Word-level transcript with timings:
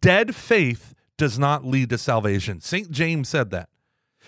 Dead 0.00 0.34
faith 0.34 0.94
does 1.16 1.38
not 1.38 1.64
lead 1.64 1.90
to 1.90 1.98
salvation. 1.98 2.60
St. 2.60 2.90
James 2.90 3.28
said 3.28 3.50
that. 3.50 3.68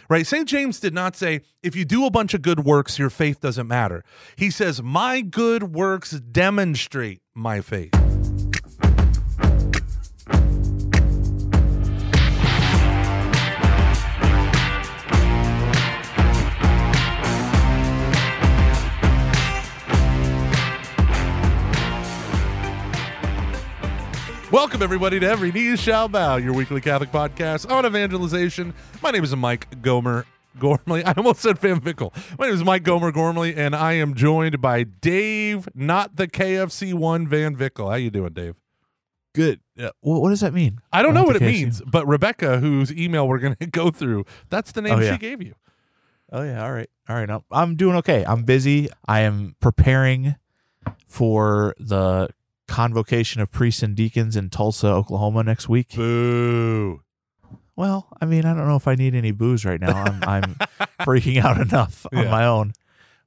Right? 0.09 0.27
St. 0.27 0.49
James 0.49 0.81
did 0.81 0.95
not 0.95 1.17
say, 1.17 1.43
if 1.63 1.75
you 1.77 1.85
do 1.85 2.07
a 2.07 2.11
bunch 2.11 2.33
of 2.33 2.41
good 2.41 2.65
works, 2.65 2.99
your 2.99 3.11
faith 3.11 3.41
doesn't 3.41 3.67
matter. 3.67 4.05
He 4.37 4.51
says, 4.51 4.83
my 4.83 5.21
good 5.21 5.75
works 5.75 6.13
demonstrate 6.13 7.21
my 7.35 7.61
faith. 7.61 7.98
Welcome, 24.51 24.83
everybody, 24.83 25.21
to 25.21 25.29
Every 25.29 25.53
Knee 25.53 25.77
Shall 25.77 26.09
Bow, 26.09 26.37
your 26.37 26.55
weekly 26.55 26.81
Catholic 26.81 27.13
podcast 27.13 27.71
on 27.71 27.85
evangelization. 27.85 28.73
My 29.03 29.11
name 29.11 29.23
is 29.23 29.37
Mike 29.37 29.83
Gomer 29.83 30.25
Gormley. 30.59 31.05
I 31.07 31.13
almost 31.19 31.41
said 31.41 31.59
Van 31.59 31.81
Vickle. 31.81 32.15
My 32.39 32.47
name 32.47 32.55
is 32.55 32.65
Mike 32.65 32.83
Gomer 32.83 33.13
Gormley, 33.13 33.55
and 33.55 33.77
I 33.77 33.93
am 33.95 34.15
joined 34.15 34.63
by 34.63 34.85
Dave, 34.85 35.69
not 35.75 36.17
the 36.17 36.27
KFC 36.27 36.95
one 36.95 37.29
Van 37.29 37.55
Vickle. 37.57 37.91
How 37.91 37.97
you 37.97 38.11
doing, 38.11 38.33
Dave? 38.33 38.55
Good. 39.35 39.61
Uh, 39.79 39.91
what, 40.01 40.23
what 40.23 40.31
does 40.31 40.41
that 40.41 40.55
mean? 40.55 40.81
I 40.95 41.03
don't 41.03 41.13
know 41.13 41.25
what 41.25 41.37
it 41.37 41.43
means, 41.43 41.83
but 41.83 42.07
Rebecca, 42.09 42.59
whose 42.59 42.91
email 42.91 43.29
we're 43.29 43.39
going 43.39 43.57
to 43.61 43.67
go 43.67 43.91
through, 43.91 44.25
that's 44.49 44.73
the 44.73 44.81
name 44.81 44.95
Oh, 44.95 45.01
yeah. 45.01 45.13
she 45.13 45.19
gave 45.19 45.43
you. 45.43 45.55
Oh 46.33 46.43
yeah. 46.43 46.63
All 46.65 46.73
right. 46.73 46.89
All 47.09 47.17
right. 47.17 47.29
I'm, 47.31 47.43
I'm 47.51 47.77
doing 47.77 47.97
okay. 47.97 48.25
I'm 48.27 48.45
busy. 48.45 48.89
I 49.07 49.21
am 49.21 49.57
preparing 49.61 50.37
for 51.07 51.75
the 51.79 52.29
convocation 52.69 53.41
of 53.41 53.51
priests 53.51 53.83
and 53.83 53.97
deacons 53.97 54.37
in 54.37 54.51
Tulsa, 54.51 54.87
Oklahoma 54.87 55.43
next 55.43 55.69
week. 55.69 55.95
Boo. 55.97 57.01
Well, 57.75 58.09
I 58.21 58.27
mean, 58.27 58.45
I 58.45 58.55
don't 58.55 58.69
know 58.69 58.77
if 58.77 58.87
I 58.89 58.95
need 58.95 59.15
any 59.15 59.31
booze 59.33 59.65
right 59.65 59.81
now. 59.81 59.97
I'm 60.05 60.23
I'm 60.25 60.43
freaking 61.01 61.43
out 61.43 61.61
enough 61.61 62.07
on 62.13 62.25
Yeah. 62.25 62.31
my 62.31 62.45
own. 62.47 62.73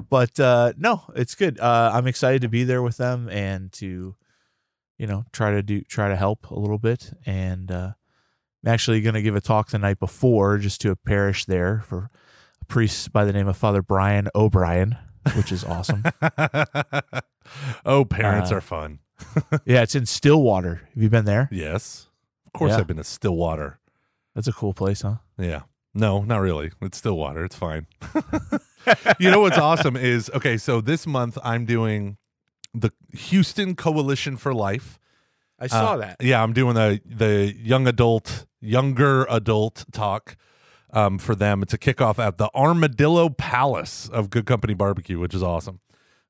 But 0.10 0.40
uh 0.40 0.74
no, 0.78 1.04
it's 1.16 1.36
good. 1.36 1.60
Uh 1.60 1.92
I'm 1.94 2.08
excited 2.08 2.42
to 2.44 2.50
be 2.50 2.64
there 2.64 2.82
with 2.82 2.98
them 2.98 3.28
and 3.30 3.72
to 3.74 4.16
you 4.98 5.08
know, 5.08 5.26
try 5.32 5.52
to 5.52 5.64
do 5.64 5.82
try 5.82 6.10
to 6.10 6.16
help 6.16 6.50
a 6.52 6.60
little 6.60 6.78
bit 6.80 7.12
and 7.26 7.72
uh 7.72 7.92
I'm 8.64 8.72
actually 8.72 9.02
going 9.02 9.16
to 9.16 9.24
give 9.24 9.36
a 9.36 9.42
talk 9.42 9.70
the 9.72 9.80
night 9.80 10.00
before 10.00 10.60
just 10.60 10.82
to 10.82 10.92
a 10.92 10.96
parish 10.96 11.46
there 11.46 11.82
for 11.88 12.12
a 12.62 12.66
priest 12.66 13.12
by 13.12 13.26
the 13.26 13.34
name 13.34 13.48
of 13.48 13.58
Father 13.58 13.82
Brian 13.82 14.28
O'Brien, 14.36 14.98
which 15.36 15.52
is 15.52 15.64
awesome. 15.64 16.04
oh, 17.86 18.06
parents 18.06 18.52
Uh, 18.52 18.56
are 18.58 18.62
fun. 18.62 19.00
yeah, 19.66 19.82
it's 19.82 19.96
in 19.96 20.06
Stillwater. 20.06 20.82
Have 20.94 21.04
you 21.04 21.10
been 21.10 21.26
there? 21.26 21.50
Yes. 21.52 22.08
Of 22.46 22.54
course, 22.54 22.72
Yeah. 22.72 22.78
I've 22.80 22.88
been 22.88 22.98
to 22.98 23.04
Stillwater. 23.04 23.80
That's 24.36 24.48
a 24.48 24.54
cool 24.54 24.74
place, 24.74 25.02
huh? 25.02 25.16
Yeah. 25.38 25.62
No, 25.94 26.22
not 26.22 26.38
really. 26.38 26.72
It's 26.82 26.98
Stillwater. 26.98 27.44
It's 27.44 27.56
fine. 27.56 27.88
you 29.20 29.30
know 29.30 29.42
what's 29.42 29.58
awesome 29.58 29.96
is 29.98 30.30
okay, 30.34 30.58
so 30.58 30.80
this 30.82 31.06
month 31.06 31.38
I'm 31.44 31.66
doing 31.66 32.18
the 32.74 32.92
Houston 33.14 33.76
Coalition 33.76 34.38
for 34.38 34.54
Life. 34.54 34.98
I 35.60 35.66
Uh, 35.66 35.68
Yeah, 36.22 36.42
I'm 36.42 36.54
doing 36.54 36.76
the 36.76 37.02
the 37.06 37.54
young 37.58 37.88
adult, 37.88 38.46
younger 38.62 39.26
adult 39.30 39.86
talk 39.92 40.38
um, 40.92 41.18
for 41.20 41.36
them. 41.36 41.62
It's 41.62 41.74
a 41.74 41.78
kickoff 41.78 42.20
at 42.20 42.38
the 42.38 42.50
Armadillo 42.56 43.30
Palace 43.30 44.08
of 44.10 44.30
Good 44.30 44.46
Company 44.46 44.74
Barbecue, 44.74 45.20
which 45.20 45.34
is 45.36 45.44
awesome. 45.44 45.82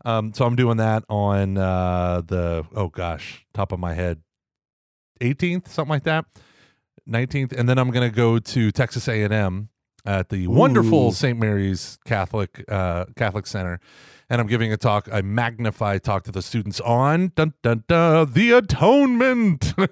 Um, 0.04 0.34
so 0.34 0.46
I'm 0.46 0.56
doing 0.56 0.78
that 0.78 1.04
on 1.10 1.58
uh, 1.58 2.22
the 2.26 2.66
oh 2.76 2.88
gosh, 2.88 3.46
top 3.54 3.72
of 3.72 3.80
my 3.80 3.94
head, 3.94 4.22
18th, 5.22 5.68
something 5.68 5.90
like 5.90 6.04
that, 6.04 6.26
19th, 7.08 7.54
and 7.58 7.70
then 7.70 7.78
I'm 7.78 7.92
gonna 7.92 8.10
go 8.10 8.40
to 8.40 8.72
Texas 8.72 9.08
A&M 9.08 9.70
at 10.06 10.30
the 10.30 10.48
wonderful 10.48 11.12
St. 11.12 11.38
Mary's 11.40 12.00
Catholic 12.06 12.64
uh, 12.68 13.06
Catholic 13.16 13.46
Center, 13.46 13.80
and 14.30 14.42
I'm 14.42 14.48
giving 14.48 14.74
a 14.74 14.78
talk, 14.78 15.08
a 15.12 15.22
magnify 15.22 16.00
talk 16.00 16.24
to 16.24 16.32
the 16.32 16.42
students 16.42 16.80
on 16.80 17.34
dun, 17.36 17.54
dun, 17.62 17.84
dun, 17.88 18.32
the 18.32 18.52
atonement. 18.54 19.74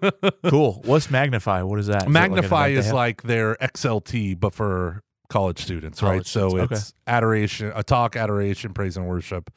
Cool. 0.49 0.81
What's 0.85 1.11
Magnify? 1.11 1.61
What 1.63 1.77
is 1.79 1.87
that? 1.87 2.03
Is 2.03 2.03
like 2.03 2.13
Magnify 2.13 2.67
event 2.67 2.83
they 2.83 2.87
is 2.87 2.93
like 2.93 3.21
their 3.23 3.55
XLT, 3.55 4.39
but 4.39 4.53
for 4.53 5.03
college 5.29 5.59
students, 5.59 6.01
right? 6.01 6.11
College 6.11 6.27
So 6.27 6.49
students, 6.49 6.71
it's 6.79 6.93
adoration, 7.05 7.71
a 7.75 7.83
talk, 7.83 8.15
adoration, 8.15 8.73
praise 8.73 8.97
and 8.97 9.07
worship, 9.07 9.51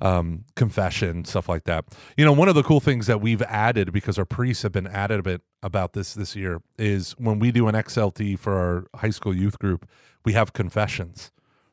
um, 0.00 0.44
confession, 0.56 1.24
stuff 1.24 1.48
like 1.48 1.64
that. 1.64 1.84
You 2.16 2.24
know, 2.24 2.32
one 2.32 2.48
of 2.48 2.54
the 2.54 2.62
cool 2.62 2.80
things 2.80 3.06
that 3.06 3.20
we've 3.20 3.42
added 3.42 3.92
because 3.92 4.18
our 4.18 4.24
priests 4.24 4.62
have 4.62 4.72
been 4.72 4.86
added 4.86 5.20
a 5.20 5.22
bit 5.22 5.40
about 5.62 5.92
this 5.92 6.14
this 6.14 6.34
year 6.36 6.60
is 6.78 7.12
when 7.12 7.38
we 7.38 7.50
do 7.52 7.68
an 7.68 7.74
XLT 7.74 8.38
for 8.38 8.54
our 8.54 8.86
high 9.00 9.10
school 9.10 9.34
youth 9.34 9.58
group, 9.58 9.88
we 10.24 10.32
have 10.34 10.52
confessions 10.52 11.30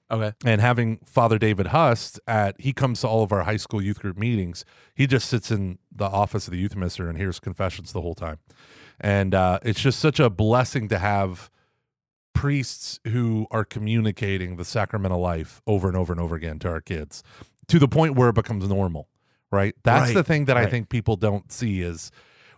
Okay. 0.10 0.34
and 0.44 0.60
having 0.60 0.98
Father 1.06 1.38
David 1.38 1.68
Hust 1.68 2.20
at 2.28 2.60
he 2.60 2.74
comes 2.74 3.00
to 3.00 3.08
all 3.08 3.24
of 3.24 3.32
our 3.32 3.44
high 3.44 3.56
school 3.56 3.82
youth 3.82 4.00
group 4.02 4.18
meetings. 4.18 4.66
He 4.94 5.08
just 5.08 5.30
sits 5.30 5.52
in 5.52 5.80
the 5.90 6.04
office 6.06 6.48
of 6.48 6.52
the 6.52 6.60
youth 6.60 6.76
minister 6.76 7.08
and 7.08 7.18
hears 7.18 7.40
confessions 7.40 7.94
the 7.94 8.02
whole 8.02 8.16
time, 8.16 8.40
and 9.00 9.34
uh, 9.34 9.60
it's 9.64 9.80
just 9.80 10.00
such 10.00 10.20
a 10.20 10.30
blessing 10.30 10.90
to 10.90 10.98
have 11.00 11.50
priests 12.34 13.00
who 13.08 13.46
are 13.52 13.64
communicating 13.64 14.56
the 14.58 14.66
sacramental 14.66 15.20
life 15.20 15.62
over 15.68 15.88
and 15.88 15.96
over 15.98 16.12
and 16.12 16.20
over 16.22 16.36
again 16.36 16.60
to 16.60 16.68
our 16.70 16.82
kids 16.82 17.24
to 17.72 17.80
the 17.80 17.88
point 17.88 18.16
where 18.16 18.30
it 18.30 18.36
becomes 18.36 18.68
normal. 18.68 19.08
Right. 19.52 19.76
That's 19.84 20.10
Right, 20.10 20.14
the 20.14 20.24
thing 20.24 20.46
that 20.46 20.56
I 20.56 20.66
think 20.66 20.90
people 20.90 21.18
don't 21.18 21.52
see 21.52 21.82
is 21.82 22.12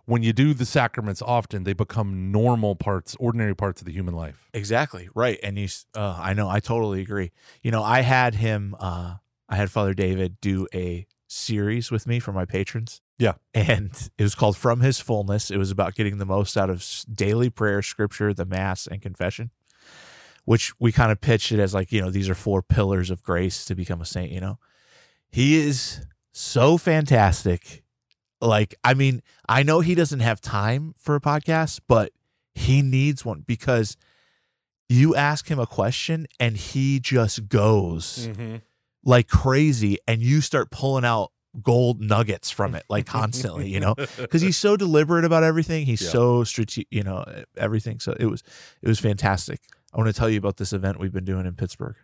when 0.05 0.21
you 0.21 0.31
do 0.33 0.53
the 0.53 0.65
sacraments 0.65 1.21
often, 1.21 1.63
they 1.63 1.73
become 1.73 2.31
normal 2.31 2.75
parts, 2.75 3.15
ordinary 3.19 3.55
parts 3.55 3.81
of 3.81 3.85
the 3.85 3.93
human 3.93 4.13
life. 4.13 4.47
Exactly. 4.53 5.09
Right. 5.15 5.39
And 5.41 5.57
you, 5.57 5.67
uh, 5.95 6.19
I 6.19 6.33
know, 6.33 6.49
I 6.49 6.59
totally 6.59 7.01
agree. 7.01 7.31
You 7.63 7.71
know, 7.71 7.81
I 7.81 8.01
had 8.01 8.35
him, 8.35 8.75
uh, 8.79 9.15
I 9.49 9.55
had 9.55 9.71
Father 9.71 9.93
David 9.93 10.39
do 10.41 10.67
a 10.73 11.07
series 11.27 11.89
with 11.89 12.05
me 12.05 12.19
for 12.19 12.31
my 12.31 12.45
patrons. 12.45 13.01
Yeah. 13.17 13.33
And 13.53 13.91
it 14.17 14.23
was 14.23 14.35
called 14.35 14.57
From 14.57 14.81
His 14.81 14.99
Fullness. 14.99 15.49
It 15.49 15.57
was 15.57 15.71
about 15.71 15.95
getting 15.95 16.17
the 16.17 16.25
most 16.25 16.57
out 16.57 16.69
of 16.69 16.85
daily 17.11 17.49
prayer, 17.49 17.81
scripture, 17.81 18.33
the 18.33 18.45
Mass, 18.45 18.85
and 18.85 19.01
confession, 19.01 19.51
which 20.45 20.73
we 20.79 20.91
kind 20.91 21.11
of 21.11 21.21
pitched 21.21 21.51
it 21.51 21.59
as 21.59 21.73
like, 21.73 21.91
you 21.91 22.01
know, 22.01 22.11
these 22.11 22.29
are 22.29 22.35
four 22.35 22.61
pillars 22.61 23.09
of 23.09 23.23
grace 23.23 23.65
to 23.65 23.73
become 23.73 24.01
a 24.01 24.05
saint, 24.05 24.31
you 24.31 24.41
know? 24.41 24.59
He 25.33 25.55
is 25.57 25.99
so 26.31 26.77
fantastic. 26.77 27.83
Like, 28.39 28.75
I 28.83 28.93
mean, 28.93 29.21
I 29.49 29.63
know 29.63 29.79
he 29.79 29.95
doesn't 29.95 30.19
have 30.19 30.39
time 30.41 30.93
for 30.97 31.15
a 31.15 31.19
podcast, 31.19 31.79
but 31.87 32.11
he 32.53 32.81
needs 32.81 33.25
one 33.25 33.43
because 33.47 33.97
you 34.89 35.15
ask 35.15 35.47
him 35.49 35.59
a 35.59 35.65
question 35.65 36.27
and 36.39 36.55
he 36.55 36.99
just 36.99 37.47
goes 37.49 38.27
Mm-hmm. 38.31 38.57
like 39.03 39.27
crazy 39.27 39.97
and 40.07 40.21
you 40.21 40.39
start 40.41 40.69
pulling 40.69 41.03
out 41.05 41.31
gold 41.61 41.99
nuggets 42.01 42.49
from 42.51 42.73
it 42.75 42.83
like 42.89 43.05
constantly 43.05 43.69
you 43.69 43.79
know 43.79 43.93
because 44.17 44.41
he's 44.41 44.57
so 44.57 44.75
deliberate 44.75 45.23
about 45.23 45.43
everything 45.43 45.85
he's 45.85 46.01
Yeah. 46.01 46.09
so 46.09 46.43
strategic 46.43 46.87
you 46.91 47.03
know 47.03 47.23
everything 47.55 47.99
so 47.99 48.15
it 48.19 48.25
was 48.25 48.41
it 48.81 48.87
was 48.87 48.99
fantastic 48.99 49.59
i 49.93 49.97
want 49.97 50.07
to 50.07 50.13
tell 50.19 50.29
you 50.31 50.39
about 50.39 50.57
this 50.57 50.73
event 50.73 50.99
we've 50.99 51.13
been 51.13 51.25
doing 51.25 51.45
in 51.45 51.53
pittsburgh 51.53 51.95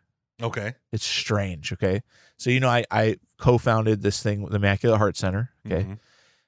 okay. 0.41 0.73
it's 0.91 1.05
strange 1.05 1.72
okay 1.73 2.01
so 2.38 2.50
you 2.50 2.59
know 2.59 2.69
i 2.69 2.83
i 2.91 3.17
co-founded 3.39 4.01
this 4.01 4.22
thing 4.22 4.45
the 4.45 4.55
immaculate 4.57 4.97
heart 4.97 5.16
center 5.17 5.51
okay 5.66 5.83
Mhm. 5.83 6.00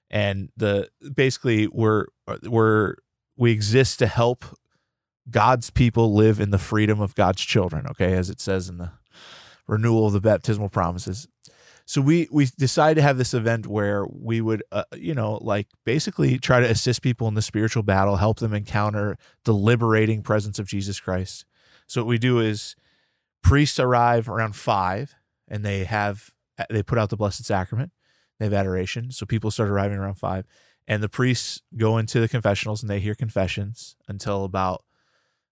and 0.10 0.50
the 0.58 0.90
basically 1.16 1.68
we're 1.68 2.06
we're 2.44 2.96
we 3.38 3.52
exist 3.52 4.00
to 4.00 4.08
help 4.08 4.46
God's 5.30 5.70
people 5.70 6.14
live 6.14 6.40
in 6.40 6.50
the 6.52 6.58
freedom 6.58 7.00
of 7.00 7.16
God's 7.16 7.42
children, 7.44 7.86
okay, 7.88 8.14
as 8.14 8.30
it 8.30 8.42
says 8.42 8.68
in 8.70 8.78
the 8.78 8.92
renewal 9.68 10.08
of 10.08 10.14
the 10.14 10.20
baptismal 10.22 10.70
promises. 10.70 11.28
So 11.86 12.02
we 12.02 12.28
we 12.32 12.48
decided 12.58 12.96
to 12.96 13.02
have 13.04 13.18
this 13.18 13.34
event 13.34 13.68
where 13.68 14.06
we 14.08 14.42
would 14.42 14.64
uh, 14.72 14.84
you 14.96 15.14
know 15.14 15.38
like 15.42 15.68
basically 15.86 16.38
try 16.40 16.60
to 16.60 16.70
assist 16.70 17.02
people 17.02 17.28
in 17.28 17.36
the 17.36 17.42
spiritual 17.42 17.84
battle, 17.84 18.18
help 18.18 18.40
them 18.40 18.54
encounter 18.54 19.18
the 19.46 19.54
liberating 19.54 20.22
presence 20.24 20.60
of 20.60 20.68
Jesus 20.68 21.00
Christ. 21.00 21.46
So 21.88 22.02
what 22.02 22.08
we 22.10 22.18
do 22.18 22.40
is 22.40 22.76
priests 23.42 23.80
arrive 23.80 24.30
around 24.30 24.56
5 24.56 25.16
and 25.48 25.66
they 25.66 25.84
have 25.84 26.32
they 26.70 26.84
put 26.84 26.98
out 26.98 27.10
the 27.10 27.18
blessed 27.18 27.46
sacrament. 27.46 27.92
They 28.40 28.46
have 28.46 28.54
adoration. 28.54 29.12
So 29.12 29.26
people 29.26 29.52
start 29.52 29.70
arriving 29.70 29.98
around 29.98 30.16
5 30.16 30.46
and 30.88 31.04
the 31.04 31.10
priests 31.10 31.62
go 31.78 31.98
into 31.98 32.20
the 32.20 32.28
confessionals 32.28 32.82
and 32.82 32.90
they 32.90 33.00
hear 33.00 33.16
confessions 33.16 33.96
until 34.08 34.44
about 34.44 34.84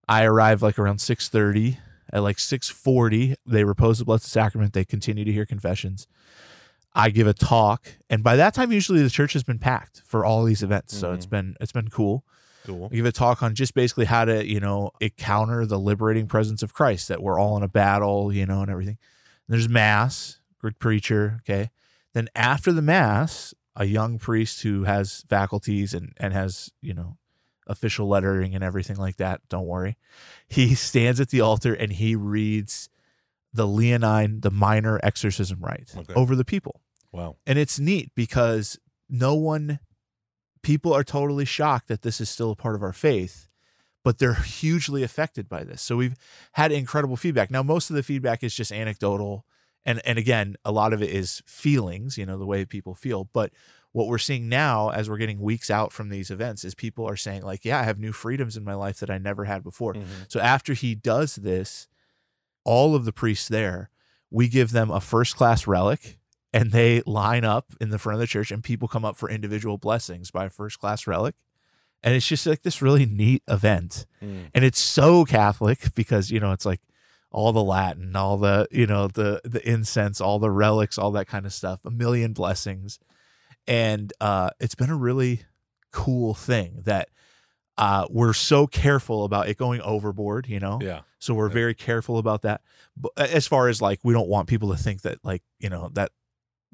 I 0.07 0.23
arrive 0.23 0.61
like 0.61 0.79
around 0.79 0.97
6:30 0.97 1.77
at 2.11 2.23
like 2.23 2.37
6:40 2.37 3.35
they 3.45 3.63
repose 3.63 3.99
the 3.99 4.05
blessed 4.05 4.25
sacrament. 4.25 4.73
They 4.73 4.85
continue 4.85 5.25
to 5.25 5.31
hear 5.31 5.45
confessions. 5.45 6.07
I 6.93 7.11
give 7.11 7.27
a 7.27 7.33
talk. 7.33 7.87
And 8.09 8.23
by 8.23 8.35
that 8.35 8.53
time 8.53 8.71
usually 8.71 9.03
the 9.03 9.09
church 9.09 9.33
has 9.33 9.43
been 9.43 9.59
packed 9.59 10.01
for 10.05 10.25
all 10.25 10.43
these 10.43 10.63
events. 10.63 10.97
So 10.97 11.13
it's 11.13 11.25
mm-hmm. 11.25 11.35
been 11.35 11.55
it's 11.61 11.71
been 11.71 11.89
cool 11.89 12.25
Cool. 12.65 12.89
I 12.91 12.95
give 12.95 13.05
a 13.05 13.11
talk 13.11 13.41
on 13.43 13.55
just 13.55 13.73
basically 13.73 14.05
how 14.05 14.25
to, 14.25 14.45
you 14.45 14.59
know, 14.59 14.91
encounter 14.99 15.65
the 15.65 15.79
liberating 15.79 16.27
presence 16.27 16.61
of 16.63 16.73
Christ, 16.73 17.07
that 17.07 17.21
we're 17.21 17.39
all 17.39 17.55
in 17.57 17.63
a 17.63 17.67
battle, 17.69 18.31
you 18.33 18.45
know, 18.45 18.61
and 18.61 18.69
everything. 18.69 18.97
And 19.47 19.53
there's 19.53 19.69
Mass, 19.69 20.39
good 20.61 20.77
preacher, 20.79 21.39
okay. 21.43 21.69
Then 22.13 22.27
after 22.35 22.71
the 22.71 22.81
Mass, 22.81 23.53
a 23.75 23.85
young 23.85 24.19
priest 24.19 24.61
who 24.63 24.83
has 24.83 25.23
faculties 25.29 25.93
and, 25.93 26.11
and 26.17 26.33
has, 26.33 26.71
you 26.81 26.93
know, 26.93 27.17
official 27.65 28.07
lettering 28.07 28.55
and 28.55 28.63
everything 28.63 28.97
like 28.97 29.17
that. 29.17 29.41
Don't 29.47 29.67
worry. 29.67 29.95
He 30.47 30.73
stands 30.89 31.19
at 31.21 31.29
the 31.29 31.39
altar 31.41 31.73
and 31.73 31.93
he 31.93 32.15
reads 32.15 32.89
the 33.53 33.67
Leonine, 33.67 34.41
the 34.41 34.51
minor 34.51 34.99
exorcism 35.03 35.59
rite 35.61 35.91
Okay. 35.95 36.13
over 36.15 36.35
the 36.35 36.43
people. 36.45 36.81
Wow. 37.11 37.37
And 37.47 37.57
it's 37.57 37.79
neat 37.79 38.11
because 38.15 38.77
no 39.09 39.33
one, 39.35 39.79
people 40.61 40.93
are 40.93 41.03
totally 41.03 41.45
shocked 41.45 41.87
that 41.87 42.01
this 42.01 42.19
is 42.19 42.29
still 42.29 42.51
a 42.51 42.55
part 42.55 42.75
of 42.75 42.83
our 42.83 42.93
faith, 42.93 43.47
but 44.03 44.17
they're 44.19 44.33
hugely 44.61 45.03
affected 45.03 45.47
by 45.49 45.63
this. 45.63 45.81
So 45.81 45.97
we've 45.97 46.15
had 46.53 46.71
incredible 46.71 47.15
feedback. 47.15 47.51
Now, 47.51 47.63
most 47.63 47.89
of 47.89 47.95
the 47.95 48.03
feedback 48.03 48.43
is 48.43 48.53
just 48.55 48.71
anecdotal. 48.71 49.45
And, 49.85 50.01
and 50.05 50.19
again, 50.19 50.55
a 50.65 50.71
lot 50.71 50.93
of 50.93 51.01
it 51.01 51.09
is 51.09 51.41
feelings, 51.45 52.17
you 52.17 52.25
know, 52.25 52.37
the 52.37 52.45
way 52.45 52.65
people 52.65 52.93
feel. 52.93 53.29
But 53.31 53.51
what 53.91 54.07
we're 54.07 54.17
seeing 54.17 54.47
now 54.49 54.89
as 54.89 55.09
we're 55.09 55.17
getting 55.17 55.39
weeks 55.39 55.71
out 55.71 55.91
from 55.91 56.09
these 56.09 56.29
events 56.29 56.63
is 56.63 56.75
people 56.75 57.07
are 57.09 57.15
saying, 57.15 57.41
like, 57.43 57.65
yeah, 57.65 57.79
I 57.79 57.83
have 57.83 57.97
new 57.97 58.11
freedoms 58.11 58.55
in 58.55 58.63
my 58.63 58.75
life 58.75 58.99
that 58.99 59.09
I 59.09 59.17
never 59.17 59.45
had 59.45 59.63
before. 59.63 59.93
Mhm. 59.95 60.05
So 60.27 60.39
after 60.39 60.73
he 60.73 60.93
does 60.93 61.35
this, 61.35 61.87
all 62.65 62.93
of 62.93 63.05
the 63.05 63.13
priests 63.13 63.47
there, 63.47 63.89
we 64.29 64.47
give 64.47 64.71
them 64.71 64.91
a 64.91 65.01
first 65.01 65.35
class 65.35 65.65
relic 65.65 66.18
and 66.53 66.71
they 66.71 67.01
line 67.05 67.45
up 67.45 67.73
in 67.79 67.89
the 67.89 67.99
front 67.99 68.15
of 68.15 68.19
the 68.19 68.27
church 68.27 68.51
and 68.51 68.63
people 68.63 68.87
come 68.87 69.05
up 69.05 69.15
for 69.17 69.29
individual 69.29 69.77
blessings 69.77 70.31
by 70.31 70.45
a 70.45 70.49
first 70.49 70.79
class 70.79 71.05
relic. 71.07 71.35
And 72.01 72.15
it's 72.15 72.27
just 72.27 72.47
like 72.47 72.61
this 72.63 72.81
really 72.81 73.05
neat 73.05 73.43
event. 73.47 74.05
Mm. 74.23 74.49
And 74.55 74.63
it's 74.63 74.79
so 74.79 75.25
Catholic 75.25 75.93
because, 75.95 76.31
you 76.31 76.39
know, 76.39 76.53
it's 76.53 76.65
like 76.65 76.79
all 77.31 77.51
the 77.51 77.63
Latin, 77.63 78.15
all 78.15 78.37
the, 78.37 78.67
you 78.71 78.87
know, 78.87 79.07
the 79.07 79.41
the 79.43 79.67
incense, 79.69 80.19
all 80.21 80.39
the 80.39 80.49
relics, 80.49 80.97
all 80.97 81.11
that 81.11 81.27
kind 81.27 81.45
of 81.45 81.53
stuff, 81.53 81.85
a 81.85 81.91
million 81.91 82.33
blessings. 82.33 82.99
And 83.67 84.13
uh 84.21 84.49
it's 84.59 84.75
been 84.75 84.89
a 84.89 84.95
really 84.95 85.41
cool 85.91 86.33
thing 86.33 86.81
that 86.85 87.09
uh 87.77 88.07
we're 88.09 88.33
so 88.33 88.65
careful 88.65 89.25
about 89.25 89.49
it 89.49 89.57
going 89.57 89.81
overboard, 89.81 90.47
you 90.47 90.59
know. 90.59 90.79
Yeah. 90.81 91.01
So 91.19 91.33
we're 91.33 91.49
Yeah. 91.49 91.53
very 91.53 91.75
careful 91.75 92.17
about 92.17 92.41
that. 92.43 92.61
But 92.95 93.11
as 93.17 93.45
far 93.45 93.67
as 93.67 93.81
like, 93.81 93.99
we 94.03 94.13
don't 94.13 94.29
want 94.29 94.47
people 94.47 94.71
to 94.71 94.77
think 94.77 95.01
that 95.01 95.19
like, 95.23 95.43
you 95.59 95.69
know, 95.69 95.89
that 95.93 96.11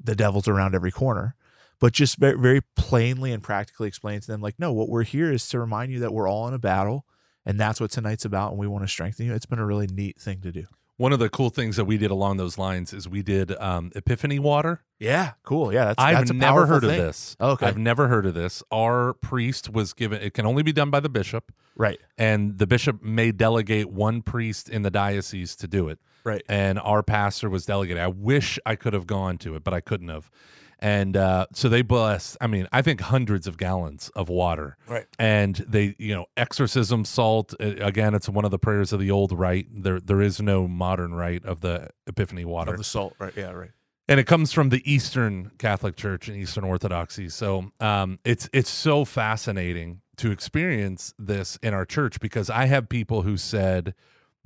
the 0.02 0.14
devil's 0.14 0.48
around 0.48 0.74
every 0.74 0.90
corner, 0.90 1.34
but 1.80 1.92
just 1.92 2.16
very, 2.18 2.60
plainly 2.76 3.32
and 3.32 3.42
practically 3.42 3.88
explain 3.88 4.20
to 4.20 4.26
them, 4.26 4.40
like, 4.40 4.54
no, 4.58 4.72
what 4.72 4.88
we're 4.88 5.02
here 5.04 5.32
is 5.32 5.48
to 5.50 5.58
remind 5.60 5.92
you 5.92 5.98
that 6.00 6.12
we're 6.12 6.28
all 6.28 6.46
in 6.48 6.54
a 6.54 6.58
battle 6.58 7.04
and 7.44 7.60
that's 7.60 7.80
what 7.80 7.90
tonight's 7.90 8.24
about. 8.24 8.50
And 8.50 8.58
we 8.58 8.66
want 8.66 8.84
to 8.84 8.88
strengthen 8.88 9.26
you. 9.26 9.34
It's 9.34 9.46
been 9.46 9.58
a 9.58 9.66
really 9.66 9.86
neat 9.86 10.20
thing 10.20 10.40
to 10.40 10.52
do. 10.52 10.64
One 10.98 11.12
of 11.12 11.18
the 11.18 11.28
cool 11.28 11.50
things 11.50 11.76
that 11.76 11.84
we 11.84 11.98
did 11.98 12.10
along 12.10 12.38
those 12.38 12.56
lines 12.56 12.94
is 12.94 13.06
we 13.06 13.22
did 13.22 13.54
um, 13.60 13.92
Epiphany 13.94 14.38
water. 14.38 14.80
Yeah. 14.98 15.32
Cool. 15.42 15.70
Yeah. 15.70 15.86
That's, 15.86 16.02
I've 16.02 16.18
that's 16.18 16.32
never 16.32 16.64
heard 16.64 16.80
thing. 16.80 16.90
of 16.92 16.96
this. 16.96 17.36
Okay. 17.38 17.66
I've 17.66 17.76
never 17.76 18.08
heard 18.08 18.24
of 18.24 18.32
this. 18.32 18.62
Our 18.72 19.12
priest 19.12 19.68
was 19.70 19.92
given. 19.92 20.22
It 20.22 20.32
can 20.32 20.46
only 20.46 20.62
be 20.62 20.72
done 20.72 20.88
by 20.90 21.00
the 21.00 21.10
bishop, 21.10 21.52
Right. 21.76 22.00
and 22.16 22.56
the 22.56 22.66
bishop 22.66 23.02
may 23.02 23.30
delegate 23.30 23.90
one 23.90 24.22
priest 24.22 24.70
in 24.70 24.82
the 24.82 24.90
diocese 24.90 25.54
to 25.56 25.68
do 25.68 25.90
it. 25.90 25.98
Right. 26.26 26.42
and 26.48 26.78
our 26.80 27.02
pastor 27.02 27.48
was 27.48 27.64
delegated. 27.64 28.02
I 28.02 28.08
wish 28.08 28.58
I 28.66 28.74
could 28.76 28.92
have 28.92 29.06
gone 29.06 29.38
to 29.38 29.54
it, 29.54 29.64
but 29.64 29.72
I 29.72 29.80
couldn't 29.80 30.08
have. 30.08 30.30
And 30.78 31.16
uh, 31.16 31.46
so 31.54 31.70
they 31.70 31.80
blessed. 31.80 32.36
I 32.40 32.48
mean, 32.48 32.68
I 32.70 32.82
think 32.82 33.00
hundreds 33.00 33.46
of 33.46 33.56
gallons 33.56 34.10
of 34.14 34.28
water, 34.28 34.76
Right. 34.86 35.06
and 35.18 35.54
they, 35.66 35.94
you 35.98 36.14
know, 36.14 36.26
exorcism 36.36 37.06
salt. 37.06 37.54
uh, 37.58 37.76
Again, 37.80 38.14
it's 38.14 38.28
one 38.28 38.44
of 38.44 38.50
the 38.50 38.58
prayers 38.58 38.92
of 38.92 39.00
the 39.00 39.10
old 39.10 39.32
rite. 39.32 39.68
There, 39.72 40.00
there 40.00 40.20
is 40.20 40.38
no 40.42 40.68
modern 40.68 41.14
rite 41.14 41.46
of 41.46 41.62
the 41.62 41.88
Epiphany 42.06 42.44
water, 42.44 42.72
Of 42.72 42.76
the 42.78 42.84
salt. 42.84 43.14
Right. 43.18 43.32
Yeah. 43.34 43.52
Right. 43.52 43.70
and 44.06 44.20
it 44.20 44.26
comes 44.26 44.52
from 44.52 44.68
the 44.68 44.82
Eastern 44.90 45.50
Catholic 45.58 45.96
Church 45.96 46.28
and 46.28 46.36
Eastern 46.36 46.64
Orthodoxy. 46.64 47.30
So 47.30 47.70
um, 47.80 48.18
it's 48.24 48.48
it's 48.52 48.68
so 48.70 49.06
fascinating 49.06 50.02
to 50.18 50.30
experience 50.30 51.14
this 51.18 51.58
in 51.62 51.72
our 51.74 51.84
church 51.86 52.20
because 52.20 52.50
I 52.50 52.66
have 52.66 52.88
people 52.88 53.22
who 53.22 53.36
said 53.38 53.94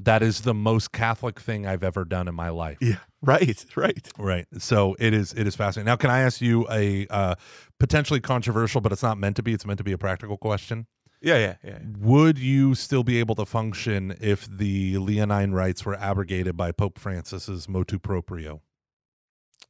that 0.05 0.23
is 0.23 0.43
the 0.43 0.55
most 0.55 0.93
Catholic 0.93 1.41
thing 1.41 1.67
I've 1.67 1.83
ever 1.83 2.05
done 2.05 2.29
in 2.29 2.35
my 2.35 2.49
life. 2.51 2.79
Yeah. 2.81 2.97
Right. 3.23 3.65
Right. 3.77 4.09
Right. 4.19 4.47
So 4.59 4.97
it 4.99 5.13
is 5.13 5.33
it 5.35 5.47
is 5.47 5.55
fascinating. 5.57 5.87
Now, 5.87 5.97
can 5.97 6.11
I 6.11 6.21
ask 6.21 6.41
you 6.41 6.67
a 6.71 7.07
uh, 7.11 7.35
potentially 7.79 8.21
controversial, 8.21 8.81
but 8.81 8.93
it's 8.93 9.03
not 9.03 9.19
meant 9.19 9.37
to 9.37 9.43
be. 9.43 9.53
It's 9.53 9.67
meant 9.67 9.79
to 9.79 9.85
be 9.85 9.93
a 9.93 9.99
practical 9.99 10.37
question. 10.39 10.87
Yeah. 11.21 11.37
Yeah. 11.37 11.55
Yeah. 11.63 11.79
Would 11.99 12.39
you 12.39 12.75
still 12.75 13.05
be 13.05 13.19
able 13.19 13.35
to 13.35 13.45
function 13.45 14.17
if 14.21 14.47
the 14.49 14.97
Leonine 14.99 15.53
rites 15.53 15.85
were 15.85 15.97
abrogated 15.97 16.57
by 16.57 16.73
Pope 16.73 16.99
Francis's 16.99 17.69
motu 17.69 17.99
proprio? 17.99 18.63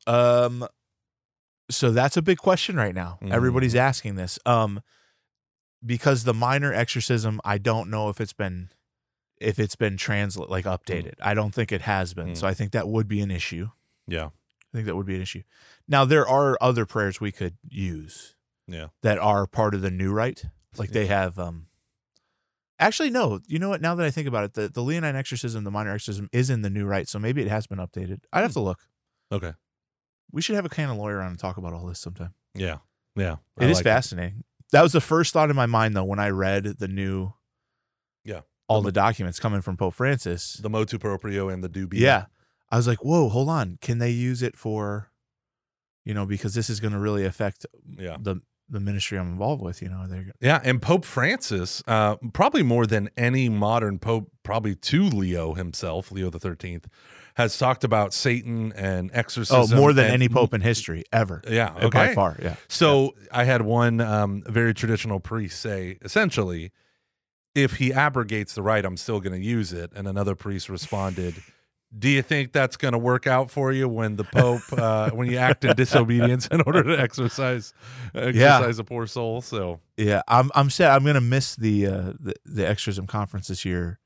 Um, 0.07 0.67
so 1.71 1.91
that's 1.91 2.17
a 2.17 2.23
big 2.23 2.39
question 2.39 2.77
right 2.77 2.95
now. 2.95 3.19
Mhm. 3.23 3.33
Everybody's 3.33 3.75
asking 3.75 4.15
this. 4.15 4.39
Um, 4.47 4.81
because 5.85 6.25
the 6.25 6.35
minor 6.35 6.73
exorcism, 6.73 7.41
I 7.45 7.59
don't 7.59 7.91
know 7.91 8.09
if 8.11 8.21
it's 8.21 8.33
been 8.33 8.69
if 9.41 9.59
it's 9.59 9.77
been 9.77 9.97
translate 9.97 10.51
like 10.51 10.65
updated. 10.67 11.15
I 11.23 11.35
don't 11.35 11.55
think 11.55 11.73
it 11.73 11.83
has 11.83 12.15
been. 12.15 12.31
Mm. 12.31 12.37
So 12.37 12.47
I 12.47 12.55
think 12.55 12.73
that 12.73 12.89
would 12.89 13.09
be 13.09 13.21
an 13.21 13.31
issue. 13.31 13.69
Yeah. 14.07 14.27
I 14.27 14.77
think 14.77 14.87
that 14.87 14.95
would 14.97 15.07
be 15.07 15.17
an 15.17 15.23
issue. 15.23 15.43
Now 15.89 16.05
there 16.05 16.27
are 16.29 16.57
other 16.61 16.87
prayers 16.87 17.21
we 17.21 17.33
could 17.33 17.57
use 17.69 18.37
Yeah. 18.69 18.89
that 19.03 19.19
are 19.19 19.47
part 19.47 19.75
of 19.75 19.81
the 19.83 19.91
new 19.91 20.13
rite. 20.13 20.45
Like 20.77 20.91
they 20.91 21.07
have 21.07 21.39
um 21.39 21.67
actually 22.79 23.11
no, 23.11 23.41
you 23.47 23.59
know 23.59 23.69
what, 23.71 23.81
now 23.81 23.95
that 23.95 24.07
I 24.07 24.11
think 24.11 24.29
about 24.29 24.45
it, 24.45 24.55
the, 24.55 24.69
the 24.69 24.83
Leonine 24.83 25.17
exorcism, 25.17 25.65
the 25.65 25.71
minor 25.71 25.91
exorcism 25.93 26.29
is 26.33 26.51
in 26.51 26.63
the 26.63 26.71
new 26.71 26.87
rite, 26.87 27.09
so 27.09 27.19
maybe 27.19 27.43
it 27.43 27.49
has 27.49 27.67
been 27.67 27.79
updated. 27.79 28.21
I'd 28.33 28.43
have 28.43 28.53
to 28.53 28.61
look. 28.61 28.81
Okay. 29.33 29.53
We 30.33 30.43
should 30.43 30.55
have 30.57 30.65
a 30.65 30.69
canon 30.71 30.97
lawyer 30.99 31.21
on 31.21 31.31
and 31.31 31.39
talk 31.39 31.57
about 31.57 31.73
all 31.73 31.87
this 31.87 31.99
sometime. 31.99 32.35
Yeah. 32.55 32.79
Yeah. 33.17 33.37
It 33.59 33.67
I 33.67 33.71
is 33.71 33.79
like 33.79 33.85
fascinating. 33.85 34.45
That 34.73 34.83
was 34.83 34.93
the 34.93 35.01
first 35.01 35.33
thought 35.33 35.51
in 35.51 35.57
my 35.57 35.67
mind 35.67 35.97
though 35.97 36.05
when 36.05 36.21
I 36.21 36.29
read 36.29 36.65
the 36.79 36.87
new 36.89 37.33
Yeah. 38.25 38.43
All 38.71 38.83
the 38.83 38.93
documents 38.93 39.39
coming 39.41 39.61
from 39.61 39.77
Pope 39.77 39.95
Francis. 39.95 40.55
The 40.55 40.71
motu 40.71 40.99
proprio 40.99 41.49
and 41.49 41.63
the 41.65 41.69
dubia. 41.69 41.99
yeah. 42.01 42.25
I 42.71 42.77
was 42.77 42.87
like, 42.87 43.05
"Whoa, 43.05 43.29
hold 43.29 43.49
on. 43.49 43.79
Can 43.81 43.99
they 43.99 44.11
use 44.11 44.43
it 44.43 44.57
for 44.57 45.11
you 46.05 46.15
know, 46.15 46.25
because 46.25 46.55
this 46.55 46.71
is 46.71 46.81
going 46.81 46.93
to 46.95 46.99
really 46.99 47.25
affect 47.27 47.67
Yeah. 47.99 48.17
the 48.21 48.37
the 48.73 48.79
ministry 48.81 49.19
I'm 49.19 49.33
involved 49.33 49.61
with, 49.61 49.83
you 49.83 49.89
know, 49.89 50.07
they're 50.09 50.27
Yeah, 50.41 50.61
and 50.63 50.81
Pope 50.81 51.05
Francis, 51.05 51.83
uh, 51.89 52.15
probably 52.33 52.63
more 52.63 52.87
than 52.87 53.11
any 53.17 53.49
modern 53.49 53.99
pope, 53.99 54.31
probably 54.45 54.77
to 54.77 55.03
Leo 55.03 55.55
himself, 55.55 56.13
Leo 56.13 56.31
the 56.31 56.39
Thirteenth, 56.39 56.87
has 57.35 57.59
talked 57.59 57.83
about 57.83 58.15
Satan 58.15 58.73
and 58.77 59.11
exorcism. 59.13 59.77
Oh, 59.77 59.81
more 59.81 59.93
than 59.93 60.05
and- 60.05 60.15
any 60.15 60.29
pope 60.29 60.55
in 60.55 60.61
history 60.61 61.03
ever. 61.13 61.43
Yeah, 61.49 61.71
Uh, 61.75 61.91
By 61.91 62.05
okay. 62.05 62.15
far, 62.15 62.37
yeah. 62.41 62.55
So 62.69 63.15
I 63.33 63.43
had 63.43 63.63
one 63.63 64.01
um, 64.01 64.45
very 64.47 64.73
traditional 64.73 65.19
priest 65.19 65.61
say, 65.61 65.99
essentially, 66.03 66.71
if 67.55 67.75
he 67.75 67.93
abrogates 67.93 68.55
the 68.55 68.63
rite, 68.63 68.85
I'm 68.85 68.97
still 68.97 69.21
going 69.21 69.39
to 69.39 69.45
use 69.45 69.73
it. 69.73 69.93
And 69.95 70.07
another 70.07 70.35
priest 70.35 70.69
responded, 70.69 71.35
"Do 71.97 72.09
you 72.09 72.23
think 72.23 72.53
that's 72.53 72.77
going 72.77 72.93
to 72.93 72.99
work 72.99 73.27
out 73.27 73.51
for 73.51 73.73
you 73.73 73.89
when 73.89 74.17
the 74.17 74.25
Pope, 74.25 74.63
uh, 74.73 75.11
when 75.15 75.31
you 75.31 75.37
act 75.37 75.65
in 75.65 75.75
disobedience 75.77 76.47
in 76.47 76.61
order 76.63 76.83
to 76.83 76.99
exercise, 77.01 77.73
exercise 78.15 78.79
a 78.79 78.85
poor 78.85 79.07
soul?" 79.07 79.41
So 79.41 79.81
Yeah, 79.97 80.23
I'm 80.29 80.51
I'm 80.55 80.71
sad. 80.71 80.93
I'm 80.93 81.05
gonna 81.05 81.21
miss 81.21 81.57
the 81.57 81.87
uh 81.87 82.13
the, 82.21 82.35
the 82.45 82.69
exorcism 82.69 83.07
conference 83.07 83.49
this 83.49 83.65
year, 83.65 83.99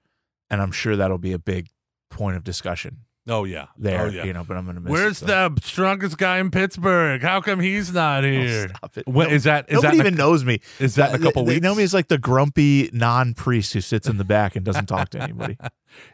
and 0.50 0.62
I'm 0.62 0.72
sure 0.72 0.96
that'll 0.96 1.18
be 1.18 1.32
a 1.32 1.38
big 1.38 1.68
point 2.10 2.36
of 2.36 2.44
discussion 2.44 2.98
Oh 3.26 3.44
yeah, 3.44 3.66
oh, 3.68 3.72
there. 3.78 4.02
Oh 4.02 4.08
yeah. 4.10 4.24
You 4.24 4.34
know, 4.34 4.44
but 4.44 4.56
I'm 4.56 4.66
gonna 4.66 4.80
miss. 4.80 4.90
Where's 4.90 5.22
it, 5.22 5.26
so. 5.26 5.48
the 5.48 5.60
strongest 5.62 6.18
guy 6.18 6.38
in 6.38 6.50
Pittsburgh? 6.50 7.22
How 7.22 7.40
come 7.40 7.58
he's 7.58 7.92
not 7.92 8.22
Oh, 8.24 8.28
here? 8.30 8.68
stop 8.68 8.98
it. 8.98 9.06
What 9.06 9.28
No- 9.28 9.34
is 9.34 9.44
that? 9.44 9.64
Is 9.68 9.76
Nobody 9.76 9.96
that 9.96 10.06
even 10.06 10.14
knows 10.16 10.44
me. 10.44 10.60
is 10.78 10.96
that 10.96 11.14
in 11.14 11.22
a 11.22 11.24
couple 11.24 11.44
they, 11.44 11.52
weeks? 11.54 11.62
They 11.62 11.68
know 11.68 11.74
me 11.74 11.84
as 11.84 11.94
like 11.94 12.08
the 12.08 12.18
grumpy 12.18 12.90
non-priest 12.92 13.72
who 13.72 13.80
sits 13.80 14.08
in 14.08 14.18
the 14.18 14.24
back 14.24 14.56
and 14.56 14.64
doesn't 14.64 14.86
talk 14.86 15.08
to 15.10 15.22
anybody. 15.22 15.56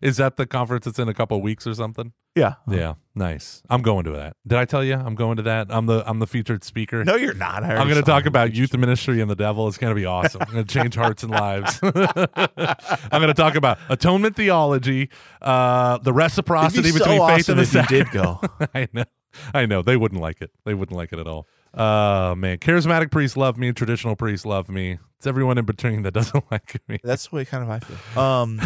Is 0.03 0.17
that 0.19 0.37
the 0.37 0.47
conference 0.47 0.85
that's 0.85 0.99
in 0.99 1.09
a 1.09 1.15
couple 1.15 1.41
weeks 1.41 1.67
or 1.67 1.75
something? 1.75 2.13
Yeah. 2.37 2.55
Yeah, 2.69 2.95
nice. 3.15 3.61
I'm 3.69 3.83
going 3.83 4.05
to 4.05 4.13
that. 4.13 4.37
Did 4.47 4.59
I 4.59 4.65
tell 4.65 4.85
you 4.85 4.95
I'm 4.95 5.17
going 5.17 5.37
to 5.39 5.43
that? 5.43 5.67
I'm 5.71 5.87
the 5.87 6.09
I'm 6.09 6.21
the 6.21 6.27
featured 6.27 6.63
speaker. 6.63 7.05
No, 7.05 7.17
you're 7.17 7.35
not. 7.35 7.65
I 7.65 7.75
I'm 7.75 7.89
going 7.89 8.01
to 8.01 8.09
talk 8.09 8.25
about 8.25 8.55
youth 8.55 8.77
ministry 8.77 9.21
and 9.21 9.29
the 9.29 9.35
devil. 9.35 9.67
It's 9.67 9.79
going 9.79 9.91
to 9.91 10.01
be 10.01 10.07
awesome. 10.07 10.43
I'm 10.43 10.53
going 10.53 10.65
to 10.65 10.73
change 10.73 10.95
hearts 10.95 11.23
and 11.25 11.33
lives. 11.33 11.81
I'm 11.83 11.93
going 11.93 13.27
to 13.27 13.35
talk 13.35 13.57
about 13.57 13.79
atonement 13.89 14.37
theology, 14.37 15.11
uh, 15.43 15.99
the 15.99 16.13
reciprocity 16.13 16.83
be 16.83 16.91
so 16.91 16.99
between 16.99 17.19
faith 17.27 17.49
awesome 17.49 17.59
and 17.59 17.67
the 17.67 17.79
if 17.81 17.91
you 17.91 17.99
did 17.99 18.11
go. 18.13 18.41
I 18.75 18.89
know. 18.93 19.05
I 19.53 19.67
know. 19.67 19.83
They 19.83 19.97
wouldn't 19.97 20.21
like 20.21 20.41
it. 20.41 20.51
They 20.65 20.75
wouldn't 20.75 20.97
like 20.97 21.13
it 21.13 21.19
at 21.19 21.27
all. 21.27 21.47
Uh 21.73 22.35
man, 22.37 22.59
charismatic 22.59 23.11
priests 23.11 23.37
love 23.37 23.57
me, 23.57 23.73
traditional 23.73 24.17
priests 24.17 24.45
love 24.45 24.69
me. 24.69 24.99
It's 25.19 25.27
everyone 25.27 25.59
in 25.59 25.65
between 25.67 26.03
that 26.03 26.13
doesn't 26.15 26.45
like 26.51 26.81
me. 26.89 26.99
That's 27.05 27.29
the 27.29 27.37
way 27.37 27.45
kind 27.45 27.63
of 27.63 27.71
I 27.71 27.79
feel. 27.81 28.21
Um, 28.23 28.61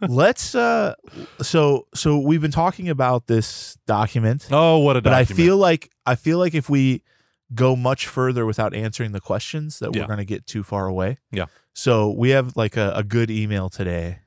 let's. 0.08 0.54
Uh, 0.54 0.94
so 1.40 1.86
so 1.94 2.18
we've 2.18 2.40
been 2.42 2.50
talking 2.50 2.88
about 2.88 3.26
this 3.28 3.78
document. 3.86 4.48
Oh, 4.50 4.78
what 4.78 4.96
a 4.96 5.00
document! 5.00 5.28
but 5.28 5.32
I 5.32 5.36
feel 5.36 5.56
like 5.56 5.90
I 6.04 6.14
feel 6.16 6.38
like 6.38 6.54
if 6.54 6.68
we 6.68 7.02
go 7.54 7.74
much 7.76 8.06
further 8.06 8.44
without 8.46 8.74
answering 8.74 9.12
the 9.12 9.20
questions, 9.20 9.78
that 9.78 9.94
Yeah. 9.94 10.02
we're 10.02 10.06
going 10.08 10.18
to 10.18 10.24
get 10.24 10.46
too 10.46 10.62
far 10.62 10.86
away. 10.86 11.18
Yeah. 11.32 11.46
So 11.72 12.10
we 12.10 12.30
have 12.30 12.56
like 12.56 12.76
a, 12.76 12.92
a 12.96 13.02
good 13.04 13.30
email 13.30 13.68
today. 13.70 14.18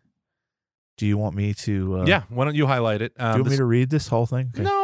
Do 0.98 1.06
you 1.08 1.18
want 1.18 1.36
me 1.36 1.54
to? 1.56 2.00
Uh, 2.02 2.06
yeah, 2.06 2.24
why 2.30 2.46
don't 2.46 2.56
you 2.56 2.68
highlight 2.68 3.02
it? 3.02 3.18
Do 3.18 3.24
you 3.24 3.30
Um, 3.32 3.40
want 3.42 3.52
me 3.52 3.58
to 3.58 3.66
read 3.66 3.90
this 3.90 4.08
whole 4.08 4.26
thing? 4.26 4.52
Okay. 4.54 4.64
No, 4.64 4.83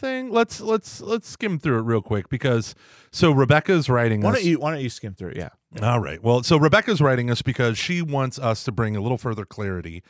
thing. 0.00 0.30
let's 0.30 0.60
let's 0.60 1.00
let's 1.00 1.28
skim 1.28 1.58
through 1.58 1.78
it 1.78 1.82
real 1.82 2.02
quick 2.02 2.28
because 2.28 2.74
so 3.12 3.30
Rebecca's 3.30 3.88
writing 3.88 4.22
Why 4.22 4.32
don't 4.32 4.44
you 4.44 4.58
Why 4.58 4.72
don't 4.72 4.82
you 4.82 4.90
skim 4.90 5.14
through 5.14 5.30
it? 5.30 5.36
Yeah. 5.36 5.50
All 5.82 6.00
right. 6.00 6.20
Well, 6.22 6.42
so 6.42 6.56
Rebecca's 6.56 7.00
writing 7.00 7.30
us 7.30 7.42
because 7.42 7.78
she 7.78 8.02
wants 8.02 8.38
us 8.38 8.64
to 8.64 8.72
bring 8.72 8.96
a 8.96 9.00
little 9.00 9.18
further 9.18 9.44
clarity. 9.44 10.02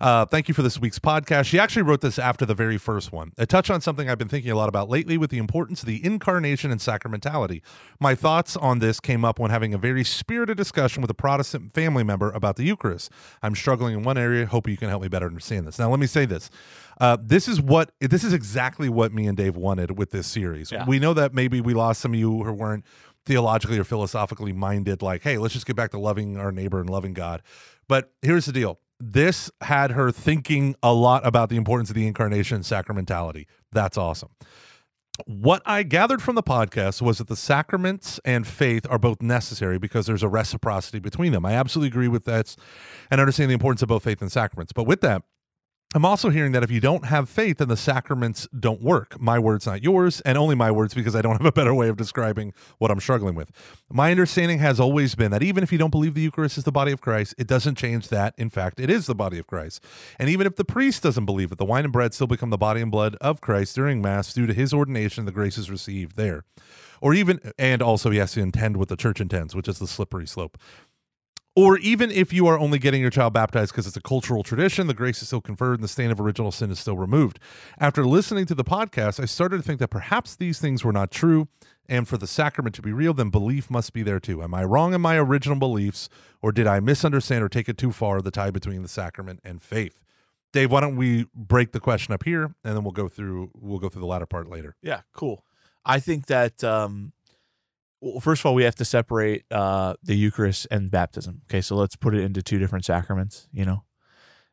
Uh, 0.00 0.26
thank 0.26 0.48
you 0.48 0.54
for 0.54 0.62
this 0.62 0.80
week's 0.80 0.98
podcast. 0.98 1.46
She 1.46 1.58
actually 1.58 1.82
wrote 1.82 2.00
this 2.00 2.18
after 2.18 2.44
the 2.44 2.54
very 2.54 2.78
first 2.78 3.12
one. 3.12 3.32
It 3.38 3.48
touch 3.48 3.70
on 3.70 3.80
something 3.80 4.10
I've 4.10 4.18
been 4.18 4.28
thinking 4.28 4.50
a 4.50 4.56
lot 4.56 4.68
about 4.68 4.90
lately 4.90 5.16
with 5.16 5.30
the 5.30 5.38
importance 5.38 5.82
of 5.82 5.86
the 5.86 6.04
incarnation 6.04 6.70
and 6.70 6.80
sacramentality. 6.80 7.62
My 8.00 8.14
thoughts 8.14 8.56
on 8.56 8.80
this 8.80 8.98
came 8.98 9.24
up 9.24 9.38
when 9.38 9.50
having 9.50 9.72
a 9.72 9.78
very 9.78 10.04
spirited 10.04 10.56
discussion 10.56 11.00
with 11.00 11.10
a 11.10 11.14
Protestant 11.14 11.72
family 11.72 12.02
member 12.02 12.30
about 12.32 12.56
the 12.56 12.64
Eucharist. 12.64 13.10
I'm 13.42 13.54
struggling 13.54 13.94
in 13.94 14.02
one 14.02 14.18
area. 14.18 14.46
Hope 14.46 14.68
you 14.68 14.76
can 14.76 14.88
help 14.88 15.02
me 15.02 15.08
better 15.08 15.26
understand 15.26 15.66
this. 15.66 15.78
Now, 15.78 15.90
let 15.90 16.00
me 16.00 16.06
say 16.06 16.26
this. 16.26 16.50
Uh, 17.00 17.16
this 17.20 17.48
is 17.48 17.60
what 17.60 17.92
this 18.00 18.24
is 18.24 18.32
exactly 18.32 18.88
what 18.88 19.12
me 19.12 19.26
and 19.26 19.36
Dave 19.36 19.56
wanted 19.56 19.98
with 19.98 20.10
this 20.10 20.26
series. 20.26 20.70
Yeah. 20.70 20.84
We 20.86 20.98
know 20.98 21.14
that 21.14 21.34
maybe 21.34 21.60
we 21.60 21.74
lost 21.74 22.00
some 22.00 22.12
of 22.12 22.20
you 22.20 22.44
who 22.44 22.52
weren't 22.52 22.84
theologically 23.26 23.78
or 23.78 23.84
philosophically 23.84 24.52
minded, 24.52 25.02
like, 25.02 25.22
hey, 25.22 25.38
let's 25.38 25.54
just 25.54 25.66
get 25.66 25.76
back 25.76 25.90
to 25.92 25.98
loving 25.98 26.36
our 26.36 26.52
neighbor 26.52 26.80
and 26.80 26.90
loving 26.90 27.14
God. 27.14 27.42
But 27.88 28.12
here's 28.22 28.46
the 28.46 28.52
deal 28.52 28.78
this 29.00 29.50
had 29.60 29.92
her 29.92 30.10
thinking 30.10 30.74
a 30.82 30.92
lot 30.92 31.26
about 31.26 31.48
the 31.48 31.56
importance 31.56 31.90
of 31.90 31.96
the 31.96 32.06
incarnation 32.06 32.56
and 32.56 32.64
sacramentality. 32.64 33.46
That's 33.72 33.98
awesome. 33.98 34.30
What 35.26 35.62
I 35.64 35.84
gathered 35.84 36.22
from 36.22 36.34
the 36.34 36.42
podcast 36.42 37.00
was 37.00 37.18
that 37.18 37.28
the 37.28 37.36
sacraments 37.36 38.18
and 38.24 38.46
faith 38.46 38.84
are 38.90 38.98
both 38.98 39.22
necessary 39.22 39.78
because 39.78 40.06
there's 40.06 40.24
a 40.24 40.28
reciprocity 40.28 40.98
between 40.98 41.30
them. 41.30 41.46
I 41.46 41.52
absolutely 41.52 41.88
agree 41.88 42.08
with 42.08 42.24
that 42.24 42.56
and 43.12 43.20
understand 43.20 43.48
the 43.48 43.54
importance 43.54 43.82
of 43.82 43.88
both 43.88 44.02
faith 44.02 44.20
and 44.20 44.32
sacraments. 44.32 44.72
But 44.72 44.84
with 44.88 45.02
that, 45.02 45.22
I'm 45.94 46.04
also 46.04 46.30
hearing 46.30 46.50
that 46.52 46.64
if 46.64 46.72
you 46.72 46.80
don't 46.80 47.04
have 47.04 47.28
faith, 47.28 47.58
then 47.58 47.68
the 47.68 47.76
sacraments 47.76 48.48
don't 48.58 48.82
work. 48.82 49.20
My 49.20 49.38
words, 49.38 49.64
not 49.64 49.84
yours, 49.84 50.20
and 50.22 50.36
only 50.36 50.56
my 50.56 50.72
words 50.72 50.92
because 50.92 51.14
I 51.14 51.22
don't 51.22 51.36
have 51.36 51.46
a 51.46 51.52
better 51.52 51.72
way 51.72 51.88
of 51.88 51.96
describing 51.96 52.52
what 52.78 52.90
I'm 52.90 52.98
struggling 52.98 53.36
with. 53.36 53.52
My 53.88 54.10
understanding 54.10 54.58
has 54.58 54.80
always 54.80 55.14
been 55.14 55.30
that 55.30 55.44
even 55.44 55.62
if 55.62 55.70
you 55.70 55.78
don't 55.78 55.90
believe 55.90 56.14
the 56.14 56.20
Eucharist 56.20 56.58
is 56.58 56.64
the 56.64 56.72
body 56.72 56.90
of 56.90 57.00
Christ, 57.00 57.36
it 57.38 57.46
doesn't 57.46 57.78
change 57.78 58.08
that, 58.08 58.34
in 58.36 58.50
fact, 58.50 58.80
it 58.80 58.90
is 58.90 59.06
the 59.06 59.14
body 59.14 59.38
of 59.38 59.46
Christ. 59.46 59.84
And 60.18 60.28
even 60.28 60.48
if 60.48 60.56
the 60.56 60.64
priest 60.64 61.04
doesn't 61.04 61.26
believe 61.26 61.52
it, 61.52 61.58
the 61.58 61.64
wine 61.64 61.84
and 61.84 61.92
bread 61.92 62.12
still 62.12 62.26
become 62.26 62.50
the 62.50 62.58
body 62.58 62.80
and 62.80 62.90
blood 62.90 63.14
of 63.20 63.40
Christ 63.40 63.76
during 63.76 64.02
Mass 64.02 64.32
due 64.32 64.48
to 64.48 64.52
his 64.52 64.74
ordination, 64.74 65.26
the 65.26 65.32
graces 65.32 65.70
received 65.70 66.16
there. 66.16 66.42
Or 67.00 67.12
even, 67.12 67.38
and 67.58 67.82
also 67.82 68.10
he 68.10 68.18
has 68.18 68.32
to 68.32 68.40
intend 68.40 68.78
what 68.78 68.88
the 68.88 68.96
church 68.96 69.20
intends, 69.20 69.54
which 69.54 69.68
is 69.68 69.78
the 69.78 69.86
slippery 69.86 70.26
slope. 70.26 70.56
Or 71.56 71.78
even 71.78 72.10
if 72.10 72.32
you 72.32 72.48
are 72.48 72.58
only 72.58 72.80
getting 72.80 73.00
your 73.00 73.10
child 73.10 73.32
baptized 73.32 73.72
because 73.72 73.86
it's 73.86 73.96
a 73.96 74.02
cultural 74.02 74.42
tradition, 74.42 74.88
the 74.88 74.94
grace 74.94 75.22
is 75.22 75.28
still 75.28 75.40
conferred 75.40 75.74
and 75.74 75.84
the 75.84 75.88
stain 75.88 76.10
of 76.10 76.20
original 76.20 76.50
sin 76.50 76.70
is 76.72 76.80
still 76.80 76.96
removed. 76.96 77.38
After 77.78 78.04
listening 78.04 78.46
to 78.46 78.56
the 78.56 78.64
podcast, 78.64 79.22
I 79.22 79.26
started 79.26 79.58
to 79.58 79.62
think 79.62 79.78
that 79.78 79.88
perhaps 79.88 80.34
these 80.34 80.58
things 80.58 80.82
were 80.82 80.92
not 80.92 81.12
true. 81.12 81.46
And 81.88 82.08
for 82.08 82.16
the 82.16 82.26
sacrament 82.26 82.74
to 82.76 82.82
be 82.82 82.92
real, 82.92 83.14
then 83.14 83.28
belief 83.28 83.70
must 83.70 83.92
be 83.92 84.02
there 84.02 84.18
too. 84.18 84.42
Am 84.42 84.54
I 84.54 84.64
wrong 84.64 84.94
in 84.94 85.00
my 85.00 85.16
original 85.16 85.58
beliefs, 85.58 86.08
or 86.42 86.50
did 86.50 86.66
I 86.66 86.80
misunderstand 86.80 87.44
or 87.44 87.48
take 87.48 87.68
it 87.68 87.76
too 87.76 87.92
far 87.92 88.22
the 88.22 88.30
tie 88.30 88.50
between 88.50 88.82
the 88.82 88.88
sacrament 88.88 89.40
and 89.44 89.60
faith? 89.60 90.02
Dave, 90.52 90.70
why 90.70 90.80
don't 90.80 90.96
we 90.96 91.26
break 91.34 91.72
the 91.72 91.80
question 91.80 92.14
up 92.14 92.24
here, 92.24 92.54
and 92.64 92.76
then 92.76 92.84
we'll 92.84 92.92
go 92.92 93.08
through 93.08 93.50
we'll 93.54 93.80
go 93.80 93.88
through 93.88 94.00
the 94.00 94.06
latter 94.06 94.24
part 94.24 94.48
later. 94.48 94.76
Yeah, 94.82 95.00
cool. 95.12 95.44
I 95.84 96.00
think 96.00 96.26
that 96.26 96.64
um, 96.64 97.12
well, 98.04 98.20
first 98.20 98.42
of 98.42 98.46
all, 98.46 98.54
we 98.54 98.64
have 98.64 98.74
to 98.76 98.84
separate 98.84 99.44
uh, 99.50 99.94
the 100.02 100.14
Eucharist 100.14 100.66
and 100.70 100.90
baptism. 100.90 101.40
Okay, 101.48 101.62
so 101.62 101.74
let's 101.74 101.96
put 101.96 102.14
it 102.14 102.20
into 102.20 102.42
two 102.42 102.58
different 102.58 102.84
sacraments. 102.84 103.48
You 103.50 103.64
know, 103.64 103.84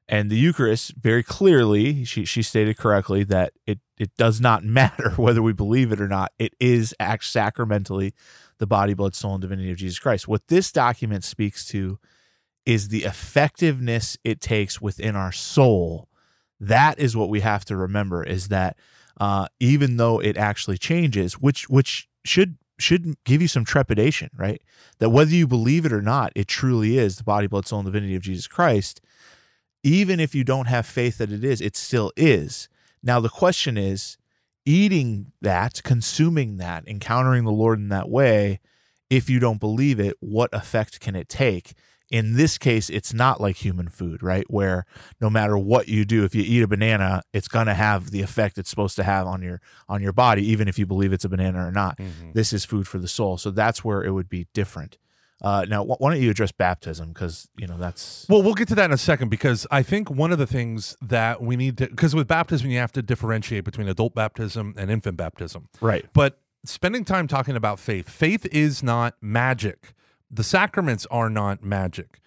and 0.07 0.29
the 0.29 0.37
Eucharist 0.37 0.93
very 0.95 1.21
clearly, 1.21 2.05
she 2.05 2.23
she 2.23 2.43
stated 2.43 2.77
correctly 2.77 3.25
that 3.25 3.51
it 3.67 3.79
it 3.97 4.15
does 4.17 4.39
not 4.39 4.63
matter 4.79 5.11
whether 5.11 5.41
we 5.41 5.51
believe 5.51 5.91
it 5.91 5.99
or 5.99 6.07
not. 6.07 6.31
It 6.39 6.53
is 6.59 6.95
act 6.99 7.25
sacramentally 7.25 8.13
the 8.57 8.67
body, 8.67 8.93
blood, 8.93 9.15
soul, 9.15 9.33
and 9.33 9.41
divinity 9.41 9.71
of 9.71 9.77
Jesus 9.77 9.99
Christ. 9.99 10.27
What 10.27 10.47
this 10.47 10.71
document 10.71 11.25
speaks 11.25 11.65
to 11.67 11.99
is 12.65 12.87
the 12.87 13.03
effectiveness 13.03 14.17
it 14.23 14.39
takes 14.39 14.79
within 14.79 15.15
our 15.15 15.31
soul. 15.31 16.07
That 16.59 16.99
is 16.99 17.17
what 17.17 17.29
we 17.29 17.41
have 17.41 17.65
to 17.65 17.75
remember 17.75 18.23
is 18.23 18.47
that 18.47 18.77
uh, 19.19 19.47
even 19.59 19.97
though 19.97 20.19
it 20.19 20.37
actually 20.37 20.77
changes, 20.77 21.33
which 21.33 21.67
which 21.69 22.07
should 22.23 22.55
should 22.81 23.23
give 23.23 23.41
you 23.41 23.47
some 23.47 23.65
trepidation, 23.65 24.29
right? 24.35 24.61
That 24.99 25.09
whether 25.09 25.31
you 25.31 25.47
believe 25.47 25.85
it 25.85 25.93
or 25.93 26.01
not, 26.01 26.31
it 26.35 26.47
truly 26.47 26.97
is 26.97 27.17
the 27.17 27.23
body, 27.23 27.47
blood, 27.47 27.67
soul, 27.67 27.79
and 27.79 27.85
divinity 27.85 28.15
of 28.15 28.21
Jesus 28.21 28.47
Christ. 28.47 29.01
Even 29.83 30.19
if 30.19 30.35
you 30.35 30.43
don't 30.43 30.67
have 30.67 30.85
faith 30.85 31.17
that 31.17 31.31
it 31.31 31.43
is, 31.43 31.61
it 31.61 31.75
still 31.75 32.11
is. 32.15 32.69
Now 33.01 33.19
the 33.19 33.29
question 33.29 33.77
is, 33.77 34.17
eating 34.65 35.31
that, 35.41 35.81
consuming 35.83 36.57
that, 36.57 36.87
encountering 36.87 37.45
the 37.45 37.51
Lord 37.51 37.79
in 37.79 37.89
that 37.89 38.09
way, 38.09 38.59
if 39.09 39.29
you 39.29 39.39
don't 39.39 39.59
believe 39.59 39.99
it, 39.99 40.15
what 40.19 40.53
effect 40.53 40.99
can 40.99 41.15
it 41.15 41.27
take? 41.27 41.73
In 42.11 42.35
this 42.35 42.57
case, 42.57 42.89
it's 42.89 43.13
not 43.13 43.39
like 43.39 43.55
human 43.55 43.87
food, 43.87 44.21
right? 44.21 44.45
Where 44.49 44.85
no 45.19 45.29
matter 45.29 45.57
what 45.57 45.87
you 45.87 46.03
do, 46.05 46.23
if 46.25 46.35
you 46.35 46.43
eat 46.45 46.61
a 46.61 46.67
banana, 46.67 47.23
it's 47.33 47.47
going 47.47 47.67
to 47.67 47.73
have 47.73 48.11
the 48.11 48.21
effect 48.21 48.57
it's 48.57 48.69
supposed 48.69 48.95
to 48.97 49.03
have 49.03 49.25
on 49.25 49.41
your 49.41 49.61
on 49.87 50.01
your 50.01 50.13
body, 50.13 50.45
even 50.51 50.67
if 50.67 50.77
you 50.77 50.85
believe 50.85 51.13
it's 51.13 51.25
a 51.25 51.29
banana 51.29 51.65
or 51.65 51.71
not. 51.71 51.97
This 52.33 52.51
is 52.53 52.65
food 52.65 52.87
for 52.87 52.99
the 52.99 53.07
soul, 53.07 53.37
so 53.37 53.49
that's 53.49 53.83
where 53.83 54.03
it 54.03 54.11
would 54.11 54.29
be 54.29 54.47
different. 54.53 54.97
Uh, 55.41 55.65
now, 55.67 55.83
wh- 55.83 55.99
why 55.99 56.11
don't 56.13 56.21
you 56.21 56.29
address 56.29 56.51
baptism? 56.51 57.13
Because 57.13 57.47
you 57.57 57.65
know 57.65 57.77
that's 57.77 58.27
Well, 58.29 58.43
we'll 58.43 58.53
get 58.53 58.67
to 58.67 58.75
that 58.75 58.85
in 58.85 58.91
a 58.91 58.97
second 58.97 59.29
because 59.29 59.65
I 59.71 59.81
think 59.81 60.11
one 60.11 60.31
of 60.31 60.37
the 60.37 60.45
things 60.45 60.95
that 61.01 61.41
we 61.41 61.55
need 61.55 61.77
to, 61.79 61.87
because 61.87 62.13
with 62.13 62.27
baptism, 62.27 62.69
you 62.69 62.77
have 62.77 62.91
to 62.91 63.01
differentiate 63.01 63.63
between 63.63 63.87
adult 63.87 64.13
baptism 64.13 64.75
and 64.77 64.91
infant 64.91 65.17
baptism. 65.17 65.69
right. 65.79 66.05
But 66.13 66.39
spending 66.65 67.05
time 67.05 67.27
talking 67.27 67.55
about 67.55 67.79
faith, 67.79 68.07
faith 68.09 68.45
is 68.51 68.83
not 68.83 69.15
magic. 69.19 69.93
The 70.33 70.43
sacraments 70.45 71.05
are 71.11 71.29
not 71.29 71.61
magic. 71.61 72.21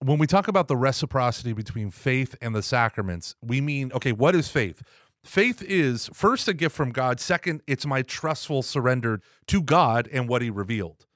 When 0.00 0.18
we 0.18 0.26
talk 0.26 0.46
about 0.46 0.68
the 0.68 0.76
reciprocity 0.76 1.54
between 1.54 1.90
faith 1.90 2.36
and 2.42 2.54
the 2.54 2.62
sacraments, 2.62 3.34
we 3.40 3.62
mean, 3.62 3.90
okay, 3.94 4.12
what 4.12 4.34
is 4.34 4.48
faith? 4.48 4.82
Faith 5.24 5.62
is 5.62 6.10
first 6.12 6.48
a 6.48 6.54
gift 6.54 6.76
from 6.76 6.92
God. 6.92 7.18
Second, 7.18 7.62
it's 7.66 7.86
my 7.86 8.02
trustful 8.02 8.62
surrender 8.62 9.22
to 9.46 9.62
God 9.62 10.06
and 10.12 10.28
what 10.28 10.42
he 10.42 10.50
revealed. 10.50 11.06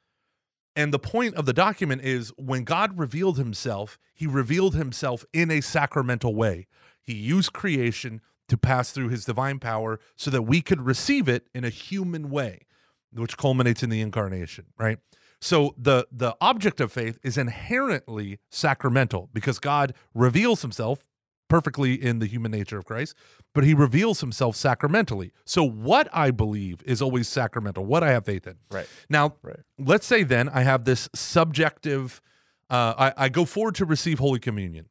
And 0.74 0.94
the 0.94 0.98
point 0.98 1.34
of 1.34 1.44
the 1.44 1.52
document 1.52 2.02
is 2.02 2.32
when 2.38 2.64
God 2.64 2.98
revealed 2.98 3.36
himself, 3.36 3.98
he 4.14 4.26
revealed 4.26 4.74
himself 4.74 5.26
in 5.34 5.50
a 5.50 5.60
sacramental 5.60 6.34
way. 6.34 6.66
He 7.02 7.12
used 7.12 7.52
creation 7.52 8.22
to 8.48 8.56
pass 8.56 8.92
through 8.92 9.10
his 9.10 9.26
divine 9.26 9.58
power 9.58 10.00
so 10.16 10.30
that 10.30 10.42
we 10.42 10.62
could 10.62 10.80
receive 10.80 11.28
it 11.28 11.48
in 11.54 11.64
a 11.64 11.70
human 11.70 12.30
way, 12.30 12.62
which 13.12 13.36
culminates 13.36 13.82
in 13.82 13.90
the 13.90 14.00
incarnation, 14.00 14.66
right? 14.78 14.98
So 15.40 15.74
the 15.78 16.06
the 16.12 16.36
object 16.40 16.80
of 16.80 16.92
faith 16.92 17.18
is 17.22 17.38
inherently 17.38 18.38
sacramental 18.50 19.30
because 19.32 19.58
God 19.58 19.94
reveals 20.14 20.62
himself 20.62 21.06
perfectly 21.48 21.94
in 21.94 22.20
the 22.20 22.26
human 22.26 22.52
nature 22.52 22.78
of 22.78 22.84
Christ, 22.84 23.14
but 23.54 23.64
he 23.64 23.74
reveals 23.74 24.20
himself 24.20 24.54
sacramentally. 24.54 25.32
So 25.44 25.64
what 25.64 26.08
I 26.12 26.30
believe 26.30 26.80
is 26.86 27.02
always 27.02 27.28
sacramental, 27.28 27.84
what 27.84 28.04
I 28.04 28.12
have 28.12 28.24
faith 28.24 28.46
in. 28.46 28.54
Right. 28.70 28.86
Now, 29.08 29.34
Right. 29.42 29.58
let's 29.76 30.06
say 30.06 30.22
then 30.22 30.48
I 30.48 30.62
have 30.62 30.84
this 30.84 31.08
subjective, 31.12 32.20
uh, 32.70 32.94
I, 32.96 33.24
I 33.24 33.28
go 33.30 33.44
forward 33.44 33.74
to 33.76 33.84
receive 33.84 34.20
Holy 34.20 34.38
Communion. 34.38 34.86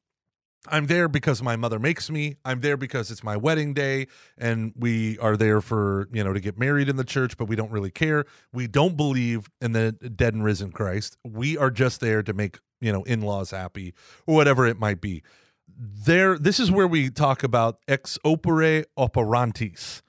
I'm 0.67 0.87
there 0.87 1.07
because 1.07 1.41
my 1.41 1.55
mother 1.55 1.79
makes 1.79 2.09
me. 2.09 2.35
I'm 2.43 2.59
there 2.59 2.75
because 2.75 3.11
it's 3.11 3.23
my 3.23 3.37
wedding 3.37 3.73
day 3.73 4.07
and 4.37 4.73
we 4.75 5.17
are 5.19 5.37
there 5.37 5.61
for, 5.61 6.09
you 6.11 6.23
know, 6.23 6.33
to 6.33 6.39
get 6.39 6.59
married 6.59 6.89
in 6.89 6.97
the 6.97 7.05
church, 7.05 7.37
but 7.37 7.45
we 7.45 7.55
don't 7.55 7.71
really 7.71 7.91
care. 7.91 8.25
We 8.51 8.67
don't 8.67 8.97
believe 8.97 9.49
in 9.61 9.71
the 9.71 9.93
dead 9.93 10.33
and 10.33 10.43
risen 10.43 10.71
Christ. 10.71 11.17
We 11.23 11.57
are 11.57 11.71
just 11.71 12.01
there 12.01 12.21
to 12.23 12.33
make, 12.33 12.59
you 12.81 12.91
know, 12.91 13.03
in-laws 13.03 13.51
happy 13.51 13.93
or 14.27 14.35
whatever 14.35 14.67
it 14.67 14.77
might 14.77 14.99
be. 14.99 15.23
There 15.77 16.37
this 16.37 16.59
is 16.59 16.69
where 16.69 16.87
we 16.87 17.09
talk 17.09 17.43
about 17.43 17.77
ex 17.87 18.17
opere 18.25 18.85
operantis 18.97 20.01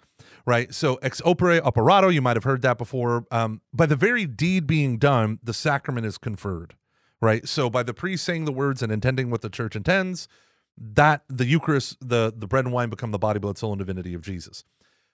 right? 0.47 0.75
So 0.75 0.97
ex 0.97 1.21
opere 1.21 1.61
operato, 1.63 2.09
you 2.09 2.23
might 2.23 2.37
have 2.37 2.45
heard 2.45 2.63
that 2.63 2.79
before. 2.79 3.25
Um, 3.31 3.61
by 3.73 3.87
the 3.87 3.95
very 3.95 4.27
deed 4.27 4.67
being 4.67 4.99
done, 4.99 5.39
the 5.43 5.55
sacrament 5.55 6.07
is 6.07 6.19
conferred, 6.19 6.75
right? 7.21 7.47
So 7.49 7.71
by 7.71 7.83
the 7.83 7.95
priest 7.95 8.25
saying 8.25 8.45
the 8.45 8.53
words 8.53 8.83
and 8.83 8.93
intending 8.93 9.31
what 9.31 9.43
the 9.43 9.51
church 9.51 9.77
intends, 9.77 10.29
that 10.77 11.23
the 11.29 11.47
Eucharist, 11.47 11.97
the 12.01 12.33
the 12.35 12.47
bread 12.47 12.65
and 12.65 12.73
wine 12.73 12.89
become 12.89 13.11
the 13.11 13.19
body, 13.19 13.39
blood, 13.39 13.59
soul, 13.59 13.73
and 13.73 13.79
divinity 13.79 14.15
of 14.15 14.23
Jesus. 14.23 14.65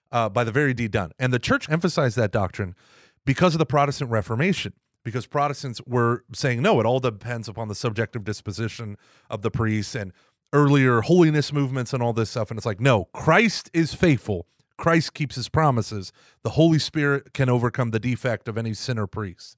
Uh, 0.09 0.29
by 0.29 0.45
the 0.45 0.53
very 0.53 0.73
deed 0.73 0.91
done, 0.91 1.11
and 1.19 1.33
the 1.33 1.39
church 1.39 1.69
emphasized 1.69 2.15
that 2.15 2.31
doctrine 2.31 2.73
because 3.25 3.53
of 3.53 3.59
the 3.59 3.65
Protestant 3.65 4.09
Reformation. 4.09 4.73
Because 5.03 5.25
Protestants 5.25 5.81
were 5.85 6.23
saying 6.33 6.61
no, 6.61 6.79
it 6.79 6.85
all 6.85 6.99
depends 6.99 7.47
upon 7.47 7.67
the 7.67 7.75
subjective 7.75 8.23
disposition 8.23 8.97
of 9.29 9.41
the 9.41 9.51
priest 9.51 9.95
and 9.95 10.11
earlier 10.53 11.01
holiness 11.01 11.53
movements 11.53 11.93
and 11.93 12.01
all 12.01 12.13
this 12.13 12.29
stuff. 12.29 12.49
And 12.49 12.57
it's 12.57 12.65
like, 12.65 12.79
no, 12.81 13.05
Christ 13.13 13.69
is 13.73 13.93
faithful. 13.93 14.47
Christ 14.77 15.13
keeps 15.13 15.35
his 15.35 15.49
promises. 15.49 16.11
The 16.43 16.51
Holy 16.51 16.79
Spirit 16.79 17.33
can 17.33 17.49
overcome 17.49 17.91
the 17.91 17.99
defect 17.99 18.47
of 18.47 18.57
any 18.57 18.73
sinner 18.73 19.07
priest. 19.07 19.57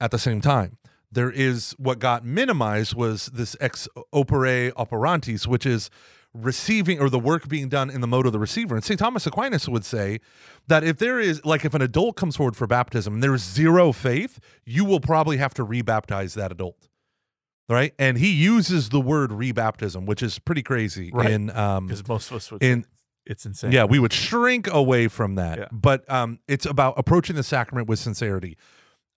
At 0.00 0.10
the 0.10 0.18
same 0.18 0.40
time, 0.40 0.76
there 1.10 1.30
is 1.30 1.72
what 1.78 1.98
got 1.98 2.24
minimized 2.24 2.94
was 2.94 3.26
this 3.26 3.56
ex 3.60 3.88
opere 4.12 4.72
operantis, 4.72 5.46
which 5.46 5.64
is 5.64 5.90
receiving 6.34 7.00
or 7.00 7.08
the 7.08 7.18
work 7.18 7.48
being 7.48 7.68
done 7.68 7.90
in 7.90 8.00
the 8.00 8.06
mode 8.06 8.26
of 8.26 8.32
the 8.32 8.38
receiver. 8.38 8.74
And 8.74 8.84
St. 8.84 8.98
Thomas 8.98 9.26
Aquinas 9.26 9.68
would 9.68 9.84
say 9.84 10.20
that 10.66 10.84
if 10.84 10.98
there 10.98 11.18
is, 11.18 11.44
like, 11.44 11.64
if 11.64 11.74
an 11.74 11.82
adult 11.82 12.16
comes 12.16 12.36
forward 12.36 12.56
for 12.56 12.66
baptism 12.66 13.14
and 13.14 13.22
there's 13.22 13.42
zero 13.42 13.92
faith, 13.92 14.38
you 14.64 14.84
will 14.84 15.00
probably 15.00 15.38
have 15.38 15.54
to 15.54 15.64
rebaptize 15.64 16.34
that 16.34 16.52
adult. 16.52 16.88
Right. 17.68 17.92
And 17.98 18.16
he 18.16 18.32
uses 18.32 18.88
the 18.88 19.00
word 19.00 19.30
rebaptism, 19.30 20.06
which 20.06 20.22
is 20.22 20.38
pretty 20.38 20.62
crazy. 20.62 21.10
Right. 21.12 21.30
In, 21.30 21.50
um, 21.50 21.86
because 21.86 22.06
most 22.08 22.30
of 22.30 22.36
us 22.36 22.50
would. 22.50 22.62
in, 22.62 22.86
it's 23.26 23.44
insane. 23.44 23.72
yeah, 23.72 23.84
we 23.84 23.98
would 23.98 24.12
shrink 24.12 24.72
away 24.72 25.08
from 25.08 25.34
that. 25.34 25.58
Yeah. 25.58 25.66
But 25.70 26.10
um, 26.10 26.38
it's 26.48 26.64
about 26.64 26.94
approaching 26.96 27.36
the 27.36 27.42
sacrament 27.42 27.86
with 27.86 27.98
sincerity. 27.98 28.56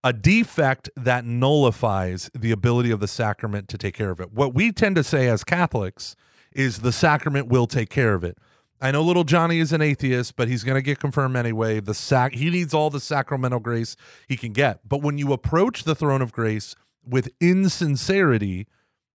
A 0.04 0.14
defect 0.14 0.90
that 0.96 1.26
nullifies 1.26 2.30
the 2.34 2.52
ability 2.52 2.90
of 2.90 3.00
the 3.00 3.08
sacrament 3.08 3.68
to 3.70 3.78
take 3.78 3.94
care 3.94 4.10
of 4.10 4.20
it. 4.20 4.34
What 4.34 4.54
we 4.54 4.72
tend 4.72 4.96
to 4.96 5.04
say 5.04 5.28
as 5.28 5.44
Catholics 5.44 6.16
is 6.54 6.80
the 6.80 6.92
sacrament 6.92 7.48
will 7.48 7.68
take 7.68 7.90
care 7.90 8.14
of 8.14 8.24
it. 8.24 8.38
I 8.84 8.90
know 8.90 9.04
little 9.04 9.24
Johnny 9.24 9.60
is 9.60 9.72
an 9.72 9.82
atheist, 9.82 10.36
but 10.36 10.48
he's 10.48 10.64
going 10.64 10.76
to 10.76 10.82
get 10.82 11.00
confirmed 11.00 11.36
anyway. 11.36 11.80
The 11.80 11.94
sac 11.94 12.34
he 12.34 12.50
needs 12.50 12.74
all 12.74 12.90
the 12.90 13.00
sacramental 13.00 13.60
grace 13.60 13.96
he 14.28 14.36
can 14.36 14.54
get. 14.54 14.80
But 14.90 15.04
when 15.04 15.20
you 15.20 15.34
approach 15.34 15.84
the 15.84 15.94
throne 15.94 16.24
of 16.24 16.32
grace 16.32 16.76
with 17.08 17.30
insincerity, 17.40 18.68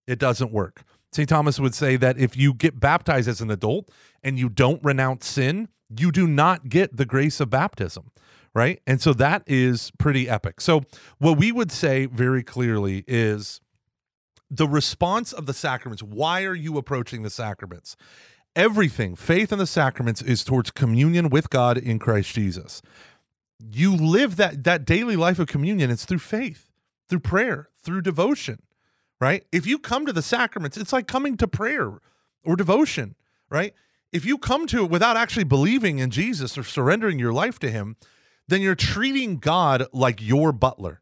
it 0.07 0.21
doesn't 0.21 0.53
work. 0.53 0.85
St. 1.13 1.29
Thomas 1.29 1.59
would 1.59 1.75
say 1.75 1.97
that 1.97 2.17
if 2.17 2.37
you 2.37 2.55
get 2.55 2.79
baptized 2.79 3.29
as 3.29 3.41
an 3.41 3.51
adult 3.51 3.91
and 4.23 4.39
you 4.39 4.49
don't 4.49 4.83
renounce 4.85 5.27
sin, 5.27 5.69
you 5.99 6.13
do 6.13 6.29
not 6.29 6.69
get 6.69 6.97
the 6.97 7.05
grace 7.05 7.41
of 7.41 7.51
baptism, 7.51 8.11
right? 8.57 8.81
And 8.87 9.01
so 9.01 9.13
that 9.13 9.43
is 9.47 9.93
pretty 9.99 10.29
epic. 10.29 10.61
So, 10.63 10.83
what 11.19 11.37
we 11.37 11.53
would 11.53 11.71
say 11.71 12.07
very 12.07 12.43
clearly 12.43 13.05
is 13.07 13.61
the 14.51 14.67
response 14.67 15.33
of 15.33 15.45
the 15.45 15.53
sacraments. 15.53 16.03
Why 16.03 16.45
are 16.45 16.55
you 16.55 16.79
approaching 16.79 17.23
the 17.23 17.31
sacraments? 17.31 17.97
Everything, 18.55 19.15
faith 19.15 19.53
in 19.53 19.59
the 19.59 19.67
sacraments, 19.67 20.23
is 20.23 20.43
towards 20.43 20.71
communion 20.71 21.29
with 21.29 21.51
God 21.51 21.77
in 21.77 21.99
Christ 21.99 22.35
Jesus. 22.35 22.81
You 23.61 23.95
live 23.95 24.37
that 24.37 24.65
that 24.65 24.87
daily 24.87 25.17
life 25.17 25.39
of 25.39 25.47
communion. 25.49 25.91
It's 25.91 26.07
through 26.07 26.21
faith, 26.21 26.71
through 27.11 27.21
prayer, 27.21 27.69
through 27.85 28.01
devotion 28.01 28.63
right? 29.21 29.45
If 29.53 29.67
you 29.67 29.79
come 29.79 30.07
to 30.07 30.13
the 30.13 30.23
sacraments, 30.23 30.77
it's 30.77 30.93
like 30.93 31.07
coming 31.07 31.37
to 31.39 31.49
prayer 31.49 32.01
or 32.45 32.57
devotion, 32.57 33.15
right? 33.51 33.75
If 34.13 34.25
you 34.25 34.39
come 34.39 34.67
to 34.69 34.85
it 34.85 34.91
without 34.91 35.17
actually 35.17 35.45
believing 35.45 35.99
in 35.99 36.11
Jesus 36.11 36.57
or 36.57 36.63
surrendering 36.63 37.19
your 37.19 37.33
life 37.33 37.59
to 37.61 37.71
him, 37.71 37.97
then 38.49 38.61
you're 38.61 38.75
treating 38.75 39.39
God 39.39 39.87
like 39.93 40.23
your 40.23 40.53
butler, 40.53 41.01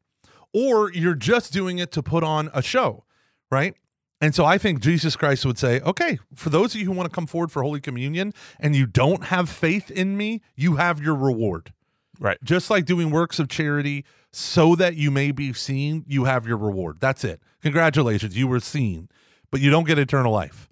or 0.53 0.93
you're 0.93 1.15
just 1.15 1.53
doing 1.53 1.79
it 1.79 1.91
to 1.93 2.03
put 2.03 2.25
on 2.25 2.51
a 2.55 2.63
show, 2.63 3.05
right? 3.51 3.75
And 4.21 4.35
so 4.35 4.45
I 4.45 4.57
think 4.57 4.81
Jesus 4.81 5.17
Christ 5.17 5.45
would 5.45 5.59
say, 5.59 5.81
okay, 5.81 6.19
for 6.35 6.49
those 6.49 6.75
of 6.75 6.81
you 6.81 6.87
who 6.87 6.93
want 6.93 7.11
to 7.11 7.15
come 7.15 7.27
forward 7.27 7.53
for 7.53 7.63
Holy 7.63 7.81
Communion 7.81 8.33
and 8.59 8.75
you 8.75 8.87
don't 8.87 9.25
have 9.25 9.51
faith 9.51 9.91
in 9.91 10.17
me, 10.17 10.41
you 10.57 10.77
have 10.77 11.03
your 11.03 11.15
reward. 11.15 11.73
Right. 12.21 12.39
Just 12.45 12.71
like 12.71 12.85
doing 12.85 13.11
works 13.11 13.41
of 13.41 13.49
charity 13.49 14.05
so 14.33 14.77
that 14.77 14.95
you 14.95 15.11
may 15.11 15.33
be 15.33 15.53
seen, 15.53 16.05
you 16.07 16.25
have 16.25 16.47
your 16.47 16.57
reward. 16.57 17.01
That's 17.01 17.25
it. 17.25 17.41
Congratulations, 17.61 18.37
you 18.37 18.47
were 18.47 18.61
seen, 18.61 19.09
but 19.51 19.61
you 19.61 19.69
don't 19.71 19.87
get 19.87 19.99
eternal 19.99 20.33
life, 20.33 20.69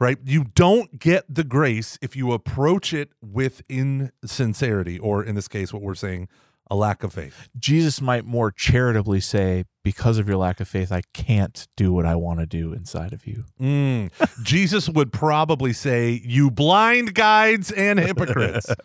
right? 0.00 0.18
You 0.24 0.44
don't 0.54 0.98
get 0.98 1.24
the 1.32 1.44
grace 1.44 1.98
if 2.00 2.16
you 2.16 2.32
approach 2.32 2.92
it 2.92 3.10
with 3.20 3.62
insincerity, 3.68 4.98
or 4.98 5.24
in 5.24 5.34
this 5.34 5.48
case, 5.48 5.72
what 5.72 5.82
we're 5.82 5.94
saying, 5.94 6.28
a 6.70 6.76
lack 6.76 7.02
of 7.02 7.14
faith. 7.14 7.48
Jesus 7.58 8.00
might 8.00 8.24
more 8.24 8.50
charitably 8.50 9.20
say, 9.20 9.64
because 9.82 10.18
of 10.18 10.28
your 10.28 10.36
lack 10.36 10.60
of 10.60 10.68
faith, 10.68 10.92
I 10.92 11.00
can't 11.14 11.66
do 11.76 11.92
what 11.92 12.04
I 12.04 12.14
want 12.14 12.40
to 12.40 12.46
do 12.46 12.74
inside 12.74 13.14
of 13.14 13.26
you. 13.26 13.44
Mm. 13.58 14.10
Jesus 14.44 14.88
would 14.88 15.12
probably 15.12 15.72
say, 15.72 16.20
You 16.22 16.50
blind 16.50 17.14
guides 17.14 17.70
and 17.70 17.98
hypocrites. 17.98 18.66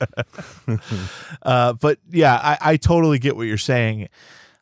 Uh, 1.42 1.74
but 1.74 2.00
yeah, 2.10 2.36
I, 2.36 2.58
I 2.62 2.78
totally 2.78 3.20
get 3.20 3.36
what 3.36 3.44
you're 3.44 3.58
saying. 3.58 4.08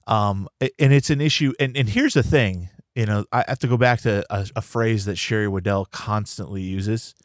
Um, 0.08 0.48
and 0.80 0.92
it's 0.92 1.12
an 1.12 1.22
issue. 1.22 1.54
And, 1.60 1.78
and 1.78 1.88
here's 1.88 2.16
the 2.16 2.24
thing, 2.24 2.70
you 2.96 3.06
know, 3.06 3.26
I 3.32 3.46
have 3.48 3.60
to 3.60 3.68
go 3.68 3.78
back 3.78 4.02
to 4.02 4.26
a, 4.30 4.48
a 4.58 4.62
phrase 4.62 5.06
that 5.06 5.18
Sherry 5.18 5.48
Weddell 5.48 5.86
constantly 5.86 6.62
uses. 6.62 7.16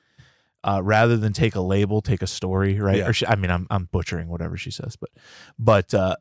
Uh, 0.65 0.81
rather 0.83 1.17
than 1.17 1.33
take 1.33 1.55
a 1.55 1.61
label, 1.61 2.01
take 2.01 2.23
a 2.23 2.27
story, 2.27 2.81
right? 2.81 2.97
Yeah. 2.97 3.09
Or 3.09 3.13
she, 3.13 3.25
I 3.25 3.37
mean, 3.37 3.53
I'm 3.53 3.69
I'm 3.71 3.85
butchering 3.85 4.27
whatever 4.27 4.57
she 4.57 4.73
says, 4.73 4.97
but 4.97 5.11
but 5.57 5.95
uh, 5.95 6.17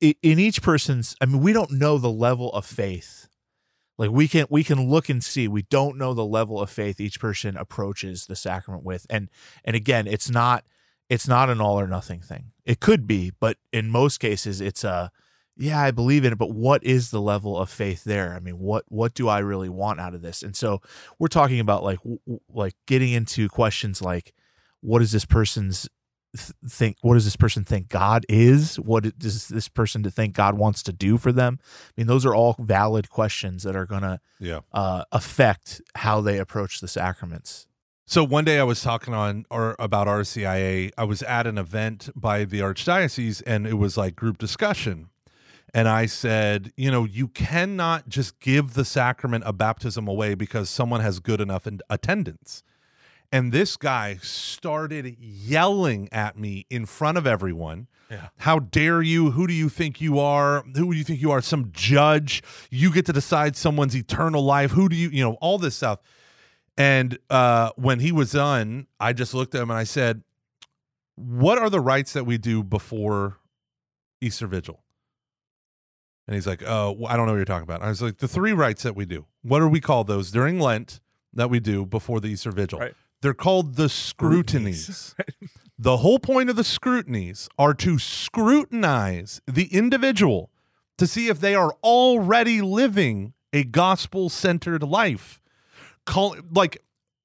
in 0.00 0.38
each 0.38 0.60
person's, 0.60 1.16
I 1.20 1.24
mean, 1.24 1.40
we 1.40 1.54
don't 1.54 1.70
know 1.72 1.96
the 1.96 2.10
level 2.10 2.52
of 2.52 2.66
faith. 2.66 3.28
Like 3.98 4.10
we 4.10 4.28
can 4.28 4.46
we 4.50 4.62
can 4.62 4.90
look 4.90 5.08
and 5.08 5.24
see. 5.24 5.48
We 5.48 5.62
don't 5.62 5.96
know 5.96 6.12
the 6.12 6.26
level 6.26 6.60
of 6.60 6.68
faith 6.68 7.00
each 7.00 7.18
person 7.18 7.56
approaches 7.56 8.26
the 8.26 8.36
sacrament 8.36 8.84
with, 8.84 9.06
and 9.08 9.30
and 9.64 9.74
again, 9.74 10.06
it's 10.06 10.28
not 10.28 10.64
it's 11.08 11.26
not 11.26 11.48
an 11.48 11.60
all 11.60 11.80
or 11.80 11.86
nothing 11.86 12.20
thing. 12.20 12.52
It 12.64 12.80
could 12.80 13.06
be, 13.06 13.32
but 13.40 13.56
in 13.72 13.88
most 13.88 14.18
cases, 14.18 14.60
it's 14.60 14.84
a 14.84 15.10
yeah, 15.56 15.80
I 15.80 15.90
believe 15.90 16.24
in 16.24 16.32
it, 16.32 16.38
but 16.38 16.50
what 16.50 16.84
is 16.84 17.10
the 17.10 17.20
level 17.20 17.58
of 17.58 17.70
faith 17.70 18.04
there? 18.04 18.34
I 18.34 18.40
mean, 18.40 18.58
what 18.58 18.84
what 18.88 19.14
do 19.14 19.28
I 19.28 19.38
really 19.38 19.68
want 19.68 20.00
out 20.00 20.14
of 20.14 20.22
this? 20.22 20.42
And 20.42 20.54
so 20.54 20.80
we're 21.18 21.28
talking 21.28 21.60
about 21.60 21.82
like 21.82 21.98
w- 21.98 22.40
like 22.52 22.74
getting 22.86 23.12
into 23.12 23.48
questions 23.48 24.02
like 24.02 24.34
what 24.80 24.98
does 24.98 25.12
this 25.12 25.24
person's 25.24 25.88
th- 26.36 26.52
think 26.68 26.96
what 27.00 27.14
does 27.14 27.24
this 27.24 27.36
person 27.36 27.64
think 27.64 27.88
God 27.88 28.26
is? 28.28 28.76
What 28.76 29.18
does 29.18 29.48
this 29.48 29.68
person 29.68 30.02
to 30.02 30.10
think 30.10 30.34
God 30.34 30.58
wants 30.58 30.82
to 30.84 30.92
do 30.92 31.16
for 31.16 31.32
them? 31.32 31.58
I 31.62 31.92
mean, 31.96 32.06
those 32.06 32.26
are 32.26 32.34
all 32.34 32.56
valid 32.58 33.08
questions 33.08 33.62
that 33.62 33.74
are 33.74 33.86
going 33.86 34.02
to 34.02 34.20
yeah. 34.38 34.60
uh, 34.72 35.04
affect 35.10 35.80
how 35.94 36.20
they 36.20 36.38
approach 36.38 36.80
the 36.80 36.88
sacraments. 36.88 37.66
So 38.08 38.22
one 38.22 38.44
day 38.44 38.60
I 38.60 38.62
was 38.62 38.82
talking 38.82 39.14
on 39.14 39.46
or 39.50 39.74
about 39.80 40.06
RCIA. 40.06 40.92
I 40.96 41.04
was 41.04 41.22
at 41.22 41.46
an 41.46 41.58
event 41.58 42.10
by 42.14 42.44
the 42.44 42.60
archdiocese 42.60 43.42
and 43.44 43.66
it 43.66 43.74
was 43.74 43.96
like 43.96 44.14
group 44.14 44.38
discussion. 44.38 45.08
And 45.74 45.88
I 45.88 46.06
said, 46.06 46.72
you 46.76 46.90
know, 46.90 47.04
you 47.04 47.28
cannot 47.28 48.08
just 48.08 48.38
give 48.40 48.74
the 48.74 48.84
sacrament 48.84 49.44
of 49.44 49.58
baptism 49.58 50.08
away 50.08 50.34
because 50.34 50.70
someone 50.70 51.00
has 51.00 51.20
good 51.20 51.40
enough 51.40 51.66
in 51.66 51.80
attendance. 51.90 52.62
And 53.32 53.52
this 53.52 53.76
guy 53.76 54.18
started 54.22 55.16
yelling 55.18 56.08
at 56.12 56.38
me 56.38 56.66
in 56.70 56.86
front 56.86 57.18
of 57.18 57.26
everyone. 57.26 57.88
Yeah. 58.10 58.28
How 58.38 58.60
dare 58.60 59.02
you? 59.02 59.32
Who 59.32 59.46
do 59.46 59.52
you 59.52 59.68
think 59.68 60.00
you 60.00 60.20
are? 60.20 60.62
Who 60.62 60.92
do 60.92 60.96
you 60.96 61.04
think 61.04 61.20
you 61.20 61.32
are? 61.32 61.40
Some 61.40 61.72
judge? 61.72 62.42
You 62.70 62.92
get 62.92 63.04
to 63.06 63.12
decide 63.12 63.56
someone's 63.56 63.96
eternal 63.96 64.42
life. 64.42 64.70
Who 64.70 64.88
do 64.88 64.94
you, 64.94 65.08
you 65.08 65.24
know, 65.24 65.34
all 65.40 65.58
this 65.58 65.74
stuff. 65.74 65.98
And 66.78 67.18
uh, 67.30 67.70
when 67.76 68.00
he 68.00 68.12
was 68.12 68.32
done, 68.32 68.86
I 69.00 69.12
just 69.12 69.34
looked 69.34 69.54
at 69.54 69.62
him 69.62 69.70
and 69.70 69.78
I 69.78 69.84
said, 69.84 70.22
What 71.16 71.58
are 71.58 71.70
the 71.70 71.80
rites 71.80 72.12
that 72.12 72.24
we 72.24 72.38
do 72.38 72.62
before 72.62 73.38
Easter 74.20 74.46
Vigil? 74.46 74.80
And 76.26 76.34
he's 76.34 76.46
like, 76.46 76.62
Oh, 76.66 76.92
well, 76.92 77.12
I 77.12 77.16
don't 77.16 77.26
know 77.26 77.32
what 77.32 77.38
you're 77.38 77.44
talking 77.44 77.62
about. 77.62 77.82
I 77.82 77.88
was 77.88 78.02
like, 78.02 78.18
The 78.18 78.28
three 78.28 78.52
rites 78.52 78.82
that 78.82 78.96
we 78.96 79.04
do. 79.04 79.26
What 79.42 79.60
do 79.60 79.68
we 79.68 79.80
call 79.80 80.04
those 80.04 80.30
during 80.30 80.58
Lent 80.58 81.00
that 81.32 81.50
we 81.50 81.60
do 81.60 81.86
before 81.86 82.20
the 82.20 82.28
Easter 82.28 82.50
Vigil? 82.50 82.78
Right. 82.78 82.94
They're 83.22 83.34
called 83.34 83.76
the 83.76 83.88
scrutinies. 83.88 85.14
the 85.78 85.98
whole 85.98 86.18
point 86.18 86.50
of 86.50 86.56
the 86.56 86.64
scrutinies 86.64 87.48
are 87.58 87.74
to 87.74 87.98
scrutinize 87.98 89.40
the 89.46 89.66
individual 89.66 90.50
to 90.98 91.06
see 91.06 91.28
if 91.28 91.40
they 91.40 91.54
are 91.54 91.74
already 91.82 92.60
living 92.60 93.34
a 93.52 93.64
gospel 93.64 94.28
centered 94.28 94.82
life. 94.82 95.40
Call 96.04 96.36
like 96.52 96.82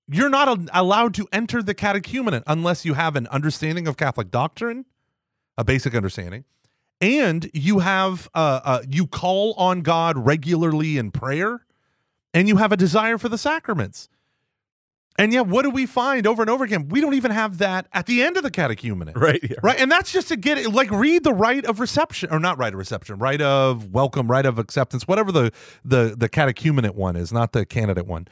you're 0.07 0.29
not 0.29 0.59
allowed 0.73 1.13
to 1.15 1.27
enter 1.31 1.61
the 1.61 1.75
catechumenate 1.75 2.43
unless 2.47 2.85
you 2.85 2.95
have 2.95 3.15
an 3.15 3.27
understanding 3.27 3.87
of 3.87 3.95
Catholic 3.97 4.31
doctrine, 4.31 4.85
a 5.57 5.63
basic 5.63 5.95
understanding, 5.95 6.43
and 7.01 7.49
you 7.53 7.79
have 7.79 8.29
uh, 8.33 8.61
uh 8.63 8.81
you 8.87 9.07
call 9.07 9.53
on 9.53 9.81
God 9.81 10.17
regularly 10.17 10.97
in 10.97 11.11
prayer, 11.11 11.65
and 12.33 12.47
you 12.47 12.57
have 12.57 12.71
a 12.71 12.77
desire 12.77 13.17
for 13.17 13.27
the 13.27 13.37
sacraments. 13.37 14.07
And 15.17 15.33
yet, 15.33 15.45
what 15.45 15.63
do 15.63 15.69
we 15.69 15.85
find 15.85 16.25
over 16.25 16.41
and 16.41 16.49
over 16.49 16.63
again? 16.63 16.87
We 16.87 17.01
don't 17.01 17.13
even 17.13 17.31
have 17.31 17.57
that 17.57 17.85
at 17.91 18.05
the 18.05 18.23
end 18.23 18.37
of 18.37 18.43
the 18.43 18.51
catechumenate. 18.51 19.11
Right. 19.21 19.39
Yeah. 19.43 19.57
Right. 19.61 19.79
And 19.79 19.91
that's 19.91 20.11
just 20.11 20.29
to 20.29 20.35
get 20.35 20.57
it 20.57 20.71
like 20.71 20.89
read 20.89 21.23
the 21.23 21.33
rite 21.33 21.65
of 21.65 21.79
reception 21.79 22.31
or 22.31 22.39
not 22.39 22.57
rite 22.57 22.73
of 22.73 22.79
reception, 22.79 23.19
rite 23.19 23.41
of 23.41 23.93
welcome, 23.93 24.31
rite 24.31 24.47
of 24.47 24.57
acceptance, 24.57 25.07
whatever 25.07 25.31
the 25.31 25.51
the 25.85 26.15
the 26.17 26.27
catechumenate 26.27 26.95
one 26.95 27.15
is, 27.15 27.31
not 27.31 27.51
the 27.51 27.65
candidate 27.65 28.07
one. 28.07 28.27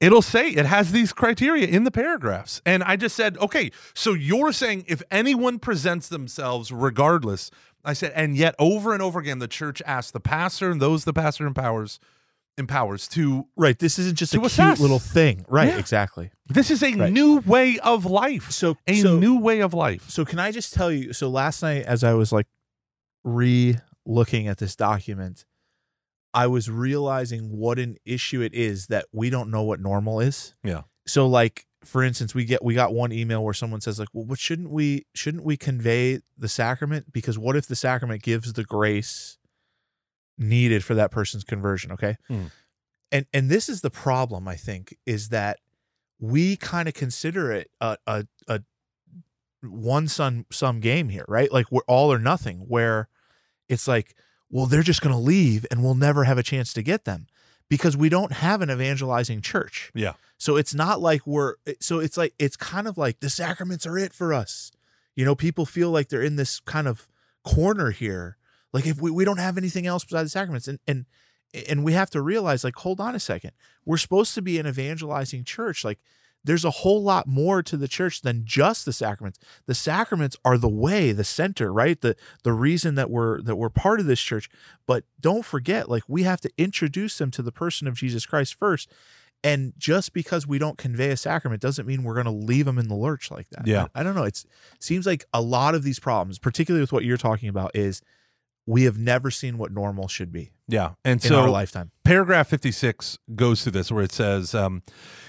It'll 0.00 0.22
say 0.22 0.48
it 0.48 0.66
has 0.66 0.92
these 0.92 1.12
criteria 1.12 1.66
in 1.66 1.84
the 1.84 1.90
paragraphs. 1.90 2.60
And 2.66 2.82
I 2.82 2.96
just 2.96 3.16
said, 3.16 3.38
okay, 3.38 3.70
so 3.94 4.12
you're 4.12 4.52
saying 4.52 4.84
if 4.86 5.02
anyone 5.10 5.58
presents 5.58 6.08
themselves 6.08 6.70
regardless, 6.72 7.50
I 7.84 7.92
said, 7.92 8.12
and 8.14 8.36
yet 8.36 8.54
over 8.58 8.92
and 8.92 9.02
over 9.02 9.18
again, 9.18 9.38
the 9.40 9.48
church 9.48 9.82
asks 9.84 10.10
the 10.10 10.20
pastor 10.20 10.70
and 10.70 10.80
those 10.80 11.04
the 11.04 11.12
pastor 11.12 11.46
empowers 11.46 12.00
empowers 12.56 13.08
to 13.08 13.46
Right. 13.56 13.76
This 13.78 13.98
isn't 13.98 14.16
just 14.16 14.32
a 14.34 14.38
cute 14.40 14.78
little 14.80 15.00
thing. 15.00 15.44
Right. 15.48 15.68
Yeah. 15.68 15.78
Exactly. 15.78 16.30
this 16.48 16.70
is 16.70 16.82
a 16.82 16.94
Right. 16.94 17.12
new 17.12 17.38
way 17.40 17.78
of 17.80 18.04
life. 18.04 18.50
So 18.52 18.76
a 18.86 18.94
so, 19.00 19.18
new 19.18 19.38
way 19.38 19.60
of 19.60 19.74
life. 19.74 20.08
So 20.08 20.24
can 20.24 20.38
I 20.38 20.52
just 20.52 20.72
tell 20.72 20.90
you? 20.92 21.12
So 21.12 21.28
last 21.28 21.62
night, 21.62 21.84
as 21.84 22.04
I 22.04 22.12
was 22.14 22.30
like 22.32 22.46
re 23.24 23.76
looking 24.06 24.46
at 24.48 24.58
this 24.58 24.76
document, 24.76 25.44
I 26.32 26.46
was 26.46 26.70
realizing 26.70 27.56
what 27.56 27.78
an 27.78 27.96
issue 28.04 28.40
it 28.42 28.54
is 28.54 28.86
that 28.88 29.06
we 29.12 29.30
don't 29.30 29.50
know 29.50 29.62
what 29.62 29.80
normal 29.80 30.20
is. 30.20 30.54
Yeah. 30.62 30.82
So 31.06 31.26
like 31.26 31.66
for 31.84 32.02
instance, 32.02 32.34
we 32.34 32.44
get 32.44 32.64
we 32.64 32.74
got 32.74 32.92
one 32.94 33.12
email 33.12 33.44
where 33.44 33.54
someone 33.54 33.80
says 33.80 33.98
like, 33.98 34.08
"Well, 34.12 34.24
what 34.24 34.38
shouldn't 34.38 34.70
we 34.70 35.06
shouldn't 35.14 35.44
we 35.44 35.56
convey 35.56 36.20
the 36.36 36.48
sacrament 36.48 37.12
because 37.12 37.38
what 37.38 37.56
if 37.56 37.66
the 37.66 37.76
sacrament 37.76 38.22
gives 38.22 38.52
the 38.52 38.64
grace 38.64 39.38
needed 40.38 40.84
for 40.84 40.94
that 40.94 41.10
person's 41.10 41.44
conversion?" 41.44 41.92
Okay, 41.92 42.16
Hmm. 42.28 42.46
and 43.12 43.26
and 43.32 43.50
this 43.50 43.68
is 43.68 43.80
the 43.82 43.90
problem 43.90 44.48
I 44.48 44.56
think 44.56 44.96
is 45.06 45.28
that 45.30 45.58
we 46.18 46.56
kind 46.56 46.88
of 46.88 46.94
consider 46.94 47.52
it 47.52 47.70
a 47.80 47.96
a, 48.06 48.26
a 48.48 48.60
one 49.62 50.08
sum 50.08 50.46
sum 50.50 50.80
game 50.80 51.08
here, 51.08 51.24
right? 51.28 51.50
Like 51.52 51.70
we're 51.70 51.82
all 51.86 52.12
or 52.12 52.18
nothing, 52.18 52.58
where 52.68 53.08
it's 53.68 53.88
like, 53.88 54.14
well, 54.50 54.66
they're 54.66 54.82
just 54.82 55.00
going 55.00 55.14
to 55.14 55.20
leave 55.20 55.64
and 55.70 55.82
we'll 55.82 55.94
never 55.94 56.24
have 56.24 56.36
a 56.38 56.42
chance 56.42 56.72
to 56.74 56.82
get 56.82 57.04
them 57.04 57.26
because 57.74 57.96
we 57.96 58.08
don't 58.08 58.30
have 58.30 58.62
an 58.62 58.70
evangelizing 58.70 59.40
church. 59.40 59.90
Yeah. 59.94 60.12
So 60.38 60.54
it's 60.56 60.74
not 60.74 61.00
like 61.00 61.26
we're 61.26 61.54
so 61.80 61.98
it's 61.98 62.16
like 62.16 62.32
it's 62.38 62.56
kind 62.56 62.86
of 62.86 62.96
like 62.96 63.18
the 63.18 63.28
sacraments 63.28 63.84
are 63.84 63.98
it 63.98 64.12
for 64.12 64.32
us. 64.32 64.70
You 65.16 65.24
know, 65.24 65.34
people 65.34 65.66
feel 65.66 65.90
like 65.90 66.08
they're 66.08 66.22
in 66.22 66.36
this 66.36 66.60
kind 66.60 66.86
of 66.86 67.08
corner 67.44 67.90
here. 67.90 68.36
Like 68.72 68.86
if 68.86 69.00
we, 69.00 69.10
we 69.10 69.24
don't 69.24 69.38
have 69.38 69.58
anything 69.58 69.86
else 69.88 70.04
besides 70.04 70.26
the 70.26 70.38
sacraments 70.38 70.68
and 70.68 70.78
and 70.86 71.06
and 71.68 71.82
we 71.84 71.94
have 71.94 72.10
to 72.10 72.22
realize 72.22 72.62
like 72.62 72.76
hold 72.76 73.00
on 73.00 73.16
a 73.16 73.20
second. 73.20 73.50
We're 73.84 73.96
supposed 73.96 74.34
to 74.34 74.42
be 74.42 74.60
an 74.60 74.68
evangelizing 74.68 75.42
church. 75.42 75.84
Like 75.84 75.98
there's 76.44 76.64
a 76.64 76.70
whole 76.70 77.02
lot 77.02 77.26
more 77.26 77.62
to 77.62 77.76
the 77.76 77.88
church 77.88 78.20
than 78.20 78.44
just 78.44 78.84
the 78.84 78.92
sacraments. 78.92 79.38
The 79.66 79.74
sacraments 79.74 80.36
are 80.44 80.58
the 80.58 80.68
way, 80.68 81.12
the 81.12 81.24
center, 81.24 81.72
right? 81.72 82.00
The 82.00 82.16
the 82.42 82.52
reason 82.52 82.94
that 82.96 83.10
we're 83.10 83.40
that 83.42 83.56
we're 83.56 83.70
part 83.70 84.00
of 84.00 84.06
this 84.06 84.20
church. 84.20 84.48
But 84.86 85.04
don't 85.20 85.44
forget, 85.44 85.88
like 85.88 86.04
we 86.06 86.22
have 86.24 86.40
to 86.42 86.50
introduce 86.58 87.18
them 87.18 87.30
to 87.32 87.42
the 87.42 87.52
person 87.52 87.88
of 87.88 87.94
Jesus 87.94 88.26
Christ 88.26 88.54
first. 88.54 88.90
And 89.42 89.74
just 89.76 90.14
because 90.14 90.46
we 90.46 90.58
don't 90.58 90.78
convey 90.78 91.10
a 91.10 91.18
sacrament 91.18 91.60
doesn't 91.60 91.86
mean 91.86 92.02
we're 92.02 92.14
going 92.14 92.24
to 92.24 92.30
leave 92.30 92.64
them 92.64 92.78
in 92.78 92.88
the 92.88 92.94
lurch 92.94 93.30
like 93.30 93.50
that. 93.50 93.66
Yeah. 93.66 93.88
I, 93.94 94.00
I 94.00 94.02
don't 94.02 94.14
know. 94.14 94.22
It's 94.24 94.46
seems 94.80 95.04
like 95.04 95.26
a 95.34 95.42
lot 95.42 95.74
of 95.74 95.82
these 95.82 95.98
problems, 95.98 96.38
particularly 96.38 96.80
with 96.80 96.92
what 96.92 97.04
you're 97.04 97.18
talking 97.18 97.50
about, 97.50 97.72
is 97.74 98.00
we 98.66 98.84
have 98.84 98.96
never 98.98 99.30
seen 99.30 99.58
what 99.58 99.70
normal 99.72 100.08
should 100.08 100.32
be 100.32 100.50
Yeah. 100.68 100.92
And 101.04 101.22
in 101.22 101.28
so 101.28 101.40
our 101.42 101.48
lifetime. 101.50 101.90
paragraph 102.04 102.48
56 102.48 103.18
goes 103.34 103.62
through 103.62 103.72
this 103.72 103.92
where 103.92 104.02
it 104.04 104.12
says 104.12 104.54
um, 104.54 104.82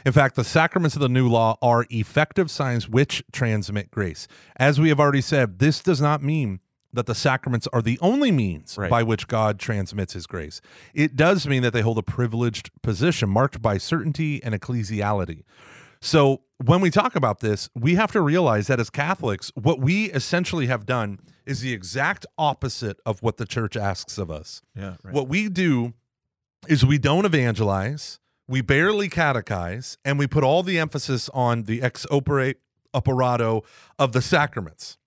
in 0.05 0.11
fact 0.13 0.35
the 0.35 0.43
sacraments 0.43 0.95
of 0.95 1.01
the 1.01 1.09
new 1.09 1.27
law 1.27 1.57
are 1.61 1.85
effective 1.89 2.49
signs 2.49 2.87
which 2.89 3.23
transmit 3.31 3.91
grace 3.91 4.27
as 4.57 4.79
we 4.79 4.89
have 4.89 4.99
already 4.99 5.21
said 5.21 5.59
this 5.59 5.81
does 5.83 5.99
not 6.01 6.23
mean 6.23 6.59
that 6.93 7.07
the 7.07 7.15
sacraments 7.15 7.67
are 7.73 7.81
the 7.81 7.99
only 8.01 8.31
means 8.31 8.77
Right. 8.77 8.89
by 8.89 9.03
which 9.03 9.27
god 9.27 9.59
transmits 9.59 10.13
his 10.13 10.25
grace 10.27 10.61
it 10.93 11.17
does 11.17 11.45
mean 11.45 11.61
that 11.63 11.73
they 11.73 11.81
hold 11.81 11.97
a 11.97 12.03
privileged 12.03 12.69
position 12.81 13.29
marked 13.29 13.61
by 13.61 13.77
certainty 13.77 14.41
and 14.43 14.55
ecclesiality 14.55 15.43
so 16.05 16.41
when 16.63 16.81
we 16.81 16.89
talk 16.89 17.15
about 17.15 17.39
this, 17.39 17.69
we 17.75 17.95
have 17.95 18.11
to 18.11 18.21
realize 18.21 18.67
that 18.67 18.79
as 18.79 18.89
Catholics, 18.89 19.51
what 19.55 19.79
we 19.79 20.05
essentially 20.11 20.67
have 20.67 20.85
done 20.85 21.19
is 21.45 21.61
the 21.61 21.73
exact 21.73 22.25
opposite 22.37 22.99
of 23.05 23.21
what 23.23 23.37
the 23.37 23.45
church 23.45 23.75
asks 23.75 24.17
of 24.17 24.29
us. 24.29 24.61
Yeah. 24.75 24.95
Right. 25.03 25.13
What 25.13 25.27
we 25.27 25.49
do 25.49 25.93
is 26.67 26.85
we 26.85 26.97
don't 26.97 27.25
evangelize, 27.25 28.19
we 28.47 28.61
barely 28.61 29.09
catechize, 29.09 29.97
and 30.05 30.19
we 30.19 30.27
put 30.27 30.43
all 30.43 30.63
the 30.63 30.77
emphasis 30.77 31.29
on 31.33 31.63
the 31.63 31.81
ex 31.81 32.05
opere 32.11 32.55
operato 32.93 33.63
of 33.99 34.13
the 34.13 34.21
sacraments. 34.21 34.97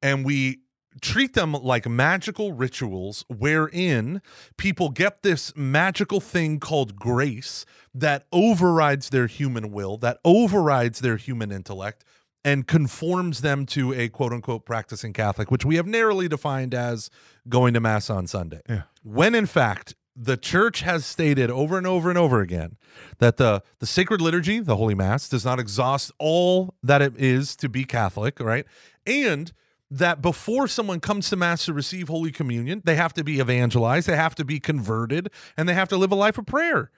And 0.00 0.24
we 0.24 0.60
treat 1.00 1.34
them 1.34 1.52
like 1.52 1.88
magical 1.88 2.52
rituals 2.52 3.24
wherein 3.28 4.22
people 4.56 4.90
get 4.90 5.22
this 5.22 5.52
magical 5.56 6.20
thing 6.20 6.60
called 6.60 6.96
grace 6.96 7.64
that 7.94 8.26
overrides 8.32 9.10
their 9.10 9.26
human 9.26 9.70
will, 9.72 9.96
that 9.98 10.18
overrides 10.24 11.00
their 11.00 11.16
human 11.16 11.50
intellect, 11.50 12.04
and 12.44 12.66
conforms 12.66 13.40
them 13.40 13.64
to 13.64 13.94
a 13.94 14.08
quote 14.08 14.32
unquote 14.32 14.64
practicing 14.66 15.12
Catholic, 15.12 15.50
which 15.50 15.64
we 15.64 15.76
have 15.76 15.86
narrowly 15.86 16.28
defined 16.28 16.74
as 16.74 17.10
going 17.48 17.74
to 17.74 17.80
Mass 17.80 18.10
on 18.10 18.26
Sunday. 18.26 18.60
Yeah. 18.68 18.82
When 19.02 19.34
in 19.34 19.46
fact, 19.46 19.94
the 20.16 20.36
church 20.36 20.82
has 20.82 21.04
stated 21.04 21.50
over 21.50 21.76
and 21.76 21.86
over 21.86 22.08
and 22.08 22.18
over 22.18 22.40
again 22.40 22.76
that 23.18 23.36
the, 23.36 23.62
the 23.80 23.86
sacred 23.86 24.20
liturgy, 24.20 24.60
the 24.60 24.76
Holy 24.76 24.94
Mass, 24.94 25.28
does 25.28 25.44
not 25.44 25.58
exhaust 25.58 26.12
all 26.18 26.74
that 26.82 27.02
it 27.02 27.16
is 27.16 27.56
to 27.56 27.68
be 27.68 27.84
Catholic, 27.84 28.38
right? 28.38 28.64
And 29.06 29.52
that 29.90 30.22
before 30.22 30.66
someone 30.66 31.00
comes 31.00 31.28
to 31.30 31.36
Mass 31.36 31.66
to 31.66 31.72
receive 31.72 32.08
Holy 32.08 32.32
Communion, 32.32 32.82
they 32.84 32.96
have 32.96 33.12
to 33.14 33.24
be 33.24 33.38
evangelized, 33.38 34.08
they 34.08 34.16
have 34.16 34.34
to 34.36 34.44
be 34.44 34.58
converted, 34.60 35.30
and 35.56 35.68
they 35.68 35.74
have 35.74 35.88
to 35.88 35.96
live 35.96 36.12
a 36.12 36.16
life 36.16 36.38
of 36.38 36.46
prayer. 36.46 36.90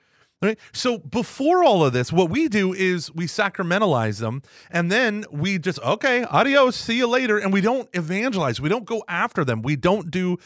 Right. 0.42 0.58
So 0.74 0.98
before 0.98 1.64
all 1.64 1.82
of 1.82 1.94
this, 1.94 2.12
what 2.12 2.28
we 2.28 2.48
do 2.48 2.74
is 2.74 3.10
we 3.14 3.24
sacramentalize 3.24 4.20
them 4.20 4.42
and 4.70 4.92
then 4.92 5.24
we 5.30 5.58
just, 5.58 5.78
okay, 5.80 6.24
adios, 6.24 6.76
see 6.76 6.98
you 6.98 7.06
later. 7.06 7.38
And 7.38 7.54
we 7.54 7.62
don't 7.62 7.88
evangelize. 7.94 8.60
We 8.60 8.68
don't 8.68 8.84
go 8.84 9.02
after 9.08 9.46
them. 9.46 9.62
We 9.62 9.76
don't 9.76 10.10
do, 10.10 10.36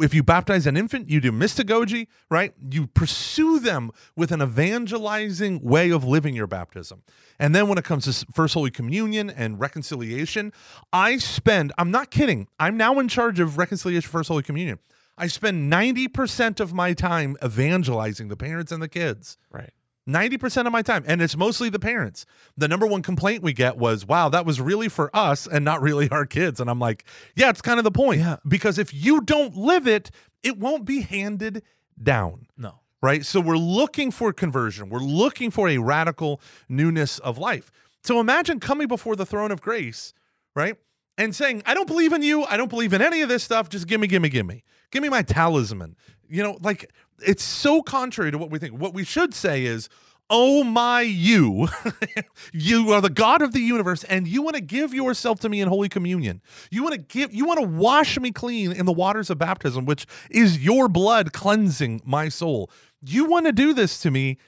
if 0.00 0.14
you 0.14 0.22
baptize 0.22 0.66
an 0.66 0.76
infant, 0.76 1.08
you 1.08 1.20
do 1.20 1.32
mystagogy, 1.32 2.08
right? 2.30 2.52
You 2.70 2.86
pursue 2.86 3.58
them 3.58 3.90
with 4.14 4.30
an 4.32 4.42
evangelizing 4.42 5.60
way 5.62 5.90
of 5.90 6.04
living 6.04 6.34
your 6.34 6.46
baptism. 6.46 7.02
And 7.38 7.54
then 7.54 7.68
when 7.68 7.78
it 7.78 7.84
comes 7.84 8.04
to 8.04 8.26
First 8.32 8.54
Holy 8.54 8.70
Communion 8.70 9.30
and 9.30 9.60
reconciliation, 9.60 10.52
I 10.92 11.18
spend, 11.18 11.72
I'm 11.78 11.90
not 11.90 12.10
kidding, 12.10 12.48
I'm 12.58 12.76
now 12.76 12.98
in 12.98 13.08
charge 13.08 13.40
of 13.40 13.58
reconciliation, 13.58 14.10
First 14.10 14.28
Holy 14.28 14.42
Communion. 14.42 14.78
I 15.18 15.28
spend 15.28 15.72
90% 15.72 16.60
of 16.60 16.74
my 16.74 16.92
time 16.92 17.36
evangelizing 17.42 18.28
the 18.28 18.36
parents 18.36 18.70
and 18.70 18.82
the 18.82 18.88
kids. 18.88 19.38
right. 19.50 19.70
90% 20.08 20.66
of 20.66 20.72
my 20.72 20.82
time. 20.82 21.04
And 21.06 21.20
it's 21.20 21.36
mostly 21.36 21.68
the 21.68 21.78
parents. 21.78 22.26
The 22.56 22.68
number 22.68 22.86
one 22.86 23.02
complaint 23.02 23.42
we 23.42 23.52
get 23.52 23.76
was, 23.76 24.06
wow, 24.06 24.28
that 24.28 24.46
was 24.46 24.60
really 24.60 24.88
for 24.88 25.10
us 25.14 25.46
and 25.46 25.64
not 25.64 25.82
really 25.82 26.08
our 26.12 26.26
kids. 26.26 26.60
And 26.60 26.70
I'm 26.70 26.78
like, 26.78 27.04
yeah, 27.34 27.50
it's 27.50 27.62
kind 27.62 27.78
of 27.78 27.84
the 27.84 27.90
point. 27.90 28.20
Yeah. 28.20 28.36
Because 28.46 28.78
if 28.78 28.94
you 28.94 29.20
don't 29.20 29.56
live 29.56 29.86
it, 29.86 30.10
it 30.42 30.58
won't 30.58 30.84
be 30.84 31.00
handed 31.00 31.62
down 32.00 32.46
No. 32.56 32.80
right? 33.02 33.24
So 33.24 33.40
we're 33.40 33.56
looking 33.56 34.10
for 34.10 34.32
conversion. 34.32 34.90
We're 34.90 35.00
looking 35.00 35.50
for 35.50 35.68
a 35.68 35.78
radical 35.78 36.40
newness 36.68 37.18
of 37.18 37.38
life. 37.38 37.72
So 38.04 38.20
imagine 38.20 38.60
coming 38.60 38.86
before 38.86 39.16
the 39.16 39.26
throne 39.26 39.50
of 39.50 39.60
grace, 39.60 40.12
right? 40.54 40.76
And 41.18 41.34
saying, 41.34 41.62
I 41.64 41.74
don't 41.74 41.86
believe 41.86 42.12
in 42.12 42.22
you. 42.22 42.44
I 42.44 42.56
don't 42.56 42.68
believe 42.68 42.92
in 42.92 43.00
any 43.00 43.22
of 43.22 43.28
this 43.28 43.42
stuff. 43.42 43.68
Just 43.68 43.86
give 43.86 44.00
me, 44.00 44.06
give 44.06 44.20
me, 44.20 44.28
give 44.28 44.46
me. 44.46 44.64
Give 44.90 45.02
me 45.02 45.08
my 45.08 45.22
talisman. 45.22 45.96
You 46.28 46.42
know, 46.42 46.58
like 46.60 46.92
it's 47.24 47.42
so 47.42 47.82
contrary 47.82 48.30
to 48.30 48.38
what 48.38 48.50
we 48.50 48.58
think. 48.58 48.78
What 48.78 48.92
we 48.92 49.04
should 49.04 49.34
say 49.34 49.64
is, 49.64 49.88
Oh 50.28 50.64
my, 50.64 51.02
you, 51.02 51.68
you 52.52 52.90
are 52.90 53.00
the 53.00 53.10
God 53.10 53.42
of 53.42 53.52
the 53.52 53.60
universe, 53.60 54.02
and 54.04 54.26
you 54.26 54.42
want 54.42 54.56
to 54.56 54.62
give 54.62 54.92
yourself 54.92 55.38
to 55.40 55.48
me 55.48 55.60
in 55.60 55.68
Holy 55.68 55.88
Communion. 55.88 56.42
You 56.68 56.82
want 56.82 56.94
to 56.94 56.98
give, 56.98 57.32
you 57.32 57.44
want 57.44 57.60
to 57.60 57.66
wash 57.66 58.18
me 58.18 58.32
clean 58.32 58.72
in 58.72 58.86
the 58.86 58.92
waters 58.92 59.30
of 59.30 59.38
baptism, 59.38 59.84
which 59.84 60.04
is 60.28 60.64
your 60.64 60.88
blood 60.88 61.32
cleansing 61.32 62.02
my 62.04 62.28
soul. 62.28 62.70
You 63.00 63.26
want 63.26 63.46
to 63.46 63.52
do 63.52 63.72
this 63.72 64.00
to 64.00 64.10
me. 64.10 64.38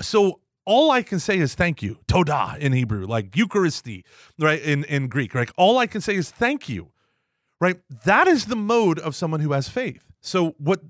So 0.00 0.38
all 0.66 0.90
I 0.90 1.02
can 1.02 1.18
say 1.20 1.38
is 1.38 1.54
thank 1.54 1.82
you. 1.82 1.98
Toda 2.06 2.56
in 2.60 2.72
Hebrew, 2.72 3.06
like 3.06 3.30
Eucharisti, 3.30 4.04
right? 4.38 4.60
In, 4.60 4.84
in 4.84 5.08
Greek, 5.08 5.34
right? 5.34 5.50
All 5.56 5.78
I 5.78 5.86
can 5.86 6.00
say 6.00 6.16
is 6.16 6.30
thank 6.30 6.68
you, 6.68 6.90
right? 7.60 7.80
That 8.04 8.28
is 8.28 8.46
the 8.46 8.56
mode 8.56 8.98
of 8.98 9.14
someone 9.14 9.40
who 9.40 9.52
has 9.52 9.68
faith. 9.68 10.12
So 10.20 10.56
what 10.58 10.80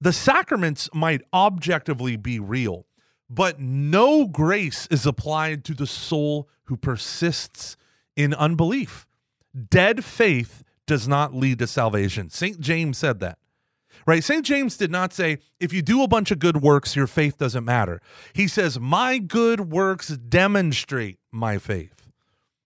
the 0.00 0.12
sacraments 0.12 0.90
might 0.92 1.22
objectively 1.32 2.16
be 2.16 2.38
real, 2.38 2.86
but 3.30 3.60
no 3.60 4.26
grace 4.26 4.86
is 4.90 5.06
applied 5.06 5.64
to 5.64 5.74
the 5.74 5.86
soul 5.86 6.48
who 6.64 6.76
persists 6.76 7.76
in 8.16 8.34
unbelief. 8.34 9.06
Dead 9.70 10.04
faith 10.04 10.62
does 10.86 11.08
not 11.08 11.34
lead 11.34 11.58
to 11.60 11.66
salvation. 11.66 12.28
St. 12.28 12.60
James 12.60 12.98
said 12.98 13.20
that. 13.20 13.38
Right? 14.06 14.22
St. 14.22 14.44
James 14.44 14.76
did 14.76 14.90
not 14.90 15.12
say, 15.12 15.38
if 15.60 15.72
you 15.72 15.80
do 15.80 16.02
a 16.02 16.08
bunch 16.08 16.30
of 16.30 16.38
good 16.38 16.58
works, 16.58 16.94
your 16.94 17.06
faith 17.06 17.38
doesn't 17.38 17.64
matter. 17.64 18.00
He 18.34 18.48
says, 18.48 18.78
my 18.78 19.18
good 19.18 19.72
works 19.72 20.08
demonstrate 20.08 21.18
my 21.32 21.58
faith. 21.58 22.10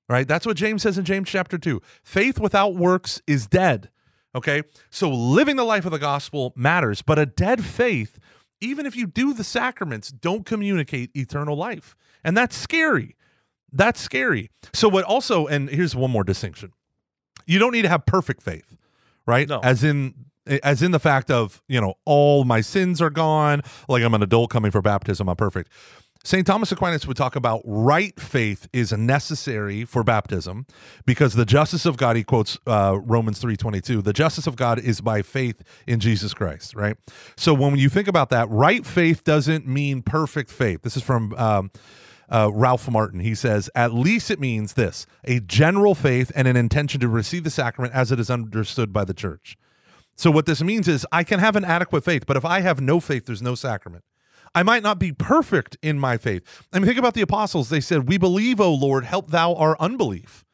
Right? 0.08 0.26
That's 0.26 0.46
what 0.46 0.56
James 0.56 0.82
says 0.82 0.98
in 0.98 1.04
James 1.04 1.28
chapter 1.28 1.58
2. 1.58 1.80
Faith 2.02 2.40
without 2.40 2.74
works 2.74 3.22
is 3.26 3.46
dead. 3.46 3.90
Okay? 4.34 4.62
So 4.90 5.10
living 5.10 5.56
the 5.56 5.64
life 5.64 5.84
of 5.84 5.92
the 5.92 5.98
gospel 5.98 6.52
matters, 6.56 7.02
but 7.02 7.18
a 7.18 7.26
dead 7.26 7.64
faith, 7.64 8.18
even 8.60 8.86
if 8.86 8.96
you 8.96 9.06
do 9.06 9.32
the 9.32 9.44
sacraments, 9.44 10.10
don't 10.10 10.44
communicate 10.44 11.10
eternal 11.14 11.56
life. 11.56 11.94
And 12.24 12.36
that's 12.36 12.56
scary. 12.56 13.16
That's 13.72 14.00
scary. 14.00 14.50
So 14.72 14.88
what 14.88 15.04
also 15.04 15.46
and 15.46 15.68
here's 15.68 15.94
one 15.94 16.10
more 16.10 16.24
distinction. 16.24 16.72
You 17.46 17.58
don't 17.58 17.72
need 17.72 17.82
to 17.82 17.88
have 17.88 18.06
perfect 18.06 18.42
faith, 18.42 18.76
right? 19.26 19.48
No. 19.48 19.60
As 19.60 19.84
in 19.84 20.14
as 20.62 20.82
in 20.82 20.90
the 20.90 20.98
fact 20.98 21.30
of, 21.30 21.62
you 21.68 21.80
know, 21.80 21.94
all 22.04 22.44
my 22.44 22.60
sins 22.60 23.00
are 23.00 23.10
gone, 23.10 23.62
like 23.88 24.02
I'm 24.02 24.14
an 24.14 24.22
adult 24.22 24.50
coming 24.50 24.70
for 24.70 24.82
baptism, 24.82 25.28
I'm 25.28 25.36
perfect. 25.36 25.70
St. 26.24 26.46
Thomas 26.46 26.72
Aquinas 26.72 27.06
would 27.06 27.16
talk 27.16 27.36
about 27.36 27.62
right 27.64 28.18
faith 28.18 28.68
is 28.72 28.92
necessary 28.92 29.84
for 29.84 30.02
baptism 30.02 30.66
because 31.06 31.34
the 31.34 31.46
justice 31.46 31.86
of 31.86 31.96
God, 31.96 32.16
he 32.16 32.24
quotes 32.24 32.58
uh, 32.66 32.98
Romans 33.02 33.40
3.22, 33.40 34.02
the 34.02 34.12
justice 34.12 34.46
of 34.46 34.56
God 34.56 34.80
is 34.80 35.00
by 35.00 35.22
faith 35.22 35.62
in 35.86 36.00
Jesus 36.00 36.34
Christ, 36.34 36.74
right? 36.74 36.96
So 37.36 37.54
when 37.54 37.76
you 37.76 37.88
think 37.88 38.08
about 38.08 38.30
that, 38.30 38.48
right 38.50 38.84
faith 38.84 39.24
doesn't 39.24 39.66
mean 39.66 40.02
perfect 40.02 40.50
faith. 40.50 40.82
This 40.82 40.96
is 40.96 41.02
from 41.02 41.34
um, 41.34 41.70
uh, 42.28 42.50
Ralph 42.52 42.90
Martin. 42.90 43.20
He 43.20 43.34
says, 43.34 43.70
At 43.74 43.94
least 43.94 44.30
it 44.30 44.40
means 44.40 44.74
this 44.74 45.06
a 45.24 45.40
general 45.40 45.94
faith 45.94 46.32
and 46.34 46.48
an 46.48 46.56
intention 46.56 47.00
to 47.00 47.08
receive 47.08 47.44
the 47.44 47.50
sacrament 47.50 47.94
as 47.94 48.12
it 48.12 48.20
is 48.20 48.28
understood 48.28 48.92
by 48.92 49.04
the 49.04 49.14
church. 49.14 49.56
So, 50.18 50.32
what 50.32 50.46
this 50.46 50.62
means 50.64 50.88
is 50.88 51.06
I 51.12 51.22
can 51.22 51.38
have 51.38 51.54
an 51.54 51.64
adequate 51.64 52.04
faith, 52.04 52.26
but 52.26 52.36
if 52.36 52.44
I 52.44 52.60
have 52.60 52.80
no 52.80 52.98
faith, 52.98 53.26
there's 53.26 53.40
no 53.40 53.54
sacrament. 53.54 54.02
I 54.52 54.64
might 54.64 54.82
not 54.82 54.98
be 54.98 55.12
perfect 55.12 55.76
in 55.80 55.96
my 55.96 56.16
faith. 56.16 56.42
I 56.72 56.80
mean, 56.80 56.86
think 56.86 56.98
about 56.98 57.14
the 57.14 57.20
apostles. 57.20 57.68
They 57.68 57.80
said, 57.80 58.08
We 58.08 58.18
believe, 58.18 58.60
O 58.60 58.74
Lord, 58.74 59.04
help 59.04 59.30
thou 59.30 59.54
our 59.54 59.76
unbelief. 59.78 60.44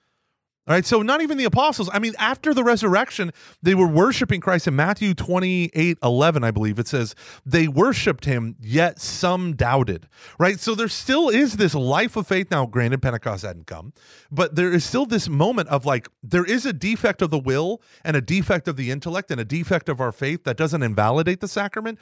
All 0.67 0.75
right. 0.75 0.87
So 0.87 1.03
not 1.03 1.21
even 1.21 1.37
the 1.37 1.45
apostles. 1.45 1.91
I 1.93 1.99
mean, 1.99 2.15
after 2.19 2.55
the 2.55 2.65
resurrection, 2.65 3.33
they 3.63 3.75
were 3.75 3.87
worshiping 3.87 4.41
Christ 4.41 4.67
in 4.67 4.75
Matthew 4.75 5.13
28 5.13 5.99
11, 6.03 6.43
I 6.43 6.51
believe 6.51 6.79
it 6.79 6.89
says, 6.89 7.15
they 7.45 7.69
worshiped 7.69 8.25
him, 8.25 8.57
yet 8.61 8.99
some 8.99 9.57
doubted. 9.57 10.09
Right. 10.39 10.59
So 10.59 10.75
there 10.75 10.89
still 10.89 11.29
is 11.29 11.57
this 11.57 11.75
life 11.75 12.17
of 12.17 12.27
faith. 12.27 12.51
Now, 12.51 12.65
granted, 12.65 13.03
Pentecost 13.03 13.45
hadn't 13.45 13.67
come, 13.67 13.93
but 14.31 14.55
there 14.55 14.73
is 14.73 14.85
still 14.85 15.05
this 15.05 15.29
moment 15.29 15.69
of 15.69 15.85
like, 15.85 16.09
there 16.23 16.45
is 16.45 16.65
a 16.65 16.73
defect 16.73 17.21
of 17.21 17.31
the 17.31 17.39
will 17.39 17.83
and 18.03 18.17
a 18.17 18.23
defect 18.23 18.67
of 18.67 18.77
the 18.77 18.91
intellect 18.91 19.31
and 19.31 19.41
a 19.41 19.45
defect 19.45 19.91
of 19.91 20.01
our 20.01 20.13
faith 20.13 20.45
that 20.45 20.57
doesn't 20.57 20.83
invalidate 20.83 21.41
the 21.41 21.49
sacrament. 21.49 21.99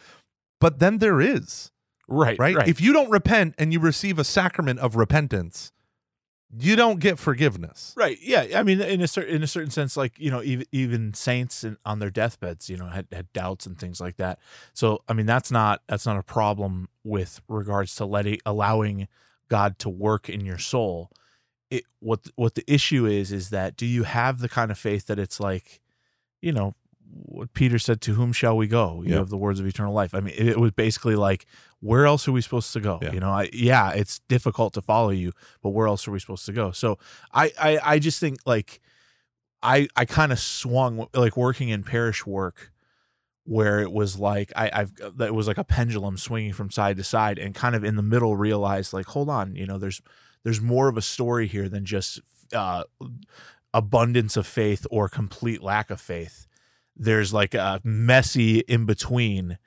But 0.60 0.78
then 0.78 0.98
there 0.98 1.20
is. 1.20 1.72
Right. 2.06 2.38
Right. 2.38 2.54
Right. 2.54 2.68
If 2.68 2.80
you 2.80 2.92
don't 2.92 3.10
repent 3.10 3.56
and 3.58 3.72
you 3.72 3.80
receive 3.80 4.18
a 4.20 4.24
sacrament 4.24 4.78
of 4.78 4.94
repentance, 4.94 5.72
you 6.58 6.76
don't 6.76 7.00
get 7.00 7.18
forgiveness. 7.18 7.94
Right. 7.96 8.18
Yeah. 8.20 8.46
I 8.54 8.62
mean, 8.62 8.80
in 8.80 9.00
a 9.00 9.08
certain 9.08 9.34
in 9.34 9.42
a 9.42 9.46
certain 9.46 9.70
sense, 9.70 9.96
like 9.96 10.18
you 10.18 10.30
know, 10.30 10.42
even 10.42 10.66
even 10.70 11.14
saints 11.14 11.64
in, 11.64 11.78
on 11.86 11.98
their 11.98 12.10
deathbeds, 12.10 12.68
you 12.68 12.76
know, 12.76 12.86
had, 12.86 13.06
had 13.10 13.32
doubts 13.32 13.64
and 13.64 13.78
things 13.78 14.00
like 14.00 14.16
that. 14.16 14.38
So, 14.74 15.02
I 15.08 15.14
mean, 15.14 15.26
that's 15.26 15.50
not 15.50 15.80
that's 15.86 16.04
not 16.04 16.18
a 16.18 16.22
problem 16.22 16.88
with 17.04 17.40
regards 17.48 17.94
to 17.96 18.04
letting 18.04 18.38
allowing 18.44 19.08
God 19.48 19.78
to 19.80 19.88
work 19.88 20.28
in 20.28 20.44
your 20.44 20.58
soul. 20.58 21.10
It 21.70 21.84
what 22.00 22.20
what 22.36 22.54
the 22.54 22.64
issue 22.70 23.06
is 23.06 23.32
is 23.32 23.48
that 23.50 23.76
do 23.76 23.86
you 23.86 24.02
have 24.02 24.40
the 24.40 24.48
kind 24.48 24.70
of 24.70 24.78
faith 24.78 25.06
that 25.06 25.18
it's 25.18 25.40
like, 25.40 25.80
you 26.42 26.52
know, 26.52 26.74
what 27.14 27.52
Peter 27.52 27.78
said, 27.78 28.00
"To 28.02 28.14
whom 28.14 28.32
shall 28.32 28.56
we 28.56 28.66
go?" 28.66 29.02
You 29.02 29.10
Yeah. 29.12 29.18
have 29.18 29.28
the 29.28 29.36
words 29.36 29.60
of 29.60 29.66
eternal 29.66 29.92
life. 29.92 30.14
I 30.14 30.20
mean, 30.20 30.34
it, 30.36 30.48
it 30.48 30.60
was 30.60 30.72
basically 30.72 31.14
like, 31.16 31.46
where 31.80 32.06
else 32.06 32.26
are 32.26 32.32
we 32.32 32.40
supposed 32.40 32.72
to 32.72 32.80
go? 32.80 32.98
Yeah. 33.02 33.12
You 33.12 33.20
know, 33.20 33.30
I, 33.30 33.50
yeah, 33.52 33.90
it's 33.90 34.20
difficult 34.28 34.72
to 34.74 34.82
follow 34.82 35.10
you, 35.10 35.32
but 35.62 35.70
where 35.70 35.86
else 35.86 36.06
are 36.08 36.10
we 36.12 36.18
supposed 36.20 36.46
to 36.46 36.52
go? 36.52 36.70
So 36.72 36.98
I, 37.34 37.50
I, 37.60 37.78
I 37.82 37.98
just 37.98 38.18
think 38.20 38.38
like, 38.46 38.80
I, 39.62 39.88
I 39.96 40.04
kind 40.06 40.32
of 40.32 40.38
swung 40.38 41.06
like 41.14 41.36
working 41.36 41.68
in 41.68 41.82
parish 41.84 42.24
work, 42.26 42.72
where 43.44 43.80
it 43.80 43.92
was 43.92 44.18
like 44.18 44.52
I, 44.56 44.70
I've 44.72 44.94
that 45.16 45.26
it 45.28 45.34
was 45.34 45.46
like 45.48 45.58
a 45.58 45.64
pendulum 45.64 46.16
swinging 46.16 46.52
from 46.52 46.70
side 46.70 46.96
to 46.96 47.04
side, 47.04 47.38
and 47.38 47.54
kind 47.54 47.74
of 47.74 47.84
in 47.84 47.96
the 47.96 48.02
middle 48.02 48.36
realized 48.36 48.92
like, 48.92 49.06
hold 49.06 49.28
on, 49.28 49.54
you 49.56 49.66
know, 49.66 49.78
there's 49.78 50.00
there's 50.44 50.60
more 50.60 50.88
of 50.88 50.96
a 50.96 51.02
story 51.02 51.46
here 51.46 51.68
than 51.68 51.84
just 51.84 52.20
uh, 52.54 52.84
abundance 53.74 54.36
of 54.36 54.46
faith 54.46 54.86
or 54.90 55.08
complete 55.08 55.62
lack 55.62 55.90
of 55.90 56.00
faith 56.00 56.46
there's 57.02 57.32
like 57.32 57.54
a 57.54 57.80
messy 57.84 58.60
in 58.60 58.86
between 58.86 59.58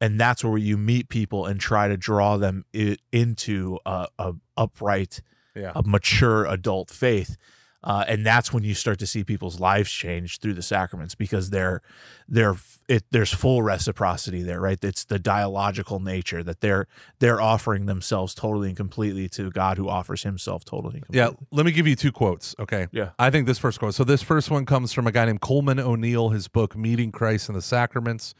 and 0.00 0.20
that's 0.20 0.44
where 0.44 0.58
you 0.58 0.76
meet 0.76 1.08
people 1.08 1.46
and 1.46 1.60
try 1.60 1.88
to 1.88 1.96
draw 1.96 2.36
them 2.36 2.64
i- 2.74 2.96
into 3.12 3.78
a, 3.86 4.06
a 4.18 4.34
upright 4.56 5.20
Yeah. 5.56 5.72
a 5.74 5.82
mature 5.82 6.44
adult 6.46 6.90
faith 6.90 7.36
uh, 7.84 8.04
and 8.08 8.26
that's 8.26 8.52
when 8.52 8.64
you 8.64 8.74
start 8.74 8.98
to 8.98 9.06
see 9.06 9.22
people's 9.22 9.60
lives 9.60 9.90
change 9.90 10.38
through 10.40 10.54
the 10.54 10.62
sacraments 10.62 11.14
because 11.14 11.50
they're 11.50 11.80
they're 12.26 12.56
it, 12.88 13.04
there's 13.12 13.32
full 13.32 13.62
reciprocity 13.62 14.42
there 14.42 14.60
right 14.60 14.82
it's 14.82 15.04
the 15.04 15.18
dialogical 15.18 16.00
nature 16.00 16.42
that 16.42 16.60
they're 16.60 16.86
they're 17.20 17.40
offering 17.40 17.86
themselves 17.86 18.34
totally 18.34 18.68
and 18.68 18.76
completely 18.76 19.28
to 19.28 19.50
god 19.50 19.76
who 19.76 19.88
offers 19.88 20.22
himself 20.24 20.64
totally 20.64 21.02
and 21.06 21.14
Yeah, 21.14 21.30
let 21.50 21.66
me 21.66 21.72
give 21.72 21.86
you 21.86 21.96
two 21.96 22.12
quotes. 22.12 22.54
Okay. 22.58 22.86
Yeah. 22.92 23.10
I 23.18 23.30
think 23.30 23.46
this 23.46 23.58
first 23.58 23.78
quote. 23.78 23.94
So 23.94 24.04
this 24.04 24.22
first 24.22 24.50
one 24.50 24.66
comes 24.66 24.92
from 24.92 25.06
a 25.06 25.12
guy 25.12 25.24
named 25.26 25.40
Colman 25.40 25.78
O'Neill, 25.78 26.30
his 26.30 26.48
book 26.48 26.76
Meeting 26.76 27.12
Christ 27.12 27.48
in 27.48 27.54
the 27.54 27.62
Sacraments. 27.62 28.34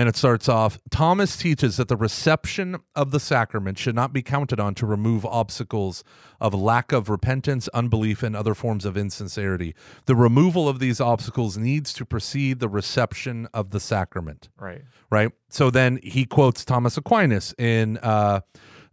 And 0.00 0.08
it 0.08 0.16
starts 0.16 0.48
off 0.48 0.78
Thomas 0.90 1.36
teaches 1.36 1.76
that 1.76 1.88
the 1.88 1.96
reception 1.96 2.78
of 2.96 3.10
the 3.10 3.20
sacrament 3.20 3.76
should 3.76 3.94
not 3.94 4.14
be 4.14 4.22
counted 4.22 4.58
on 4.58 4.74
to 4.76 4.86
remove 4.86 5.26
obstacles 5.26 6.02
of 6.40 6.54
lack 6.54 6.90
of 6.90 7.10
repentance, 7.10 7.68
unbelief, 7.74 8.22
and 8.22 8.34
other 8.34 8.54
forms 8.54 8.86
of 8.86 8.96
insincerity. 8.96 9.74
The 10.06 10.16
removal 10.16 10.70
of 10.70 10.78
these 10.78 11.02
obstacles 11.02 11.58
needs 11.58 11.92
to 11.92 12.06
precede 12.06 12.60
the 12.60 12.68
reception 12.70 13.46
of 13.52 13.72
the 13.72 13.78
sacrament 13.78 14.48
right 14.58 14.80
right? 15.10 15.32
So 15.50 15.68
then 15.68 16.00
he 16.02 16.24
quotes 16.24 16.64
Thomas 16.64 16.96
Aquinas 16.96 17.54
in 17.58 17.98
uh, 17.98 18.40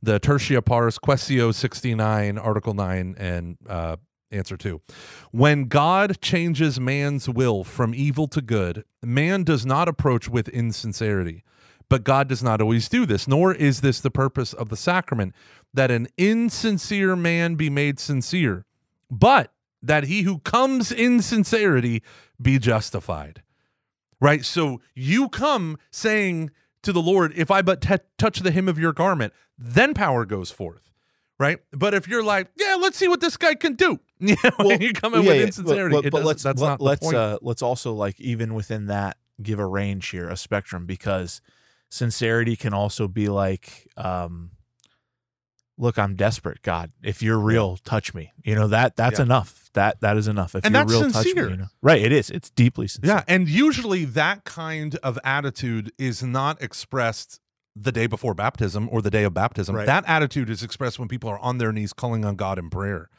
the 0.01 0.19
Tertia 0.19 0.63
Pars 0.65 0.99
Quaestio 0.99 1.53
69, 1.53 2.37
Article 2.37 2.73
9, 2.73 3.15
and 3.17 3.57
uh, 3.69 3.95
answer 4.31 4.57
2. 4.57 4.81
When 5.31 5.65
God 5.65 6.21
changes 6.21 6.79
man's 6.79 7.29
will 7.29 7.63
from 7.63 7.93
evil 7.95 8.27
to 8.29 8.41
good, 8.41 8.83
man 9.03 9.43
does 9.43 9.65
not 9.65 9.87
approach 9.87 10.29
with 10.29 10.49
insincerity. 10.49 11.43
But 11.89 12.03
God 12.03 12.27
does 12.27 12.43
not 12.43 12.61
always 12.61 12.89
do 12.89 13.05
this, 13.05 13.29
nor 13.29 13.53
is 13.53 13.79
this 13.79 14.01
the 14.01 14.11
purpose 14.11 14.51
of 14.51 14.67
the 14.67 14.75
sacrament, 14.75 15.33
that 15.73 15.89
an 15.89 16.07
insincere 16.17 17.15
man 17.15 17.55
be 17.55 17.69
made 17.69 17.97
sincere, 17.97 18.65
but 19.09 19.53
that 19.81 20.03
he 20.03 20.23
who 20.23 20.39
comes 20.39 20.91
in 20.91 21.21
sincerity 21.21 22.03
be 22.41 22.59
justified 22.59 23.41
right? 24.19 24.43
So 24.43 24.81
you 24.95 25.29
come 25.29 25.77
saying 25.91 26.51
to 26.83 26.91
the 26.91 27.01
Lord, 27.01 27.33
if 27.35 27.51
I 27.51 27.61
but 27.61 27.81
t- 27.81 27.95
touch 28.17 28.39
the 28.39 28.51
hem 28.51 28.67
of 28.67 28.79
your 28.79 28.93
garment, 28.93 29.33
then 29.57 29.93
power 29.93 30.25
goes 30.25 30.51
forth, 30.51 30.91
right? 31.39 31.59
But 31.71 31.93
if 31.93 32.07
you're 32.07 32.23
like, 32.23 32.49
yeah, 32.57 32.75
let's 32.79 32.97
see 32.97 33.07
what 33.07 33.21
this 33.21 33.37
guy 33.37 33.55
can 33.55 33.75
do, 33.75 33.99
you 34.19 34.35
know, 34.43 34.69
and 34.71 34.81
you 34.81 34.93
come 34.93 35.13
in 35.13 35.23
yeah, 35.23 35.29
with 35.29 35.37
yeah, 35.39 35.45
insincerity, 35.45 35.95
But, 36.01 36.11
but 36.11 36.23
let's 36.25 36.43
that's 36.43 36.61
let, 36.61 36.67
not 36.69 36.81
let's 36.81 37.11
uh 37.11 37.37
let's 37.41 37.61
also 37.61 37.93
like 37.93 38.19
even 38.19 38.53
within 38.53 38.87
that 38.87 39.17
give 39.41 39.59
a 39.59 39.65
range 39.65 40.09
here, 40.09 40.27
a 40.29 40.35
spectrum, 40.37 40.85
because 40.85 41.41
sincerity 41.89 42.55
can 42.55 42.73
also 42.73 43.07
be 43.07 43.29
like, 43.29 43.87
um, 43.95 44.51
look, 45.77 45.97
I'm 45.99 46.15
desperate, 46.15 46.61
God. 46.63 46.91
If 47.03 47.21
you're 47.21 47.37
real, 47.39 47.77
touch 47.77 48.13
me. 48.13 48.31
You 48.43 48.55
know 48.55 48.67
that 48.67 48.95
that's 48.95 49.19
Yeah. 49.19 49.25
enough. 49.25 49.69
That 49.73 50.01
that 50.01 50.17
is 50.17 50.27
enough. 50.27 50.55
If 50.55 50.65
And 50.65 50.73
you're 50.73 50.85
real, 50.85 51.11
touch 51.11 51.25
me. 51.27 51.33
You 51.33 51.55
know? 51.57 51.67
Right. 51.83 52.01
It 52.01 52.11
is. 52.11 52.31
It's 52.31 52.49
deeply 52.49 52.87
sincere. 52.87 53.15
yeah, 53.17 53.23
and 53.27 53.47
usually 53.47 54.05
that 54.05 54.43
kind 54.43 54.95
of 55.03 55.19
attitude 55.23 55.91
is 55.99 56.23
not 56.23 56.59
expressed 56.63 57.39
the 57.83 57.91
day 57.91 58.07
before 58.07 58.33
baptism 58.33 58.87
or 58.91 59.01
the 59.01 59.11
day 59.11 59.23
of 59.23 59.33
baptism. 59.33 59.75
Right. 59.75 59.85
That 59.85 60.03
attitude 60.07 60.49
is 60.49 60.63
expressed 60.63 60.99
when 60.99 61.07
people 61.07 61.29
are 61.29 61.39
on 61.39 61.57
their 61.57 61.71
knees 61.71 61.93
calling 61.93 62.25
on 62.25 62.35
God 62.35 62.57
in 62.59 62.69
prayer. 62.69 63.09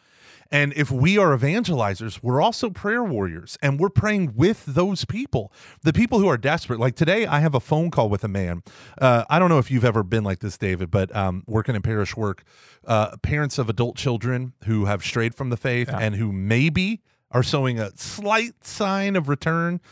And 0.50 0.72
if 0.74 0.90
we 0.90 1.18
are 1.18 1.36
evangelizers, 1.36 2.20
we're 2.22 2.40
also 2.40 2.70
prayer 2.70 3.04
warriors 3.04 3.58
and 3.60 3.78
we're 3.78 3.90
praying 3.90 4.32
with 4.34 4.64
those 4.64 5.04
people, 5.04 5.52
the 5.82 5.92
people 5.92 6.20
who 6.20 6.28
are 6.28 6.38
desperate. 6.38 6.80
Like 6.80 6.96
today, 6.96 7.26
I 7.26 7.40
have 7.40 7.54
a 7.54 7.60
phone 7.60 7.90
call 7.90 8.08
with 8.08 8.24
a 8.24 8.28
man. 8.28 8.62
Uh, 8.98 9.24
I 9.28 9.38
don't 9.38 9.50
know 9.50 9.58
if 9.58 9.70
you've 9.70 9.84
ever 9.84 10.02
been 10.02 10.24
like 10.24 10.38
this, 10.38 10.56
David, 10.56 10.90
but 10.90 11.14
um, 11.14 11.44
working 11.46 11.74
in 11.76 11.82
parish 11.82 12.16
work, 12.16 12.44
uh, 12.86 13.16
parents 13.18 13.58
of 13.58 13.68
adult 13.68 13.96
children 13.96 14.54
who 14.64 14.86
have 14.86 15.04
strayed 15.04 15.34
from 15.34 15.50
the 15.50 15.58
faith 15.58 15.88
Yeah. 15.90 15.98
and 15.98 16.14
who 16.16 16.32
maybe 16.32 17.02
are 17.30 17.42
showing 17.42 17.78
a 17.78 17.90
slight 17.94 18.64
sign 18.64 19.16
of 19.16 19.28
return 19.28 19.82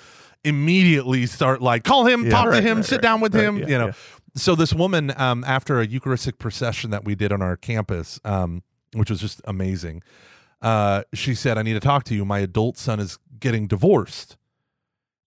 immediately 0.43 1.27
start 1.27 1.61
like, 1.61 1.85
call 1.85 2.07
him, 2.07 2.25
Yeah, 2.25 2.31
talk 2.31 2.51
to 2.53 2.63
him, 2.63 2.79
right, 2.79 2.85
sit 2.85 2.97
right, 2.97 3.03
down 3.03 3.21
with 3.21 3.35
right, 3.35 3.45
him, 3.45 3.59
yeah, 3.59 3.67
you 3.69 3.79
know. 3.79 3.93
So 4.37 4.55
this 4.55 4.75
woman, 4.75 5.13
um, 5.17 5.45
after 5.45 5.81
a 5.81 5.87
Eucharistic 5.87 6.39
procession 6.39 6.91
that 6.91 7.05
we 7.05 7.15
did 7.15 7.33
on 7.33 7.41
our 7.41 7.57
campus, 7.57 8.21
um, 8.25 8.63
which 8.93 9.09
was 9.09 9.21
just 9.21 9.41
amazing, 9.45 10.03
uh, 10.61 11.05
she 11.15 11.35
said, 11.35 11.57
"I 11.57 11.63
need 11.63 11.73
to 11.73 11.81
talk 11.81 12.05
to 12.05 12.15
you. 12.15 12.25
My 12.25 12.41
adult 12.41 12.77
son 12.77 13.01
is 13.01 13.19
getting 13.41 13.67
divorced, 13.67 14.37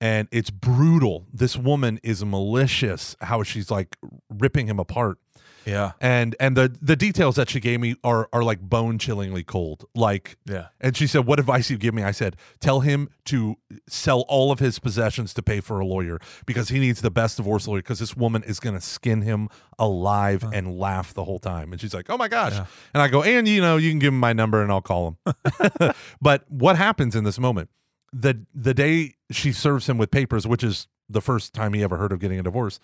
and 0.01 0.27
it's 0.31 0.51
brutal. 0.51 1.27
This 1.33 1.57
woman 1.57 2.01
is 2.03 2.25
malicious. 2.25 3.14
How 3.21 3.43
she's 3.43 3.71
like 3.71 3.97
ripping 4.31 4.69
him 4.69 4.79
apart, 4.79 5.19
Yeah. 5.66 5.92
and 6.00 6.37
and 6.40 6.57
the 6.57 6.77
the 6.83 6.96
details 6.96 7.37
that 7.37 7.48
she 7.50 7.61
gave 7.61 7.81
me 7.81 7.96
are 8.05 8.29
are 8.33 8.42
like 8.42 8.61
bone 8.61 8.98
chillingly 8.98 9.42
cold. 9.44 9.85
Like 9.94 10.37
Yeah. 10.46 10.66
and 10.81 10.96
she 10.96 11.07
said, 11.07 11.27
What 11.27 11.38
advice 11.40 11.70
you 11.70 11.79
give 11.79 11.94
me? 11.94 12.03
I 12.03 12.11
said, 12.11 12.37
Tell 12.61 12.81
him 12.81 13.09
to 13.27 13.57
sell 13.88 14.24
all 14.29 14.53
of 14.53 14.59
his 14.59 14.79
possessions 14.79 15.33
to 15.35 15.42
pay 15.42 15.61
for 15.61 15.81
a 15.81 15.87
lawyer 15.87 16.18
because 16.46 16.68
he 16.68 16.79
needs 16.79 17.00
the 17.00 17.11
best 17.11 17.37
divorce 17.38 17.66
lawyer 17.66 17.81
because 17.81 17.98
this 17.98 18.16
woman 18.16 18.42
is 18.44 18.61
going 18.61 18.74
to 18.74 18.81
skin 18.81 19.22
him 19.22 19.48
alive 19.79 20.44
and 20.53 20.79
laugh 20.79 21.14
the 21.14 21.24
whole 21.24 21.38
time. 21.38 21.72
And 21.72 21.81
she's 21.81 21.94
like, 21.94 22.11
Oh 22.11 22.16
my 22.16 22.29
gosh. 22.29 22.53
Yeah. 22.53 22.66
And 22.92 23.03
I 23.03 23.09
go, 23.09 23.22
And 23.22 23.46
you 23.48 23.61
know, 23.61 23.77
you 23.77 23.90
can 23.90 23.98
give 23.98 24.12
him 24.12 24.20
my 24.20 24.33
number 24.33 24.62
and 24.62 24.70
I'll 24.70 24.83
call 24.83 25.16
him. 25.27 25.35
but 26.20 26.44
what 26.50 26.77
happens 26.77 27.14
in 27.16 27.24
this 27.24 27.38
moment? 27.38 27.70
The, 28.12 28.44
the 28.55 28.74
day 28.74 29.14
she 29.31 29.53
serves 29.53 29.88
him 29.88 29.98
with 29.98 30.11
papers, 30.11 30.46
which 30.46 30.62
is 30.62 30.87
the 31.09 31.20
first 31.20 31.53
time 31.53 31.72
he 31.74 31.83
ever 31.83 31.96
heard 31.96 32.12
of 32.12 32.20
getting 32.20 32.38
a 32.38 32.42
divorce, 32.42 32.79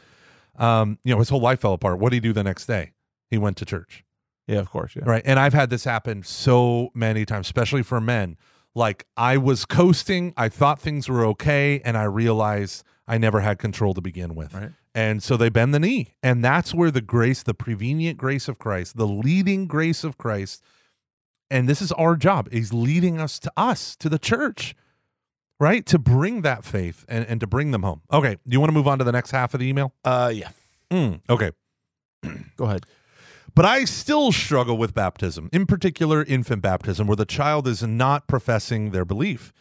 um, 0.60 0.98
you 1.02 1.12
know, 1.12 1.18
his 1.18 1.28
whole 1.28 1.40
life 1.40 1.60
fell 1.60 1.72
apart. 1.72 1.98
What 1.98 2.10
did 2.10 2.16
he 2.16 2.20
do 2.20 2.32
the 2.32 2.44
next 2.44 2.66
day? 2.66 2.92
He 3.30 3.38
went 3.38 3.56
to 3.56 3.64
church. 3.64 4.04
Yeah. 4.46 4.58
Of 4.58 4.70
course. 4.70 4.94
Yeah. 4.96 5.02
Right. 5.04 5.22
And 5.24 5.38
I've 5.38 5.54
had 5.54 5.70
this 5.70 5.84
happen 5.84 6.22
so 6.22 6.90
many 6.94 7.24
times, 7.24 7.46
especially 7.46 7.82
for 7.82 8.00
men. 8.00 8.36
Like 8.74 9.06
I 9.16 9.36
was 9.36 9.64
coasting, 9.64 10.32
I 10.36 10.48
thought 10.48 10.80
things 10.80 11.08
were 11.08 11.24
okay, 11.26 11.80
and 11.84 11.96
I 11.96 12.04
realized 12.04 12.84
I 13.08 13.18
never 13.18 13.40
had 13.40 13.58
control 13.58 13.94
to 13.94 14.00
begin 14.00 14.36
with. 14.36 14.54
Right. 14.54 14.70
And 14.94 15.22
so 15.22 15.36
they 15.36 15.48
bend 15.48 15.74
the 15.74 15.80
knee. 15.80 16.14
And 16.22 16.44
that's 16.44 16.74
where 16.74 16.90
the 16.90 17.00
grace, 17.00 17.42
the 17.42 17.54
prevenient 17.54 18.18
grace 18.18 18.48
of 18.48 18.58
Christ, 18.58 18.96
the 18.96 19.06
leading 19.06 19.66
grace 19.66 20.04
of 20.04 20.18
Christ, 20.18 20.62
and 21.50 21.68
this 21.68 21.82
is 21.82 21.90
our 21.92 22.14
job, 22.16 22.48
is 22.52 22.72
leading 22.72 23.20
us 23.20 23.38
to 23.40 23.52
us, 23.56 23.96
to 23.96 24.08
the 24.08 24.18
church, 24.18 24.74
right? 25.60 25.86
To 25.86 25.98
bring 25.98 26.42
that 26.42 26.64
faith 26.64 27.04
and, 27.08 27.24
and 27.26 27.38
to 27.40 27.46
bring 27.46 27.70
them 27.70 27.84
home. 27.84 28.00
Okay. 28.12 28.36
Do 28.46 28.52
you 28.52 28.58
want 28.58 28.70
to 28.70 28.74
move 28.74 28.88
on 28.88 28.98
to 28.98 29.04
the 29.04 29.12
next 29.12 29.30
half 29.30 29.54
of 29.54 29.60
the 29.60 29.68
email? 29.68 29.92
Uh, 30.04 30.32
yeah. 30.34 30.48
Mm, 30.90 31.20
okay. 31.28 31.52
Go 32.56 32.64
ahead. 32.64 32.86
But 33.54 33.64
I 33.64 33.84
still 33.84 34.32
struggle 34.32 34.78
with 34.78 34.94
baptism, 34.94 35.48
in 35.52 35.66
particular 35.66 36.22
infant 36.24 36.62
baptism, 36.62 37.06
where 37.06 37.16
the 37.16 37.24
child 37.24 37.68
is 37.68 37.82
not 37.82 38.26
professing 38.26 38.90
their 38.90 39.04
belief. 39.04 39.52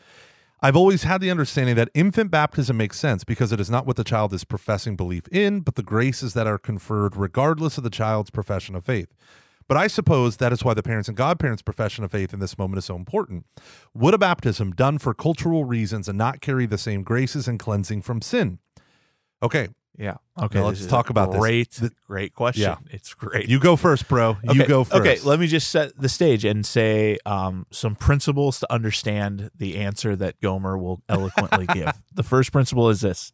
I've 0.62 0.76
always 0.76 1.04
had 1.04 1.22
the 1.22 1.32
understanding 1.32 1.76
that 1.76 1.90
infant 1.94 2.32
baptism 2.32 2.78
makes 2.78 3.00
sense 3.00 3.24
because 3.24 3.52
it 3.52 3.60
is 3.60 3.70
not 3.70 3.88
what 3.88 3.96
the 3.96 4.04
child 4.04 4.34
is 4.34 4.44
professing 4.44 4.96
belief 4.96 5.28
in, 5.30 5.62
but 5.62 5.76
the 5.76 5.84
graces 5.84 6.34
that 6.34 6.48
are 6.48 6.58
conferred 6.58 7.16
regardless 7.16 7.78
of 7.78 7.84
the 7.84 7.90
child's 7.90 8.30
profession 8.30 8.76
of 8.76 8.84
faith. 8.86 9.14
But 9.70 9.78
I 9.78 9.86
suppose 9.86 10.38
that 10.38 10.52
is 10.52 10.64
why 10.64 10.74
the 10.74 10.82
parents 10.82 11.08
and 11.08 11.16
godparents' 11.16 11.62
profession 11.62 12.04
of 12.04 12.12
faith 12.12 12.34
in 12.34 12.40
this 12.40 12.58
moment 12.58 12.80
is 12.80 12.86
so 12.86 12.96
important. 12.96 13.46
Would 13.94 14.16
a 14.16 14.18
baptism 14.18 14.72
done 14.72 14.98
for 14.98 15.14
cultural 15.14 15.64
reasons 15.64 16.10
and 16.10 16.18
not 16.18 16.42
carry 16.42 16.66
the 16.66 16.80
same 16.80 17.04
graces 17.04 17.48
and 17.48 17.60
cleansing 17.60 18.02
from 18.02 18.22
sin? 18.24 18.58
Okay, 19.44 19.70
Yeah. 19.96 20.16
Okay. 20.42 20.60
Let's 20.60 20.88
talk 20.88 21.12
about 21.12 21.32
this. 21.32 21.40
great, 21.40 21.80
great 22.08 22.34
question. 22.34 22.64
Yeah. 22.64 22.78
It's 22.90 23.14
great. 23.14 23.48
you 23.48 23.60
go 23.60 23.76
first, 23.76 24.08
bro. 24.08 24.38
You 24.44 24.66
go 24.66 24.84
first. 24.84 25.02
Okay, 25.02 25.20
let 25.24 25.40
me 25.40 25.46
just 25.46 25.70
set 25.70 25.96
the 25.98 26.10
stage 26.10 26.46
and 26.46 26.66
say 26.66 27.20
um, 27.28 27.68
some 27.70 27.96
principles 27.96 28.60
to 28.62 28.74
understand 28.74 29.52
the 29.56 29.78
answer 29.78 30.16
that 30.16 30.42
Gomer 30.42 30.80
will 30.80 31.04
eloquently 31.10 31.68
give. 31.68 31.92
The 32.12 32.24
first 32.24 32.52
principle 32.52 32.90
is 32.90 33.02
this 33.02 33.32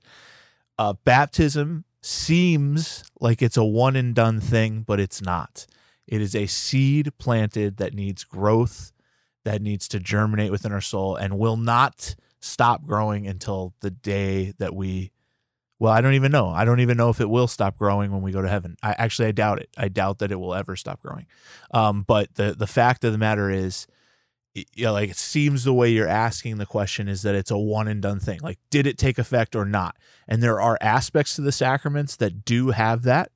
uh, 0.77 0.93
baptism 1.05 1.85
seems 2.01 3.05
like 3.21 3.41
it's 3.41 3.55
a 3.55 3.63
one 3.63 3.95
and 3.95 4.13
done 4.13 4.41
thing, 4.41 4.81
but 4.81 4.99
it's 4.99 5.21
not. 5.21 5.65
It 6.07 6.21
is 6.21 6.35
a 6.35 6.45
seed 6.45 7.17
planted 7.17 7.77
that 7.77 7.93
needs 7.93 8.23
growth, 8.23 8.91
that 9.43 9.61
needs 9.61 9.87
to 9.89 9.99
germinate 9.99 10.51
within 10.51 10.71
our 10.71 10.81
soul, 10.81 11.15
and 11.15 11.39
will 11.39 11.57
not 11.57 12.15
stop 12.39 12.85
growing 12.85 13.25
until 13.27 13.73
the 13.81 13.91
day 13.91 14.53
that 14.59 14.75
we 14.75 15.11
well, 15.77 15.91
I 15.91 15.99
don't 15.99 16.13
even 16.13 16.31
know. 16.31 16.49
I 16.49 16.63
don't 16.63 16.79
even 16.79 16.95
know 16.95 17.09
if 17.09 17.19
it 17.19 17.29
will 17.29 17.47
stop 17.47 17.77
growing 17.77 18.11
when 18.11 18.21
we 18.21 18.31
go 18.31 18.41
to 18.41 18.47
heaven. 18.47 18.77
I 18.81 18.95
actually 18.97 19.27
I 19.27 19.31
doubt 19.31 19.59
it. 19.59 19.69
I 19.77 19.89
doubt 19.89 20.19
that 20.19 20.31
it 20.31 20.39
will 20.39 20.55
ever 20.55 20.75
stop 20.75 21.01
growing. 21.01 21.25
Um, 21.71 22.03
but 22.03 22.35
the 22.35 22.55
the 22.57 22.67
fact 22.67 23.03
of 23.03 23.11
the 23.11 23.17
matter 23.17 23.49
is, 23.49 23.85
you 24.53 24.85
know, 24.85 24.93
like 24.93 25.09
it 25.09 25.17
seems 25.17 25.65
the 25.65 25.73
way 25.73 25.89
you're 25.89 26.07
asking 26.07 26.57
the 26.57 26.65
question 26.65 27.09
is 27.09 27.23
that 27.23 27.35
it's 27.35 27.51
a 27.51 27.57
one 27.57 27.89
and 27.89 28.01
done 28.01 28.21
thing. 28.21 28.39
Like, 28.41 28.57
did 28.69 28.87
it 28.87 28.97
take 28.97 29.19
effect 29.19 29.53
or 29.53 29.65
not? 29.65 29.97
And 30.29 30.41
there 30.41 30.61
are 30.61 30.77
aspects 30.79 31.35
to 31.35 31.41
the 31.41 31.51
sacraments 31.51 32.15
that 32.17 32.45
do 32.45 32.69
have 32.69 33.03
that, 33.03 33.31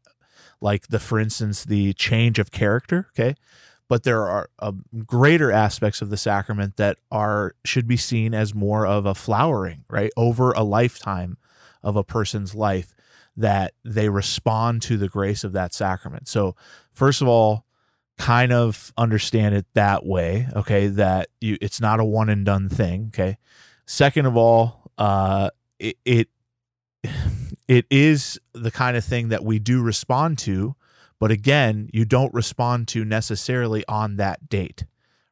like 0.61 0.87
the, 0.87 0.99
for 0.99 1.19
instance, 1.19 1.65
the 1.65 1.93
change 1.93 2.39
of 2.39 2.51
character. 2.51 3.07
Okay, 3.11 3.35
but 3.87 4.03
there 4.03 4.27
are 4.27 4.49
uh, 4.59 4.71
greater 5.05 5.51
aspects 5.51 6.01
of 6.01 6.09
the 6.09 6.17
sacrament 6.17 6.77
that 6.77 6.97
are 7.11 7.55
should 7.65 7.87
be 7.87 7.97
seen 7.97 8.33
as 8.33 8.53
more 8.53 8.85
of 8.85 9.05
a 9.05 9.15
flowering, 9.15 9.83
right, 9.89 10.11
over 10.15 10.51
a 10.51 10.63
lifetime 10.63 11.37
of 11.83 11.95
a 11.95 12.03
person's 12.03 12.53
life 12.53 12.93
that 13.35 13.73
they 13.83 14.09
respond 14.09 14.81
to 14.83 14.97
the 14.97 15.07
grace 15.07 15.43
of 15.43 15.53
that 15.53 15.73
sacrament. 15.73 16.27
So, 16.27 16.55
first 16.91 17.21
of 17.21 17.27
all, 17.27 17.65
kind 18.17 18.51
of 18.51 18.93
understand 18.97 19.55
it 19.55 19.65
that 19.73 20.05
way, 20.05 20.47
okay, 20.55 20.87
that 20.87 21.29
you 21.39 21.57
it's 21.61 21.81
not 21.81 21.99
a 21.99 22.05
one 22.05 22.29
and 22.29 22.45
done 22.45 22.69
thing, 22.69 23.11
okay? 23.13 23.37
Second 23.85 24.25
of 24.25 24.37
all, 24.37 24.91
uh 24.97 25.49
it, 25.79 25.97
it 26.05 26.27
it 27.69 27.85
is 27.91 28.39
the 28.51 28.71
kind 28.71 28.97
of 28.97 29.05
thing 29.05 29.29
that 29.29 29.45
we 29.45 29.59
do 29.59 29.81
respond 29.81 30.39
to, 30.39 30.75
but 31.19 31.29
again, 31.29 31.87
you 31.93 32.03
don't 32.03 32.33
respond 32.33 32.87
to 32.89 33.05
necessarily 33.05 33.85
on 33.87 34.17
that 34.17 34.49
date, 34.49 34.85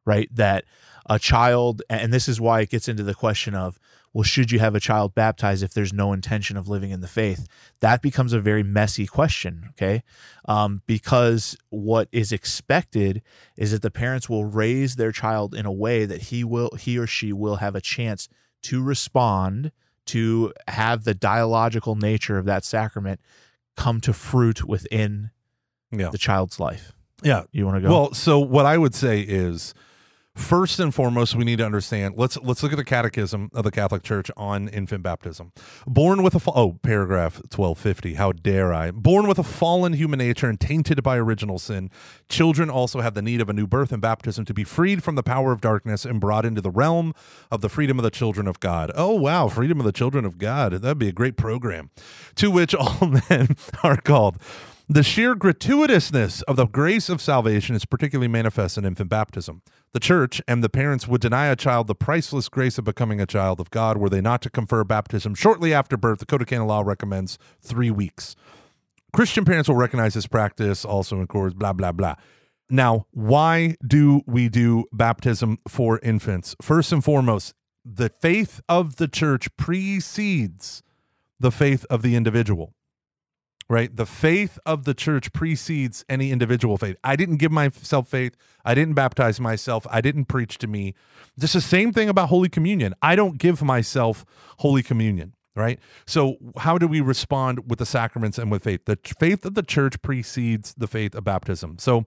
right? 0.06 0.30
That 0.34 0.64
a 1.10 1.18
child 1.18 1.82
and 1.90 2.14
this 2.14 2.30
is 2.30 2.40
why 2.40 2.62
it 2.62 2.70
gets 2.70 2.88
into 2.88 3.02
the 3.02 3.16
question 3.16 3.56
of 3.56 3.80
well, 4.14 4.24
should 4.24 4.52
you 4.52 4.60
have 4.60 4.74
a 4.74 4.80
child 4.80 5.14
baptized 5.16 5.64
if 5.64 5.74
there's 5.74 5.94
no 5.94 6.14
intention 6.14 6.58
of 6.58 6.68
living 6.68 6.92
in 6.92 7.02
the 7.02 7.08
faith? 7.08 7.48
That 7.82 8.02
becomes 8.02 8.34
a 8.34 8.40
very 8.40 8.64
messy 8.64 9.06
question, 9.06 9.66
okay? 9.72 10.04
Um, 10.46 10.82
because 10.88 11.58
what 11.70 12.08
is 12.12 12.32
expected 12.32 13.22
is 13.58 13.72
that 13.72 13.82
the 13.82 13.92
parents 13.92 14.30
will 14.30 14.46
raise 14.46 14.96
their 14.96 15.12
child 15.12 15.54
in 15.54 15.66
a 15.66 15.72
way 15.72 16.06
that 16.06 16.24
he 16.24 16.44
will, 16.44 16.72
he 16.80 16.98
or 16.98 17.06
she 17.06 17.32
will 17.32 17.58
have 17.58 17.76
a 17.76 17.82
chance 17.82 18.28
to 18.64 18.82
respond 18.82 19.72
to 20.08 20.54
have 20.68 21.04
the 21.04 21.14
dialogical 21.14 21.96
nature 21.96 22.38
of 22.38 22.46
that 22.46 22.66
sacrament 22.66 23.20
come 23.76 24.02
to 24.02 24.14
fruit 24.14 24.64
within 24.66 25.32
Yeah. 25.92 26.10
the 26.10 26.18
child's 26.18 26.60
life. 26.60 26.94
Yeah. 27.24 27.44
You 27.52 27.66
want 27.66 27.78
to 27.78 27.82
go? 27.82 27.90
Well, 27.90 28.14
so 28.14 28.40
what 28.40 28.66
I 28.66 28.78
would 28.78 28.94
say 28.96 29.22
is 29.22 29.74
first 30.38 30.80
and 30.80 30.94
foremost 30.94 31.36
we 31.36 31.44
need 31.44 31.58
to 31.58 31.66
understand 31.66 32.14
let's 32.16 32.38
let's 32.38 32.62
look 32.62 32.72
at 32.72 32.78
the 32.78 32.84
catechism 32.84 33.50
of 33.54 33.64
the 33.64 33.72
Catholic 33.72 34.04
Church 34.04 34.30
on 34.38 34.68
infant 34.70 35.04
baptism. 35.04 35.52
Born 35.86 36.22
with 36.22 36.36
a 36.36 36.40
fa- 36.40 36.52
oh, 36.56 36.74
paragraph 36.84 37.36
1250, 37.36 38.14
how 38.14 38.32
dare 38.32 38.74
I? 38.74 38.92
Born 38.92 39.28
with 39.28 39.40
a 39.40 39.44
fallen 39.44 39.94
human 39.94 40.20
nature 40.20 40.48
and 40.48 40.60
tainted 40.60 41.02
by 41.02 41.18
original 41.18 41.60
sin, 41.60 41.90
children 42.30 42.70
also 42.70 43.02
have 43.02 43.16
the 43.16 43.22
need 43.22 43.42
of 43.42 43.50
a 43.50 43.54
new 43.54 43.68
birth 43.68 43.92
and 43.92 44.02
baptism 44.02 44.46
to 44.46 44.54
be 44.54 44.64
freed 44.64 45.04
from 45.04 45.16
the 45.16 45.24
power 45.24 45.52
of 45.52 45.62
darkness 45.62 46.06
and 46.06 46.22
brought 46.22 46.46
into 46.46 46.62
the 46.62 46.72
realm 46.72 47.14
of 47.52 47.62
the 47.62 47.70
freedom 47.70 47.98
of 47.98 48.04
the 48.04 48.12
children 48.12 48.48
of 48.48 48.60
God. 48.60 48.92
Oh, 48.96 49.16
wow, 49.16 49.48
freedom 49.48 49.80
of 49.80 49.86
the 49.86 49.92
children 49.92 50.24
of 50.24 50.38
God. 50.38 50.74
That'd 50.74 51.00
be 51.00 51.10
a 51.10 51.14
great 51.14 51.38
program. 51.38 51.90
To 52.36 52.52
which 52.52 52.76
all 52.76 53.08
men 53.30 53.56
are 53.84 53.98
called. 53.98 54.38
The 54.90 55.04
sheer 55.04 55.36
gratuitousness 55.36 56.44
of 56.44 56.56
the 56.56 56.66
grace 56.66 57.10
of 57.10 57.22
salvation 57.22 57.76
is 57.76 57.84
particularly 57.84 58.30
manifest 58.30 58.78
in 58.78 58.86
infant 58.86 59.10
baptism. 59.10 59.62
The 59.98 60.02
church 60.02 60.44
and 60.48 60.64
the 60.64 60.70
parents 60.70 61.08
would 61.08 61.22
deny 61.22 61.48
a 61.48 61.56
child 61.56 61.88
the 61.88 61.96
priceless 61.96 62.50
grace 62.50 62.78
of 62.78 62.86
becoming 62.86 63.20
a 63.20 63.26
child 63.26 63.60
of 63.60 63.72
God 63.72 63.98
were 63.98 64.10
they 64.10 64.22
not 64.22 64.44
to 64.44 64.50
confer 64.52 64.84
baptism 64.84 65.34
shortly 65.34 65.74
after 65.74 65.98
birth. 65.98 66.20
The 66.20 66.28
Code 66.28 66.42
of 66.42 66.48
Canon 66.48 66.68
Law 66.68 66.82
recommends 66.82 67.40
three 67.62 67.90
weeks. 67.90 68.36
Christian 69.12 69.44
parents 69.44 69.68
will 69.68 69.76
recognize 69.76 70.14
this 70.14 70.28
practice 70.28 70.86
also 70.86 71.20
in 71.20 71.26
course, 71.26 71.56
blah, 71.56 71.74
blah, 71.74 71.92
blah. 71.92 72.14
Now, 72.70 73.08
why 73.10 73.76
do 73.84 74.22
we 74.28 74.50
do 74.50 74.86
baptism 74.94 75.58
for 75.68 75.98
infants? 76.04 76.56
First 76.62 76.92
and 76.92 77.04
foremost, 77.04 77.56
the 77.84 78.10
faith 78.22 78.62
of 78.70 78.98
the 78.98 79.08
church 79.08 79.48
precedes 79.58 80.84
the 81.40 81.50
faith 81.50 81.88
of 81.90 82.04
the 82.04 82.16
individual 82.16 82.76
right? 83.70 83.96
The 83.96 84.06
faith 84.06 84.60
of 84.66 84.86
the 84.86 84.94
church 84.94 85.34
precedes 85.34 86.06
any 86.08 86.32
individual 86.32 86.78
faith. 86.78 86.98
I 87.04 87.16
didn't 87.16 87.38
give 87.38 87.52
myself 87.52 88.08
faith. 88.08 88.36
I 88.64 88.74
didn't 88.74 88.94
baptize 88.94 89.40
myself. 89.40 89.86
I 89.90 90.02
didn't 90.02 90.26
preach 90.26 90.58
to 90.60 90.68
me. 90.68 90.94
Just 91.38 91.54
the 91.54 91.62
same 91.62 91.92
thing 91.92 92.10
about 92.10 92.30
Holy 92.30 92.50
Communion. 92.50 92.94
I 93.02 93.16
don't 93.16 93.38
give 93.38 93.62
myself 93.62 94.26
Holy 94.60 94.84
Communion, 94.84 95.34
right? 95.56 95.80
So, 96.06 96.38
how 96.58 96.78
do 96.78 96.88
we 96.88 97.02
respond 97.02 97.70
with 97.70 97.80
the 97.80 97.86
sacraments 97.86 98.38
and 98.38 98.50
with 98.50 98.64
faith? 98.64 98.86
The 98.86 98.98
faith 99.20 99.46
of 99.46 99.54
the 99.54 99.64
church 99.64 100.02
precedes 100.02 100.74
the 100.78 100.88
faith 100.88 101.14
of 101.14 101.24
baptism. 101.26 101.78
So, 101.80 102.06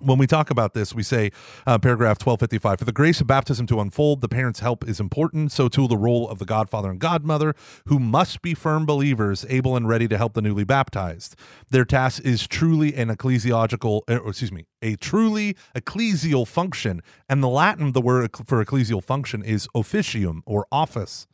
when 0.00 0.18
we 0.18 0.26
talk 0.26 0.50
about 0.50 0.74
this, 0.74 0.94
we 0.94 1.02
say, 1.02 1.30
uh, 1.66 1.78
paragraph 1.78 2.18
1255, 2.18 2.78
for 2.78 2.84
the 2.84 2.92
grace 2.92 3.20
of 3.20 3.26
baptism 3.26 3.66
to 3.66 3.80
unfold, 3.80 4.20
the 4.20 4.28
parents' 4.28 4.60
help 4.60 4.86
is 4.86 5.00
important. 5.00 5.52
So 5.52 5.68
too 5.68 5.88
the 5.88 5.96
role 5.96 6.28
of 6.28 6.38
the 6.38 6.44
godfather 6.44 6.90
and 6.90 7.00
godmother, 7.00 7.54
who 7.86 7.98
must 7.98 8.42
be 8.42 8.52
firm 8.52 8.84
believers, 8.84 9.46
able 9.48 9.74
and 9.74 9.88
ready 9.88 10.06
to 10.08 10.18
help 10.18 10.34
the 10.34 10.42
newly 10.42 10.64
baptized. 10.64 11.34
Their 11.70 11.86
task 11.86 12.22
is 12.24 12.46
truly 12.46 12.94
an 12.94 13.08
ecclesiological, 13.08 14.02
or 14.08 14.28
excuse 14.28 14.52
me, 14.52 14.66
a 14.82 14.96
truly 14.96 15.56
ecclesial 15.74 16.46
function. 16.46 17.00
And 17.28 17.42
the 17.42 17.48
Latin, 17.48 17.92
the 17.92 18.02
word 18.02 18.30
for 18.46 18.62
ecclesial 18.62 19.02
function 19.02 19.42
is 19.42 19.66
officium 19.74 20.42
or 20.44 20.66
office. 20.70 21.26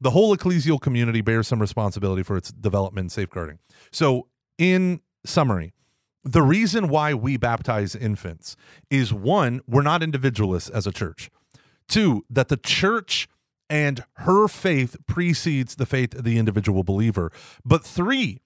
The 0.00 0.10
whole 0.10 0.34
ecclesial 0.34 0.80
community 0.80 1.20
bears 1.20 1.48
some 1.48 1.60
responsibility 1.60 2.22
for 2.22 2.38
its 2.38 2.50
development 2.50 3.04
and 3.04 3.12
safeguarding. 3.12 3.58
So, 3.92 4.28
in 4.56 5.00
summary, 5.26 5.74
the 6.24 6.42
reason 6.42 6.88
why 6.88 7.14
we 7.14 7.36
baptize 7.36 7.94
infants 7.94 8.56
is 8.90 9.12
one, 9.12 9.60
we're 9.66 9.82
not 9.82 10.02
individualists 10.02 10.68
as 10.68 10.86
a 10.86 10.92
church. 10.92 11.30
Two, 11.88 12.24
that 12.30 12.48
the 12.48 12.56
church 12.56 13.28
and 13.68 14.04
her 14.14 14.48
faith 14.48 14.96
precedes 15.06 15.76
the 15.76 15.86
faith 15.86 16.14
of 16.14 16.24
the 16.24 16.38
individual 16.38 16.82
believer. 16.82 17.32
But 17.64 17.84
three, 17.84 18.40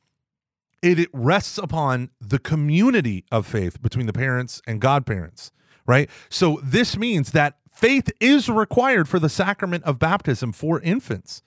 it, 0.82 1.08
rests 1.12 1.56
upon 1.56 2.10
the 2.20 2.38
community 2.38 3.24
of 3.32 3.46
faith 3.46 3.80
between 3.80 4.06
the 4.06 4.12
parents 4.12 4.60
and 4.66 4.80
godparents, 4.80 5.50
right? 5.86 6.10
So 6.28 6.60
this 6.62 6.96
means 6.96 7.32
that 7.32 7.56
faith 7.72 8.12
is 8.20 8.50
required 8.50 9.08
for 9.08 9.18
the 9.18 9.30
sacrament 9.30 9.82
of 9.84 9.98
baptism 9.98 10.52
for 10.52 10.80
infants. 10.80 11.42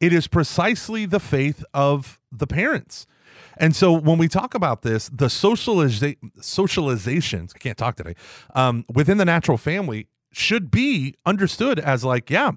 It 0.00 0.12
is 0.12 0.26
precisely 0.26 1.06
the 1.06 1.20
faith 1.20 1.64
of 1.72 2.18
the 2.32 2.46
parents. 2.48 3.06
And 3.56 3.74
so 3.76 3.92
when 3.92 4.18
we 4.18 4.28
talk 4.28 4.54
about 4.54 4.82
this, 4.82 5.08
the 5.08 5.26
socializa- 5.26 6.16
socializations, 6.38 7.52
I 7.54 7.58
can't 7.58 7.78
talk 7.78 7.96
today, 7.96 8.14
um, 8.54 8.84
within 8.92 9.18
the 9.18 9.24
natural 9.24 9.58
family 9.58 10.08
should 10.32 10.70
be 10.70 11.14
understood 11.26 11.78
as 11.78 12.04
like, 12.04 12.30
yeah, 12.30 12.52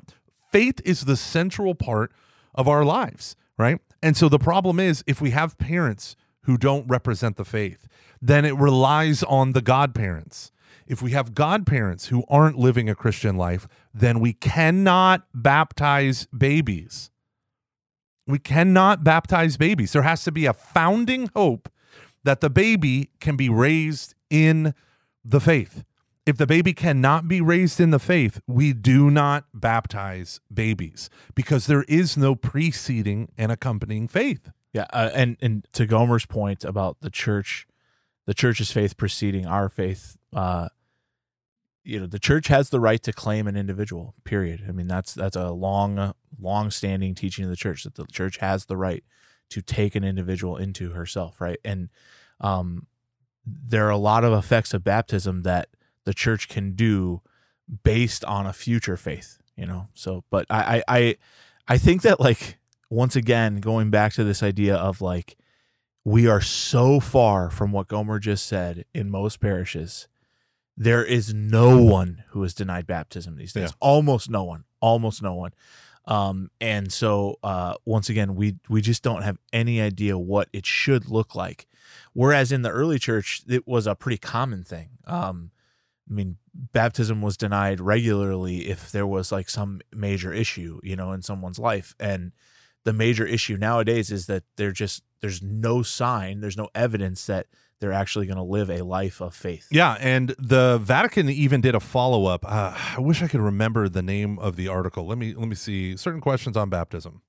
faith 0.52 0.80
is 0.86 1.06
the 1.06 1.18
central 1.18 1.76
part 1.76 2.12
of 2.56 2.68
our 2.68 2.86
lives, 2.86 3.36
right? 3.58 3.80
And 4.02 4.16
so 4.16 4.30
the 4.30 4.40
problem 4.40 4.80
is 4.80 5.04
if 5.08 5.22
we 5.22 5.32
have 5.32 5.58
parents 5.58 6.16
who 6.44 6.58
don't 6.58 6.88
represent 6.88 7.38
the 7.38 7.46
faith, 7.46 7.88
then 8.22 8.46
it 8.46 8.56
relies 8.56 9.24
on 9.24 9.54
the 9.54 9.62
godparents. 9.62 10.52
If 10.86 11.02
we 11.02 11.12
have 11.12 11.34
godparents 11.34 12.08
who 12.08 12.24
aren't 12.30 12.58
living 12.58 12.90
a 12.90 12.96
Christian 12.96 13.38
life, 13.38 13.68
then 13.94 14.20
we 14.20 14.34
cannot 14.34 15.26
baptize 15.34 16.28
babies. 16.38 17.10
We 18.26 18.40
cannot 18.40 19.04
baptize 19.04 19.58
babies. 19.58 19.94
There 19.94 20.04
has 20.04 20.24
to 20.24 20.32
be 20.32 20.46
a 20.46 20.54
founding 20.54 21.30
hope 21.36 21.70
that 22.24 22.42
the 22.42 22.50
baby 22.50 23.10
can 23.20 23.36
be 23.36 23.50
raised 23.50 24.16
in 24.30 24.74
the 25.24 25.40
faith. 25.40 25.84
If 26.26 26.38
the 26.38 26.48
baby 26.48 26.74
cannot 26.74 27.28
be 27.28 27.42
raised 27.42 27.82
in 27.82 27.90
the 27.90 28.00
faith, 28.00 28.40
we 28.48 28.72
do 28.72 29.12
not 29.12 29.46
baptize 29.54 30.40
babies 30.54 31.10
because 31.36 31.68
there 31.68 31.84
is 31.84 32.16
no 32.16 32.34
preceding 32.34 33.30
and 33.38 33.52
accompanying 33.52 34.08
faith. 34.08 34.50
Yeah, 34.72 34.88
uh, 34.94 35.10
and 35.14 35.38
and 35.42 35.68
to 35.74 35.86
Gomer's 35.86 36.26
point 36.26 36.64
about 36.64 37.02
the 37.02 37.10
church, 37.10 37.68
the 38.26 38.34
church's 38.34 38.72
faith 38.72 38.96
preceding 38.96 39.46
our 39.46 39.68
faith, 39.68 40.18
uh, 40.34 40.70
you 41.84 42.00
know, 42.00 42.08
the 42.08 42.20
church 42.20 42.48
has 42.48 42.70
the 42.70 42.80
right 42.80 43.02
to 43.04 43.14
claim 43.14 43.48
an 43.48 43.56
individual. 43.56 44.16
Period. 44.24 44.64
I 44.68 44.72
mean, 44.72 44.88
that's 44.88 45.14
that's 45.14 45.36
a 45.36 45.52
long, 45.52 46.14
long 46.40 46.72
standing 46.72 47.16
teaching 47.16 47.44
of 47.46 47.50
the 47.50 47.58
church 47.58 47.84
that 47.84 47.96
the 47.96 48.06
church 48.06 48.38
has 48.38 48.66
the 48.66 48.78
right 48.78 49.04
to 49.50 49.62
take 49.62 49.96
an 49.96 50.04
individual 50.04 50.58
into 50.58 50.92
herself, 50.92 51.40
right? 51.42 51.60
And 51.64 51.90
um, 52.40 52.88
there 53.46 53.86
are 53.86 53.92
a 53.92 53.98
lot 53.98 54.24
of 54.24 54.34
effects 54.34 54.74
of 54.74 54.84
baptism 54.84 55.44
that 55.44 55.70
the 56.06 56.14
church 56.14 56.48
can 56.48 56.74
do 56.74 57.22
based 57.84 58.24
on 58.26 58.46
a 58.46 58.54
future 58.54 58.98
faith, 58.98 59.40
you 59.56 59.66
know. 59.66 59.88
So, 59.94 60.24
but 60.30 60.46
I, 60.50 60.78
I, 60.78 60.84
I, 60.88 61.18
I 61.68 61.78
think 61.78 62.02
that 62.04 62.20
like 62.20 62.58
once 62.90 63.16
again, 63.16 63.58
going 63.58 63.90
back 63.90 64.14
to 64.14 64.24
this 64.24 64.44
idea 64.44 64.76
of 64.76 65.02
like 65.02 65.38
we 66.06 66.28
are 66.28 66.42
so 66.42 67.00
far 67.00 67.50
from 67.50 67.72
what 67.72 67.88
Gomer 67.88 68.20
just 68.20 68.46
said 68.46 68.86
in 68.94 69.10
most 69.10 69.40
parishes. 69.40 70.08
There 70.76 71.04
is 71.04 71.34
no 71.34 71.82
one 71.82 72.24
who 72.30 72.44
is 72.44 72.54
denied 72.54 72.88
baptism 72.88 73.36
these 73.36 73.54
days. 73.54 73.70
Yeah. 73.70 73.76
Almost 73.80 74.30
no 74.30 74.44
one. 74.44 74.64
Almost 74.80 75.22
no 75.22 75.34
one. 75.36 75.52
Um, 76.06 76.50
and 76.60 76.92
so 76.92 77.38
uh, 77.44 77.76
once 77.86 78.10
again, 78.10 78.36
we 78.36 78.58
we 78.70 78.82
just 78.82 79.04
don't 79.04 79.22
have 79.22 79.38
any 79.54 79.80
idea 79.80 80.18
what 80.18 80.50
it 80.52 80.66
should 80.66 81.10
look 81.10 81.36
like. 81.36 81.68
Whereas 82.14 82.52
in 82.52 82.62
the 82.62 82.70
early 82.70 83.00
church, 83.00 83.44
it 83.48 83.68
was 83.68 83.88
a 83.88 83.96
pretty 83.96 84.18
common 84.18 84.64
thing. 84.64 84.90
Um, 85.06 85.52
I 86.10 86.14
mean, 86.14 86.38
baptism 86.54 87.22
was 87.22 87.38
denied 87.38 87.80
regularly 87.80 88.70
if 88.70 88.92
there 88.92 89.08
was 89.08 89.32
like 89.32 89.50
some 89.50 89.82
major 89.94 90.34
issue, 90.34 90.80
you 90.84 90.96
know, 90.96 91.12
in 91.14 91.22
someone's 91.22 91.60
life. 91.60 91.96
And 92.00 92.34
the 92.84 92.94
major 92.94 93.26
issue 93.26 93.58
nowadays 93.58 94.12
is 94.12 94.26
that 94.26 94.44
they're 94.58 94.72
just 94.72 95.04
there's 95.22 95.42
no 95.42 95.84
sign, 95.84 96.42
there's 96.42 96.58
no 96.58 96.70
evidence 96.76 97.26
that 97.28 97.48
they're 97.84 97.92
actually 97.92 98.26
going 98.26 98.38
to 98.38 98.44
live 98.44 98.70
a 98.70 98.82
life 98.82 99.20
of 99.20 99.36
faith. 99.36 99.68
Yeah, 99.70 99.98
and 100.00 100.34
the 100.40 100.78
Vatican 100.78 101.30
even 101.30 101.60
did 101.60 101.76
a 101.76 101.82
follow 101.82 102.28
up. 102.28 102.46
Uh, 102.46 102.74
I 102.96 103.02
wish 103.02 103.22
I 103.22 103.28
could 103.28 103.42
remember 103.42 103.90
the 103.90 104.02
name 104.02 104.40
of 104.40 104.56
the 104.56 104.70
article. 104.70 105.06
Let 105.06 105.18
me 105.18 105.34
let 105.34 105.50
me 105.50 105.56
see 105.56 105.98
certain 105.98 106.22
questions 106.22 106.56
on 106.56 106.70
baptism. 106.70 107.22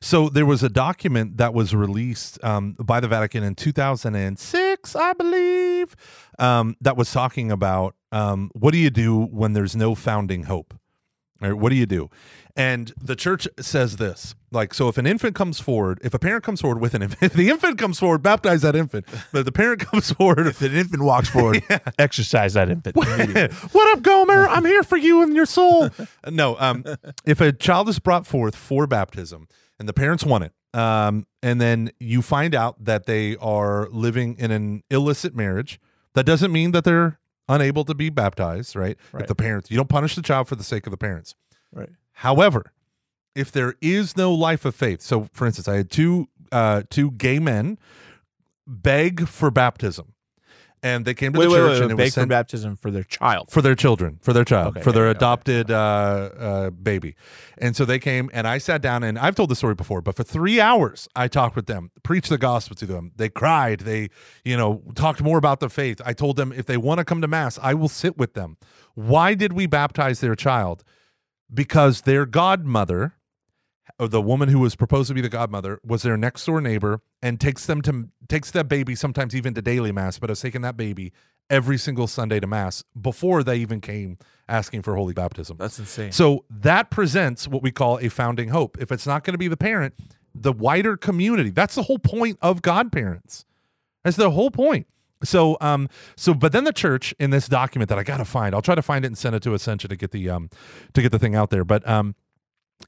So 0.00 0.28
there 0.28 0.46
was 0.46 0.64
a 0.64 0.68
document 0.68 1.36
that 1.36 1.54
was 1.54 1.72
released 1.72 2.42
um, 2.42 2.72
by 2.82 2.98
the 2.98 3.06
Vatican 3.06 3.44
in 3.44 3.54
2006, 3.54 4.96
I 4.96 5.12
believe, 5.12 5.94
um, 6.38 6.74
that 6.80 6.96
was 6.96 7.12
talking 7.12 7.52
about 7.52 7.94
um, 8.10 8.50
what 8.54 8.72
do 8.72 8.78
you 8.78 8.90
do 8.90 9.26
when 9.26 9.52
there's 9.52 9.76
no 9.76 9.94
founding 9.94 10.44
hope. 10.44 10.74
What 11.40 11.70
do 11.70 11.76
you 11.76 11.86
do? 11.86 12.10
And 12.56 12.92
the 13.00 13.16
church 13.16 13.48
says 13.58 13.96
this 13.96 14.34
like, 14.50 14.74
so 14.74 14.88
if 14.88 14.98
an 14.98 15.06
infant 15.06 15.34
comes 15.34 15.60
forward, 15.60 16.00
if 16.02 16.12
a 16.12 16.18
parent 16.18 16.44
comes 16.44 16.60
forward 16.60 16.80
with 16.80 16.94
an 16.94 17.02
infant, 17.02 17.22
if 17.32 17.32
the 17.32 17.48
infant 17.48 17.78
comes 17.78 17.98
forward, 17.98 18.22
baptize 18.22 18.62
that 18.62 18.76
infant. 18.76 19.06
But 19.32 19.40
if 19.40 19.44
the 19.44 19.52
parent 19.52 19.80
comes 19.80 20.12
forward, 20.12 20.46
If 20.46 20.60
an 20.62 20.74
infant 20.74 21.02
walks 21.02 21.28
forward, 21.30 21.62
exercise 21.98 22.54
that 22.54 22.68
infant. 22.68 22.96
what 23.72 23.96
up, 23.96 24.02
Gomer? 24.02 24.48
I'm 24.48 24.64
here 24.64 24.82
for 24.82 24.96
you 24.96 25.22
and 25.22 25.34
your 25.34 25.46
soul. 25.46 25.90
no, 26.28 26.56
um, 26.58 26.84
if 27.24 27.40
a 27.40 27.52
child 27.52 27.88
is 27.88 27.98
brought 27.98 28.26
forth 28.26 28.56
for 28.56 28.86
baptism 28.86 29.48
and 29.78 29.88
the 29.88 29.94
parents 29.94 30.24
want 30.24 30.44
it, 30.44 30.52
um, 30.78 31.26
and 31.42 31.60
then 31.60 31.90
you 31.98 32.20
find 32.22 32.54
out 32.54 32.84
that 32.84 33.06
they 33.06 33.36
are 33.36 33.88
living 33.90 34.36
in 34.38 34.50
an 34.50 34.82
illicit 34.90 35.34
marriage, 35.34 35.80
that 36.14 36.26
doesn't 36.26 36.50
mean 36.52 36.72
that 36.72 36.84
they're 36.84 37.19
unable 37.50 37.84
to 37.84 37.94
be 37.94 38.08
baptized, 38.08 38.76
right? 38.76 38.96
Right. 39.12 39.22
If 39.22 39.28
the 39.28 39.34
parents, 39.34 39.70
you 39.70 39.76
don't 39.76 39.88
punish 39.88 40.14
the 40.14 40.22
child 40.22 40.48
for 40.48 40.56
the 40.56 40.64
sake 40.64 40.86
of 40.86 40.90
the 40.90 40.96
parents. 40.96 41.34
Right. 41.72 41.90
However, 42.12 42.72
if 43.34 43.52
there 43.52 43.74
is 43.80 44.16
no 44.16 44.32
life 44.32 44.64
of 44.64 44.74
faith, 44.74 45.02
so 45.02 45.28
for 45.32 45.46
instance, 45.46 45.68
I 45.68 45.76
had 45.76 45.90
two 45.90 46.28
uh, 46.52 46.82
two 46.90 47.12
gay 47.12 47.38
men 47.38 47.78
beg 48.66 49.28
for 49.28 49.50
baptism, 49.50 50.14
and 50.82 51.04
they 51.04 51.14
came 51.14 51.32
to 51.32 51.38
Wait, 51.38 51.46
the 51.46 51.50
wait, 51.52 51.56
church 51.58 51.70
wait, 51.72 51.82
and 51.82 51.90
it 51.92 51.94
was 51.96 52.08
for 52.14 52.20
sent 52.20 52.28
baptism 52.30 52.76
for 52.76 52.90
their 52.90 53.02
child. 53.04 53.50
for 53.50 53.60
their 53.62 53.74
children, 53.74 54.18
for 54.22 54.32
their 54.32 54.44
child, 54.44 54.76
Okay, 54.76 54.82
for 54.82 54.92
their 54.92 55.04
yeah, 55.04 55.08
yeah, 55.08 55.10
okay. 55.10 55.18
adopted 55.18 55.70
uh, 55.70 55.74
uh, 56.38 56.70
baby. 56.70 57.14
And 57.58 57.76
so 57.76 57.84
they 57.84 57.98
came, 57.98 58.30
and 58.32 58.46
I 58.48 58.58
sat 58.58 58.80
down, 58.80 59.02
and 59.02 59.18
I've 59.18 59.34
told 59.34 59.50
the 59.50 59.56
story 59.56 59.74
before, 59.74 60.00
but 60.00 60.16
for 60.16 60.22
three 60.22 60.60
hours, 60.60 61.08
I 61.14 61.28
talked 61.28 61.56
with 61.56 61.66
them, 61.66 61.90
preached 62.02 62.30
the 62.30 62.38
gospel 62.38 62.74
to 62.76 62.86
them. 62.86 63.12
They 63.16 63.28
cried. 63.28 63.80
They, 63.80 64.08
you 64.44 64.56
know, 64.56 64.82
talked 64.94 65.22
more 65.22 65.38
about 65.38 65.60
the 65.60 65.68
faith. 65.68 66.00
I 66.04 66.12
told 66.12 66.36
them 66.36 66.52
if 66.52 66.66
they 66.66 66.76
want 66.76 66.98
to 66.98 67.04
come 67.04 67.20
to 67.20 67.28
mass, 67.28 67.58
I 67.62 67.74
will 67.74 67.88
sit 67.88 68.16
with 68.16 68.34
them. 68.34 68.56
Why 68.94 69.34
did 69.34 69.52
we 69.52 69.66
baptize 69.66 70.20
their 70.20 70.34
child? 70.34 70.84
Because 71.52 72.02
their 72.02 72.26
godmother, 72.26 73.14
the 74.06 74.22
woman 74.22 74.48
who 74.48 74.58
was 74.60 74.76
proposed 74.76 75.08
to 75.08 75.14
be 75.14 75.20
the 75.20 75.28
godmother, 75.28 75.80
was 75.84 76.02
their 76.02 76.16
next 76.16 76.44
door 76.46 76.60
neighbor, 76.60 77.02
and 77.22 77.40
takes 77.40 77.66
them 77.66 77.82
to 77.82 78.08
takes 78.28 78.50
that 78.52 78.68
baby 78.68 78.94
sometimes 78.94 79.34
even 79.34 79.54
to 79.54 79.62
daily 79.62 79.92
mass, 79.92 80.18
but 80.18 80.30
has 80.30 80.40
taken 80.40 80.62
that 80.62 80.76
baby 80.76 81.12
every 81.50 81.76
single 81.76 82.06
Sunday 82.06 82.40
to 82.40 82.46
mass 82.46 82.84
before 83.00 83.42
they 83.42 83.56
even 83.56 83.80
came 83.80 84.16
asking 84.48 84.82
for 84.82 84.94
holy 84.94 85.12
baptism. 85.12 85.56
That's 85.58 85.78
insane. 85.78 86.12
So 86.12 86.44
that 86.48 86.90
presents 86.90 87.48
what 87.48 87.62
we 87.62 87.72
call 87.72 87.98
a 87.98 88.08
founding 88.08 88.48
hope. 88.50 88.78
If 88.80 88.92
it's 88.92 89.06
not 89.06 89.24
going 89.24 89.34
to 89.34 89.38
be 89.38 89.48
the 89.48 89.56
parent, 89.56 89.94
the 90.34 90.52
wider 90.52 90.96
community. 90.96 91.50
That's 91.50 91.74
the 91.74 91.82
whole 91.82 91.98
point 91.98 92.38
of 92.40 92.62
godparents. 92.62 93.44
That's 94.04 94.16
the 94.16 94.30
whole 94.30 94.50
point. 94.50 94.86
So 95.22 95.58
um 95.60 95.88
so 96.16 96.32
but 96.32 96.52
then 96.52 96.64
the 96.64 96.72
church 96.72 97.14
in 97.18 97.30
this 97.30 97.46
document 97.46 97.90
that 97.90 97.98
I 97.98 98.04
got 98.04 98.18
to 98.18 98.24
find. 98.24 98.54
I'll 98.54 98.62
try 98.62 98.74
to 98.74 98.82
find 98.82 99.04
it 99.04 99.08
and 99.08 99.18
send 99.18 99.34
it 99.34 99.42
to 99.42 99.52
Ascension 99.52 99.90
to 99.90 99.96
get 99.96 100.12
the 100.12 100.30
um 100.30 100.48
to 100.94 101.02
get 101.02 101.12
the 101.12 101.18
thing 101.18 101.34
out 101.34 101.50
there. 101.50 101.64
But 101.64 101.86
um 101.86 102.14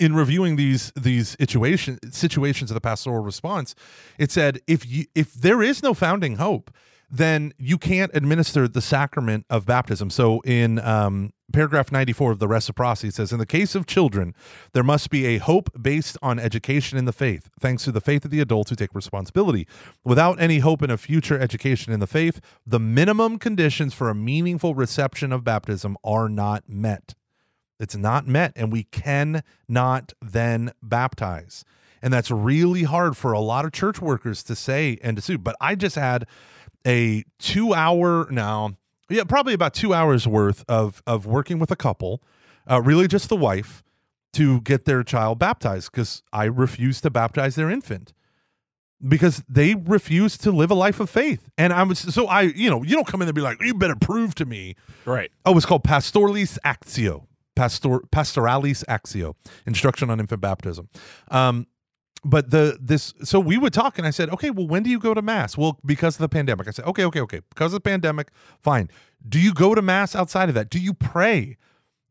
in 0.01 0.15
reviewing 0.15 0.57
these 0.57 0.93
these 0.97 1.37
situation 1.41 1.99
situations 2.11 2.71
of 2.71 2.75
the 2.75 2.81
pastoral 2.81 3.23
response, 3.23 3.75
it 4.19 4.31
said 4.31 4.61
if 4.67 4.87
you 4.89 5.07
if 5.15 5.35
there 5.35 5.63
is 5.63 5.83
no 5.83 5.95
founding 5.95 6.37
hope, 6.37 6.71
then 7.13 7.53
you 7.59 7.77
can't 7.77 8.11
administer 8.15 8.67
the 8.67 8.81
sacrament 8.81 9.45
of 9.51 9.67
baptism. 9.67 10.09
So 10.09 10.41
in 10.41 10.79
um, 10.79 11.35
paragraph 11.53 11.93
94 11.93 12.33
of 12.33 12.39
the 12.39 12.49
reciprocity, 12.49 13.09
it 13.09 13.15
says, 13.15 13.33
In 13.33 13.39
the 13.39 13.45
case 13.45 13.75
of 13.75 13.87
children, 13.87 14.35
there 14.73 14.83
must 14.83 15.11
be 15.11 15.27
a 15.27 15.37
hope 15.37 15.71
based 15.81 16.17
on 16.23 16.39
education 16.39 16.99
in 16.99 17.05
the 17.05 17.13
faith, 17.13 17.51
thanks 17.61 17.85
to 17.85 17.93
the 17.93 18.01
faith 18.01 18.25
of 18.25 18.31
the 18.31 18.41
adults 18.41 18.71
who 18.71 18.77
take 18.77 18.95
responsibility. 18.95 19.69
Without 20.03 20.41
any 20.41 20.61
hope 20.61 20.83
in 20.83 20.91
a 20.91 20.97
future 20.97 21.39
education 21.39 21.93
in 21.93 22.01
the 22.01 22.07
faith, 22.07 22.41
the 22.67 22.81
minimum 22.81 23.39
conditions 23.39 23.93
for 23.93 24.09
a 24.09 24.15
meaningful 24.15 24.75
reception 24.75 25.33
of 25.33 25.45
baptism 25.45 25.99
are 26.03 26.31
not 26.31 26.67
met. 26.67 27.15
It's 27.81 27.97
not 27.97 28.27
met, 28.27 28.53
and 28.55 28.71
we 28.71 28.85
cannot 28.85 30.13
then 30.21 30.73
baptize. 30.83 31.65
And 32.01 32.13
that's 32.13 32.31
really 32.31 32.83
hard 32.83 33.17
for 33.17 33.33
a 33.33 33.41
lot 33.41 33.65
of 33.65 33.73
church 33.73 34.01
workers 34.01 34.43
to 34.45 34.57
say 34.57 34.99
and 35.03 35.17
to 35.17 35.23
sue. 35.23 35.39
But 35.39 35.57
I 35.61 35.75
just 35.75 35.97
had 35.97 36.27
a 36.87 37.25
two 37.39 37.75
hour 37.75 38.29
now, 38.31 38.77
yeah, 39.09 39.25
probably 39.25 39.55
about 39.55 39.75
two 39.75 39.95
hours 39.95 40.27
worth 40.27 40.65
of 40.69 41.03
of 41.07 41.27
working 41.27 41.59
with 41.59 41.71
a 41.71 41.77
couple, 41.77 42.23
uh, 42.69 42.81
really 42.83 43.07
just 43.07 43.29
the 43.29 43.37
wife, 43.37 43.83
to 44.33 44.61
get 44.63 44.85
their 44.85 45.03
child 45.03 45.39
baptized 45.39 45.91
because 45.93 46.23
I 46.33 46.45
refused 46.45 47.03
to 47.05 47.11
baptize 47.11 47.55
their 47.55 47.71
infant 47.71 48.13
because 49.07 49.43
they 49.49 49.75
refuse 49.75 50.39
to 50.39 50.53
live 50.53 50.71
a 50.71 50.75
life 50.75 51.01
of 51.01 51.11
faith. 51.11 51.49
And 51.59 51.73
I 51.73 51.83
was 51.83 51.99
so 51.99 52.27
I, 52.27 52.43
you 52.43 52.71
know, 52.71 52.83
you 52.83 52.95
don't 52.95 53.07
come 53.07 53.23
in 53.23 53.29
and 53.29 53.35
be 53.35 53.41
like, 53.41 53.61
you 53.61 53.75
better 53.75 53.97
prove 53.97 54.35
to 54.37 54.45
me 54.45 54.77
right. 55.05 55.31
Oh, 55.45 55.57
it's 55.57 55.67
called 55.67 55.85
Pastoralis 55.85 56.59
Actio. 56.65 57.27
Pastor 57.55 58.01
Pastoralis 58.11 58.85
Actio, 58.89 59.35
Instruction 59.67 60.11
on 60.11 60.21
Infant 60.21 60.41
Baptism. 60.41 60.89
Um, 61.31 61.67
but 62.25 62.51
the 62.51 62.79
this 62.81 63.15
so 63.25 63.41
we 63.41 63.59
would 63.59 63.73
talk 63.73 63.99
and 63.99 64.07
I 64.07 64.11
said, 64.11 64.31
okay, 64.31 64.51
well, 64.51 64.67
when 64.67 64.83
do 64.83 64.91
you 64.91 65.01
go 65.01 65.13
to 65.13 65.23
mass? 65.23 65.57
Well, 65.57 65.81
because 65.85 66.17
of 66.17 66.21
the 66.21 66.29
pandemic. 66.29 66.69
I 66.69 66.71
said, 66.71 66.85
okay, 66.87 67.05
okay, 67.05 67.21
okay. 67.21 67.41
Because 67.49 67.73
of 67.73 67.83
the 67.83 67.89
pandemic, 67.89 68.31
fine. 68.61 68.89
Do 69.29 69.41
you 69.41 69.53
go 69.53 69.75
to 69.75 69.83
mass 69.83 70.15
outside 70.15 70.49
of 70.49 70.55
that? 70.55 70.71
Do 70.71 70.79
you 70.79 70.95
pray? 70.95 71.57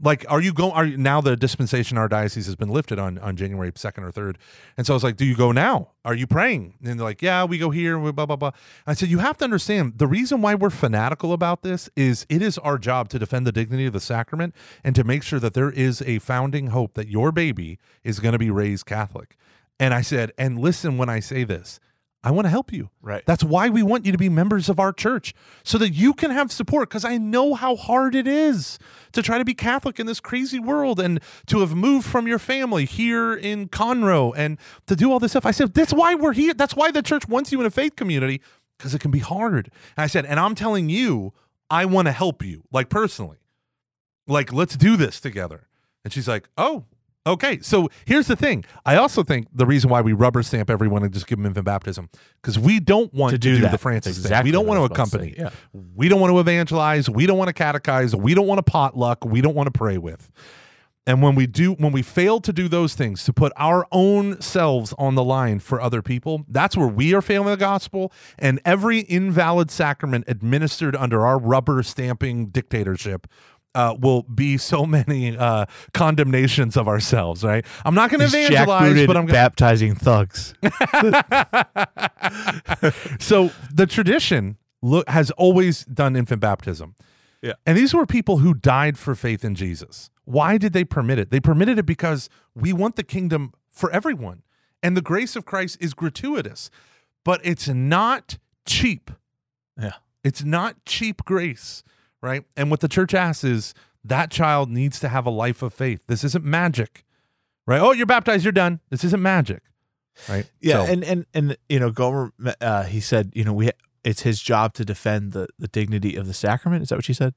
Like, 0.04 0.26
are 0.30 0.42
you 0.42 0.52
going? 0.52 0.72
Are 0.72 0.86
you, 0.86 0.98
now 0.98 1.22
the 1.22 1.36
dispensation 1.36 1.98
our 1.98 2.08
diocese 2.08 2.48
has 2.48 2.56
been 2.56 2.70
lifted 2.70 2.98
on 2.98 3.20
on 3.20 3.36
January 3.36 3.72
second 3.76 4.04
or 4.04 4.12
third, 4.12 4.40
and 4.76 4.88
so 4.88 4.94
I 4.94 4.96
was 4.96 5.04
like, 5.04 5.16
"Do 5.16 5.26
you 5.26 5.36
go 5.36 5.52
now? 5.52 5.92
Are 6.04 6.16
you 6.16 6.26
praying?" 6.26 6.74
And 6.84 7.00
they're 7.00 7.06
like, 7.06 7.22
"Yeah, 7.22 7.44
we 7.44 7.58
go 7.60 7.70
here." 7.70 8.00
Blah 8.00 8.26
blah 8.26 8.36
blah. 8.36 8.52
I 8.88 8.94
said, 8.96 9.10
"You 9.10 9.20
have 9.20 9.38
to 9.38 9.44
understand 9.44 10.00
the 10.00 10.08
reason 10.08 10.42
why 10.42 10.56
we're 10.56 10.72
fanatical 10.72 11.34
about 11.34 11.62
this 11.62 11.90
is 11.96 12.26
it 12.30 12.42
is 12.42 12.58
our 12.58 12.80
job 12.80 13.10
to 13.10 13.20
defend 13.20 13.46
the 13.46 13.52
dignity 13.52 13.86
of 13.86 13.94
the 13.94 14.00
sacrament 14.00 14.56
and 14.84 14.96
to 14.96 15.04
make 15.04 15.22
sure 15.22 15.40
that 15.40 15.54
there 15.54 15.70
is 15.70 16.02
a 16.02 16.20
founding 16.20 16.68
hope 16.68 16.96
that 16.96 17.08
your 17.08 17.32
baby 17.32 17.78
is 18.04 18.20
going 18.20 18.34
to 18.34 18.40
be 18.40 18.50
raised 18.50 18.86
Catholic." 18.86 19.38
And 19.80 19.96
I 19.96 20.02
said, 20.02 20.32
and 20.38 20.60
listen 20.60 21.00
when 21.00 21.10
I 21.10 21.20
say 21.20 21.44
this, 21.44 21.80
I 22.24 22.30
want 22.30 22.46
to 22.46 22.50
help 22.50 22.72
you. 22.72 22.92
Right. 23.02 23.24
That's 23.26 23.44
why 23.44 23.70
we 23.70 23.82
want 23.82 24.06
you 24.06 24.12
to 24.12 24.18
be 24.18 24.30
members 24.30 24.70
of 24.70 24.80
our 24.80 24.94
church 24.94 25.34
so 25.64 25.80
that 25.80 25.90
you 25.90 26.14
can 26.14 26.30
have 26.30 26.52
support 26.52 26.90
because 26.90 27.04
I 27.04 27.18
know 27.18 27.56
how 27.56 27.76
hard 27.76 28.14
it 28.14 28.28
is 28.28 28.78
to 29.14 29.24
try 29.24 29.40
to 29.40 29.46
be 29.46 29.56
Catholic 29.56 30.00
in 30.00 30.06
this 30.06 30.20
crazy 30.20 30.60
world 30.60 31.00
and 31.00 31.20
to 31.48 31.62
have 31.62 31.74
moved 31.74 32.06
from 32.06 32.28
your 32.28 32.38
family 32.38 32.86
here 32.86 33.34
in 33.34 33.70
Conroe 33.70 34.34
and 34.36 34.60
to 34.86 34.96
do 34.96 35.12
all 35.12 35.20
this 35.20 35.32
stuff. 35.32 35.48
I 35.48 35.52
said, 35.52 35.74
that's 35.74 35.94
why 35.94 36.14
we're 36.14 36.34
here. 36.34 36.54
That's 36.54 36.76
why 36.76 36.92
the 36.92 37.02
church 37.02 37.28
wants 37.28 37.52
you 37.52 37.60
in 37.60 37.66
a 37.66 37.72
faith 37.72 37.96
community 37.96 38.42
because 38.78 38.94
it 38.94 39.00
can 39.00 39.12
be 39.12 39.20
hard. 39.20 39.72
And 39.98 40.04
I 40.04 40.08
said, 40.08 40.26
and 40.26 40.40
I'm 40.40 40.54
telling 40.54 40.90
you, 40.90 41.34
I 41.72 41.86
want 41.86 42.08
to 42.08 42.12
help 42.12 42.44
you, 42.44 42.64
like 42.72 42.90
personally. 42.90 43.38
Like, 44.28 44.54
let's 44.54 44.76
do 44.76 44.96
this 44.96 45.20
together. 45.20 45.68
And 46.04 46.14
she's 46.14 46.28
like, 46.28 46.50
oh, 46.58 46.86
Okay, 47.28 47.60
so 47.62 47.88
here's 48.06 48.26
the 48.26 48.36
thing. 48.36 48.66
I 48.84 48.96
also 48.96 49.22
think 49.22 49.48
the 49.54 49.68
reason 49.68 49.92
why 49.92 50.02
we 50.02 50.12
rubber 50.14 50.42
stamp 50.42 50.72
everyone 50.72 51.04
and 51.04 51.14
just 51.14 51.28
give 51.28 51.38
them 51.38 51.46
infant 51.46 51.66
baptism 51.66 52.10
because 52.42 52.58
we 52.58 52.80
don't 52.80 53.14
want 53.14 53.32
To 53.32 53.38
to, 53.38 53.40
do 53.40 53.56
do, 53.58 53.62
that. 53.62 53.72
the 53.72 53.78
Francis 53.78 54.18
That's 54.18 54.30
thing. 54.30 54.44
We 54.44 54.52
don't 54.52 54.66
want 54.66 54.80
to 54.80 54.86
about 54.86 54.96
to 54.96 55.02
accompany. 55.18 55.36
yeah. 55.38 55.52
We 55.96 56.10
don't 56.10 56.20
want 56.20 56.32
to 56.34 56.40
evangelize. 56.40 57.12
We 57.12 57.28
don't 57.28 57.38
want 57.38 57.56
to 57.56 57.64
catechize. 57.64 58.16
We 58.20 58.34
don't 58.34 58.48
want 58.48 58.58
to 58.58 58.64
potluck. 58.64 59.24
We 59.24 59.42
don't 59.42 59.54
want 59.54 59.68
to 59.68 59.72
pray 59.78 60.00
with. 60.00 60.32
And 61.08 61.22
when 61.24 61.34
we 61.34 61.48
do, 61.48 61.74
when 61.74 61.92
we 61.92 62.04
fail 62.04 62.40
to 62.42 62.54
do 62.54 62.68
those 62.68 62.94
things, 62.94 63.24
to 63.26 63.34
put 63.34 63.52
our 63.58 63.88
own 63.92 64.40
selves 64.40 64.94
on 65.00 65.16
the 65.16 65.24
line 65.24 65.58
for 65.60 65.82
other 65.82 66.02
people, 66.04 66.46
that's 66.48 66.78
where 66.78 66.88
we 66.88 67.14
are 67.16 67.24
failing 67.24 67.48
the 67.50 67.58
gospel. 67.58 68.12
And 68.38 68.62
every 68.66 69.00
invalid 69.00 69.72
sacrament 69.72 70.26
administered 70.28 70.96
under 70.96 71.26
our 71.26 71.40
rubber 71.40 71.82
stamping 71.82 72.48
dictatorship 72.48 73.26
uh, 73.76 73.96
will 74.00 74.24
be 74.24 74.58
so 74.58 74.86
many 74.98 75.38
uh, 75.38 75.66
condemnations 75.94 76.78
of 76.78 76.88
ourselves. 76.88 77.44
Right? 77.44 77.66
I'm 77.86 77.96
not 77.96 78.10
going 78.10 78.20
to 78.22 78.26
evangelize, 78.26 79.08
but 79.08 79.18
I'm 79.18 79.26
gonna... 79.26 79.34
baptizing 79.34 79.96
thugs. 79.96 80.54
so 83.20 83.52
the 83.74 83.88
tradition 83.88 84.58
look 84.82 85.08
has 85.10 85.32
always 85.32 85.86
done 85.86 86.16
infant 86.16 86.42
baptism. 86.42 86.96
Yeah. 87.42 87.54
And 87.66 87.78
these 87.78 87.94
were 87.94 88.06
people 88.06 88.38
who 88.38 88.54
died 88.54 88.98
for 88.98 89.16
faith 89.16 89.44
in 89.44 89.56
Jesus. 89.56 90.10
Why 90.26 90.58
did 90.58 90.74
they 90.74 90.84
permit 90.84 91.18
it? 91.18 91.32
They 91.32 91.40
permitted 91.40 91.80
it 91.80 91.86
because 91.86 92.30
we 92.56 92.72
want 92.72 92.96
the 92.96 93.04
kingdom 93.04 93.54
for 93.68 93.92
everyone. 93.92 94.44
And 94.84 94.96
the 94.96 95.02
grace 95.02 95.36
of 95.36 95.46
Christ 95.46 95.78
is 95.80 95.94
gratuitous, 95.94 96.70
but 97.24 97.42
it's 97.44 97.68
not 97.68 98.38
cheap. 98.66 99.12
Yeah. 99.80 99.94
It's 100.24 100.44
not 100.44 100.86
cheap 100.86 101.26
grace, 101.26 101.84
right? 102.22 102.44
And 102.56 102.70
what 102.72 102.80
the 102.80 102.88
church 102.88 103.14
asks 103.14 103.44
is 103.44 103.74
that 104.04 104.32
child 104.32 104.70
needs 104.70 105.00
to 105.00 105.10
have 105.10 105.26
a 105.26 105.30
life 105.30 105.62
of 105.62 105.74
faith. 105.74 106.02
This 106.08 106.24
isn't 106.24 106.44
magic, 106.46 107.04
right? 107.68 107.80
Oh, 107.82 107.92
you're 107.92 108.06
baptized, 108.06 108.44
you're 108.44 108.52
done. 108.52 108.80
This 108.90 109.04
isn't 109.04 109.22
magic, 109.22 109.62
right? 110.30 110.46
Yeah, 110.60 110.86
So- 110.86 110.92
and 110.92 111.04
and 111.04 111.26
and 111.34 111.58
you 111.70 111.80
know, 111.80 111.92
Gomer, 111.92 112.32
uh, 112.60 112.84
he 112.84 113.00
said, 113.00 113.32
you 113.36 113.44
know, 113.44 113.54
we 113.54 113.70
it's 114.04 114.22
his 114.22 114.42
job 114.42 114.74
to 114.76 114.86
defend 114.86 115.32
the 115.34 115.48
the 115.60 115.68
dignity 115.68 116.16
of 116.16 116.26
the 116.28 116.34
sacrament. 116.34 116.84
Is 116.84 116.90
that 116.90 116.96
what 116.96 117.06
she 117.06 117.14
said? 117.14 117.34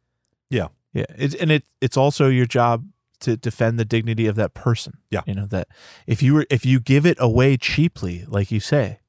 Yeah. 0.51 0.69
yeah. 0.93 1.05
It's 1.17 1.35
and 1.35 1.51
it 1.51 1.65
it's 1.81 1.97
also 1.97 2.29
your 2.29 2.47
job 2.47 2.87
to 3.21 3.37
defend 3.37 3.79
the 3.79 3.85
dignity 3.85 4.27
of 4.27 4.37
that 4.37 4.55
person. 4.55 4.99
Yeah. 5.11 5.23
you 5.27 5.35
know 5.35 5.47
that 5.47 5.69
if 6.07 6.23
you 6.23 6.35
were 6.35 6.47
if 6.51 6.65
you 6.67 6.81
give 6.81 7.05
it 7.07 7.17
away 7.21 7.57
cheaply, 7.57 8.25
like 8.29 8.51
you 8.51 8.61
say, 8.61 9.01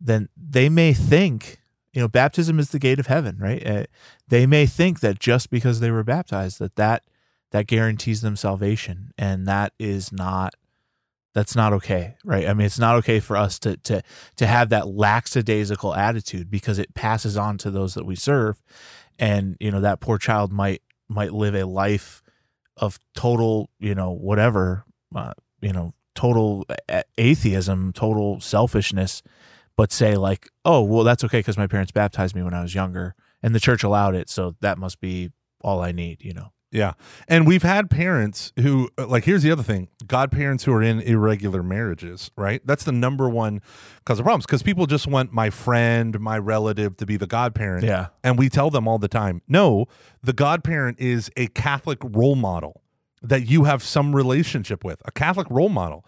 then 0.00 0.28
they 0.36 0.68
may 0.68 0.92
think. 0.92 1.58
You 1.92 2.00
know, 2.00 2.08
baptism 2.08 2.58
is 2.58 2.70
the 2.70 2.78
gate 2.78 2.98
of 2.98 3.06
heaven, 3.06 3.36
right? 3.38 3.66
Uh, 3.66 3.84
they 4.28 4.46
may 4.46 4.66
think 4.66 5.00
that 5.00 5.18
just 5.18 5.50
because 5.50 5.80
they 5.80 5.90
were 5.90 6.04
baptized, 6.04 6.58
that 6.58 6.76
that 6.76 7.04
that 7.50 7.66
guarantees 7.66 8.22
them 8.22 8.34
salvation, 8.34 9.12
and 9.18 9.46
that 9.46 9.74
is 9.78 10.10
not 10.10 10.54
that's 11.34 11.56
not 11.56 11.72
okay 11.72 12.14
right 12.24 12.46
i 12.46 12.54
mean 12.54 12.66
it's 12.66 12.78
not 12.78 12.96
okay 12.96 13.20
for 13.20 13.36
us 13.36 13.58
to 13.58 13.76
to 13.78 14.02
to 14.36 14.46
have 14.46 14.68
that 14.68 14.88
lackadaisical 14.88 15.94
attitude 15.94 16.50
because 16.50 16.78
it 16.78 16.94
passes 16.94 17.36
on 17.36 17.58
to 17.58 17.70
those 17.70 17.94
that 17.94 18.04
we 18.04 18.14
serve 18.14 18.62
and 19.18 19.56
you 19.60 19.70
know 19.70 19.80
that 19.80 20.00
poor 20.00 20.18
child 20.18 20.52
might 20.52 20.82
might 21.08 21.32
live 21.32 21.54
a 21.54 21.64
life 21.64 22.22
of 22.76 22.98
total 23.14 23.70
you 23.78 23.94
know 23.94 24.10
whatever 24.10 24.84
uh, 25.14 25.32
you 25.60 25.72
know 25.72 25.94
total 26.14 26.66
atheism 27.16 27.92
total 27.92 28.40
selfishness 28.40 29.22
but 29.82 29.90
say 29.90 30.14
like 30.14 30.48
oh 30.64 30.80
well 30.80 31.02
that's 31.02 31.24
okay 31.24 31.40
because 31.40 31.58
my 31.58 31.66
parents 31.66 31.90
baptized 31.90 32.36
me 32.36 32.42
when 32.44 32.54
i 32.54 32.62
was 32.62 32.72
younger 32.72 33.16
and 33.42 33.52
the 33.52 33.58
church 33.58 33.82
allowed 33.82 34.14
it 34.14 34.30
so 34.30 34.54
that 34.60 34.78
must 34.78 35.00
be 35.00 35.32
all 35.60 35.80
i 35.80 35.90
need 35.90 36.22
you 36.22 36.32
know 36.32 36.52
Yeah. 36.70 36.92
And 37.28 37.46
we've 37.46 37.64
had 37.64 37.90
parents 37.90 38.52
who, 38.58 38.88
uh, 38.96 39.06
like, 39.06 39.24
here's 39.24 39.42
the 39.42 39.50
other 39.50 39.64
thing 39.64 39.88
godparents 40.06 40.64
who 40.64 40.72
are 40.72 40.82
in 40.82 41.00
irregular 41.00 41.62
marriages, 41.62 42.30
right? 42.36 42.62
That's 42.64 42.84
the 42.84 42.92
number 42.92 43.28
one 43.28 43.60
cause 44.06 44.18
of 44.20 44.24
problems 44.24 44.46
because 44.46 44.62
people 44.62 44.86
just 44.86 45.06
want 45.06 45.32
my 45.32 45.50
friend, 45.50 46.18
my 46.20 46.38
relative 46.38 46.96
to 46.98 47.04
be 47.04 47.16
the 47.18 47.26
godparent. 47.26 47.84
Yeah. 47.84 48.06
And 48.24 48.38
we 48.38 48.48
tell 48.48 48.70
them 48.70 48.88
all 48.88 48.98
the 48.98 49.08
time 49.08 49.42
no, 49.48 49.86
the 50.22 50.32
godparent 50.32 51.00
is 51.00 51.28
a 51.36 51.48
Catholic 51.48 51.98
role 52.02 52.36
model 52.36 52.82
that 53.20 53.42
you 53.48 53.64
have 53.64 53.82
some 53.82 54.16
relationship 54.16 54.84
with, 54.84 55.02
a 55.04 55.10
Catholic 55.10 55.48
role 55.50 55.68
model. 55.68 56.06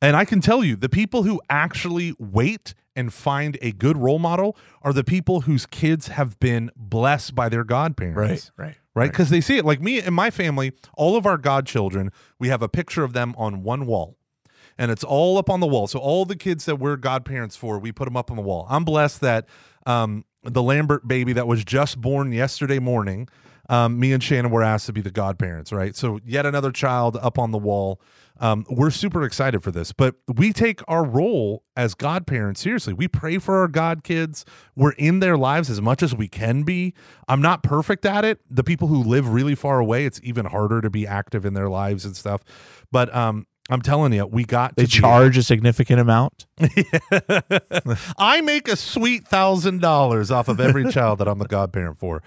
And 0.00 0.16
I 0.16 0.24
can 0.24 0.40
tell 0.40 0.62
you, 0.62 0.76
the 0.76 0.88
people 0.88 1.24
who 1.24 1.40
actually 1.50 2.14
wait 2.18 2.74
and 2.94 3.12
find 3.12 3.58
a 3.62 3.72
good 3.72 3.96
role 3.96 4.18
model 4.18 4.56
are 4.82 4.92
the 4.92 5.04
people 5.04 5.42
whose 5.42 5.66
kids 5.66 6.08
have 6.08 6.38
been 6.40 6.70
blessed 6.76 7.34
by 7.34 7.48
their 7.48 7.64
godparents 7.64 8.50
right 8.56 8.66
right? 8.66 8.76
Right? 8.94 9.10
Because 9.10 9.30
they 9.30 9.40
see 9.40 9.56
it. 9.56 9.64
Like 9.64 9.80
me 9.80 10.00
and 10.00 10.14
my 10.14 10.30
family, 10.30 10.72
all 10.96 11.16
of 11.16 11.24
our 11.24 11.38
godchildren, 11.38 12.10
we 12.40 12.48
have 12.48 12.62
a 12.62 12.68
picture 12.68 13.04
of 13.04 13.12
them 13.12 13.34
on 13.38 13.62
one 13.62 13.86
wall. 13.86 14.16
And 14.76 14.90
it's 14.90 15.04
all 15.04 15.38
up 15.38 15.48
on 15.48 15.60
the 15.60 15.66
wall. 15.66 15.86
So 15.86 15.98
all 16.00 16.24
the 16.24 16.36
kids 16.36 16.64
that 16.64 16.76
we're 16.76 16.96
godparents 16.96 17.54
for, 17.54 17.78
we 17.78 17.92
put 17.92 18.06
them 18.06 18.16
up 18.16 18.30
on 18.30 18.36
the 18.36 18.42
wall. 18.42 18.66
I'm 18.68 18.84
blessed 18.84 19.20
that 19.20 19.46
um, 19.86 20.24
the 20.42 20.62
Lambert 20.62 21.06
baby 21.06 21.32
that 21.32 21.46
was 21.46 21.64
just 21.64 22.00
born 22.00 22.32
yesterday 22.32 22.78
morning, 22.78 23.28
um, 23.68 23.98
me 23.98 24.12
and 24.12 24.22
Shannon 24.22 24.50
were 24.50 24.62
asked 24.62 24.86
to 24.86 24.92
be 24.92 25.00
the 25.00 25.10
godparents, 25.10 25.72
right? 25.72 25.94
So 25.94 26.20
yet 26.24 26.46
another 26.46 26.72
child 26.72 27.16
up 27.16 27.38
on 27.38 27.50
the 27.50 27.58
wall. 27.58 28.00
Um, 28.40 28.64
we're 28.70 28.90
super 28.90 29.24
excited 29.24 29.64
for 29.64 29.72
this, 29.72 29.92
but 29.92 30.14
we 30.32 30.52
take 30.52 30.80
our 30.86 31.04
role 31.04 31.64
as 31.76 31.94
godparents 31.94 32.60
seriously. 32.60 32.92
We 32.92 33.08
pray 33.08 33.38
for 33.38 33.58
our 33.58 33.68
god 33.68 34.04
kids. 34.04 34.44
We're 34.76 34.92
in 34.92 35.18
their 35.18 35.36
lives 35.36 35.70
as 35.70 35.82
much 35.82 36.04
as 36.04 36.14
we 36.14 36.28
can 36.28 36.62
be. 36.62 36.94
I'm 37.26 37.42
not 37.42 37.64
perfect 37.64 38.06
at 38.06 38.24
it. 38.24 38.40
The 38.48 38.62
people 38.62 38.86
who 38.86 39.02
live 39.02 39.28
really 39.28 39.56
far 39.56 39.80
away, 39.80 40.06
it's 40.06 40.20
even 40.22 40.46
harder 40.46 40.80
to 40.80 40.88
be 40.88 41.04
active 41.04 41.44
in 41.44 41.54
their 41.54 41.68
lives 41.68 42.04
and 42.04 42.16
stuff. 42.16 42.44
But 42.92 43.12
um, 43.14 43.46
I'm 43.68 43.82
telling 43.82 44.12
you, 44.12 44.26
we 44.26 44.44
got 44.44 44.76
they 44.76 44.86
charge 44.86 45.36
a 45.36 45.42
significant 45.42 46.00
amount 46.00 46.46
I 48.18 48.40
make 48.40 48.68
a 48.68 48.76
sweet 48.76 49.26
thousand 49.26 49.80
dollars 49.80 50.30
off 50.30 50.48
of 50.48 50.60
every 50.60 50.90
child 50.92 51.18
that 51.20 51.28
I'm 51.28 51.38
the 51.38 51.46
godparent 51.46 51.98
for. 51.98 52.22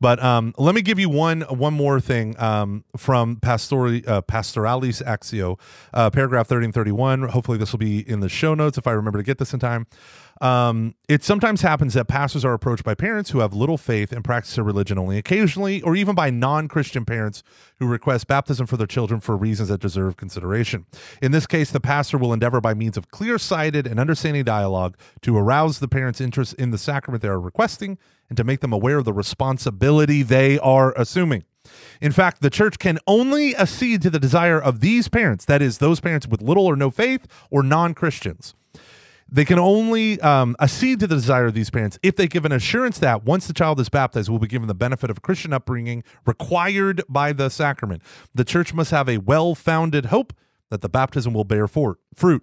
But 0.00 0.22
um, 0.22 0.54
let 0.58 0.74
me 0.74 0.82
give 0.82 0.98
you 0.98 1.08
one 1.08 1.42
one 1.42 1.74
more 1.74 2.00
thing 2.00 2.38
um, 2.40 2.84
from 2.96 3.36
Pastori, 3.36 4.06
uh, 4.08 4.22
Pastoralis 4.22 5.02
Actio, 5.02 5.58
uh, 5.94 6.10
paragraph 6.10 6.48
30 6.48 6.66
and 6.66 6.74
31. 6.74 7.22
Hopefully, 7.28 7.58
this 7.58 7.72
will 7.72 7.78
be 7.78 8.08
in 8.08 8.20
the 8.20 8.28
show 8.28 8.54
notes 8.54 8.78
if 8.78 8.86
I 8.86 8.92
remember 8.92 9.18
to 9.18 9.24
get 9.24 9.38
this 9.38 9.52
in 9.52 9.60
time. 9.60 9.86
Um, 10.40 10.94
it 11.08 11.24
sometimes 11.24 11.62
happens 11.62 11.94
that 11.94 12.08
pastors 12.08 12.44
are 12.44 12.52
approached 12.52 12.84
by 12.84 12.94
parents 12.94 13.30
who 13.30 13.38
have 13.38 13.54
little 13.54 13.78
faith 13.78 14.12
and 14.12 14.22
practice 14.22 14.54
their 14.54 14.64
religion 14.64 14.98
only 14.98 15.16
occasionally, 15.16 15.80
or 15.82 15.96
even 15.96 16.14
by 16.14 16.30
non 16.30 16.68
Christian 16.68 17.04
parents 17.04 17.42
who 17.78 17.86
request 17.86 18.26
baptism 18.26 18.66
for 18.66 18.76
their 18.76 18.86
children 18.86 19.20
for 19.20 19.36
reasons 19.36 19.68
that 19.70 19.80
deserve 19.80 20.16
consideration. 20.16 20.86
In 21.22 21.32
this 21.32 21.46
case, 21.46 21.70
the 21.70 21.80
pastor 21.80 22.18
will 22.18 22.32
endeavor 22.32 22.60
by 22.60 22.74
means 22.74 22.96
of 22.96 23.10
clear 23.10 23.38
sighted 23.38 23.86
and 23.86 23.98
understanding 23.98 24.44
dialogue 24.44 24.96
to 25.22 25.36
arouse 25.36 25.78
the 25.78 25.88
parents' 25.88 26.20
interest 26.20 26.54
in 26.54 26.70
the 26.70 26.78
sacrament 26.78 27.22
they 27.22 27.28
are 27.28 27.40
requesting 27.40 27.98
and 28.28 28.36
to 28.36 28.44
make 28.44 28.60
them 28.60 28.72
aware 28.72 28.98
of 28.98 29.04
the 29.04 29.12
responsibility 29.12 30.22
they 30.22 30.58
are 30.58 30.92
assuming. 30.96 31.44
In 32.00 32.12
fact, 32.12 32.42
the 32.42 32.50
church 32.50 32.78
can 32.78 32.98
only 33.06 33.56
accede 33.56 34.02
to 34.02 34.10
the 34.10 34.20
desire 34.20 34.60
of 34.60 34.80
these 34.80 35.08
parents, 35.08 35.44
that 35.46 35.62
is, 35.62 35.78
those 35.78 36.00
parents 36.00 36.26
with 36.26 36.42
little 36.42 36.66
or 36.66 36.76
no 36.76 36.90
faith 36.90 37.26
or 37.50 37.62
non 37.62 37.94
Christians. 37.94 38.54
They 39.28 39.44
can 39.44 39.58
only 39.58 40.20
um, 40.20 40.54
accede 40.60 41.00
to 41.00 41.06
the 41.06 41.16
desire 41.16 41.46
of 41.46 41.54
these 41.54 41.70
parents 41.70 41.98
if 42.02 42.14
they 42.14 42.28
give 42.28 42.44
an 42.44 42.52
assurance 42.52 42.98
that 43.00 43.24
once 43.24 43.46
the 43.46 43.52
child 43.52 43.80
is 43.80 43.88
baptized, 43.88 44.28
will 44.28 44.38
be 44.38 44.46
given 44.46 44.68
the 44.68 44.74
benefit 44.74 45.10
of 45.10 45.22
Christian 45.22 45.52
upbringing 45.52 46.04
required 46.24 47.02
by 47.08 47.32
the 47.32 47.48
sacrament. 47.48 48.02
The 48.34 48.44
church 48.44 48.72
must 48.72 48.92
have 48.92 49.08
a 49.08 49.18
well 49.18 49.54
founded 49.54 50.06
hope 50.06 50.32
that 50.70 50.80
the 50.80 50.88
baptism 50.88 51.32
will 51.32 51.44
bear 51.44 51.66
fruit. 51.66 52.42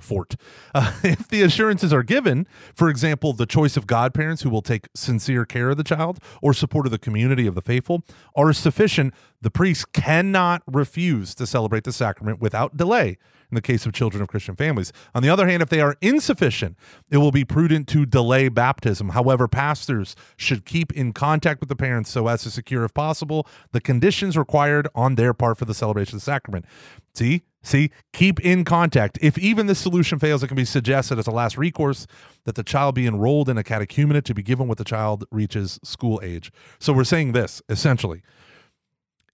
Fort. 0.00 0.36
Uh, 0.74 0.92
if 1.02 1.28
the 1.28 1.42
assurances 1.42 1.92
are 1.92 2.02
given, 2.02 2.46
for 2.74 2.88
example, 2.88 3.32
the 3.32 3.46
choice 3.46 3.76
of 3.76 3.86
godparents 3.86 4.42
who 4.42 4.50
will 4.50 4.62
take 4.62 4.88
sincere 4.94 5.44
care 5.44 5.70
of 5.70 5.76
the 5.76 5.84
child 5.84 6.18
or 6.42 6.52
support 6.52 6.86
of 6.86 6.92
the 6.92 6.98
community 6.98 7.46
of 7.46 7.54
the 7.54 7.62
faithful 7.62 8.02
are 8.34 8.52
sufficient, 8.52 9.14
the 9.40 9.50
priest 9.50 9.92
cannot 9.92 10.62
refuse 10.66 11.34
to 11.34 11.46
celebrate 11.46 11.84
the 11.84 11.92
sacrament 11.92 12.40
without 12.40 12.76
delay 12.76 13.16
in 13.50 13.54
the 13.54 13.62
case 13.62 13.86
of 13.86 13.92
children 13.92 14.22
of 14.22 14.28
Christian 14.28 14.56
families. 14.56 14.92
On 15.14 15.22
the 15.22 15.30
other 15.30 15.48
hand, 15.48 15.62
if 15.62 15.68
they 15.68 15.80
are 15.80 15.96
insufficient, 16.00 16.76
it 17.10 17.18
will 17.18 17.30
be 17.30 17.44
prudent 17.44 17.88
to 17.88 18.04
delay 18.04 18.48
baptism. 18.48 19.10
However, 19.10 19.48
pastors 19.48 20.14
should 20.36 20.64
keep 20.64 20.92
in 20.92 21.12
contact 21.12 21.60
with 21.60 21.68
the 21.68 21.76
parents 21.76 22.10
so 22.10 22.28
as 22.28 22.42
to 22.42 22.50
secure, 22.50 22.84
if 22.84 22.92
possible, 22.92 23.46
the 23.72 23.80
conditions 23.80 24.36
required 24.36 24.88
on 24.94 25.14
their 25.14 25.32
part 25.32 25.56
for 25.58 25.64
the 25.64 25.74
celebration 25.74 26.16
of 26.16 26.20
the 26.20 26.24
sacrament. 26.24 26.66
See, 27.14 27.42
See, 27.62 27.90
keep 28.12 28.40
in 28.40 28.64
contact. 28.64 29.18
If 29.20 29.36
even 29.36 29.66
this 29.66 29.78
solution 29.78 30.18
fails, 30.18 30.42
it 30.42 30.48
can 30.48 30.56
be 30.56 30.64
suggested 30.64 31.18
as 31.18 31.26
a 31.26 31.32
last 31.32 31.58
recourse 31.58 32.06
that 32.44 32.54
the 32.54 32.62
child 32.62 32.94
be 32.94 33.06
enrolled 33.06 33.48
in 33.48 33.58
a 33.58 33.64
catechumenate 33.64 34.24
to 34.24 34.34
be 34.34 34.42
given 34.42 34.68
when 34.68 34.76
the 34.76 34.84
child 34.84 35.24
reaches 35.30 35.78
school 35.82 36.20
age. 36.22 36.52
So 36.78 36.92
we're 36.92 37.04
saying 37.04 37.32
this 37.32 37.60
essentially. 37.68 38.22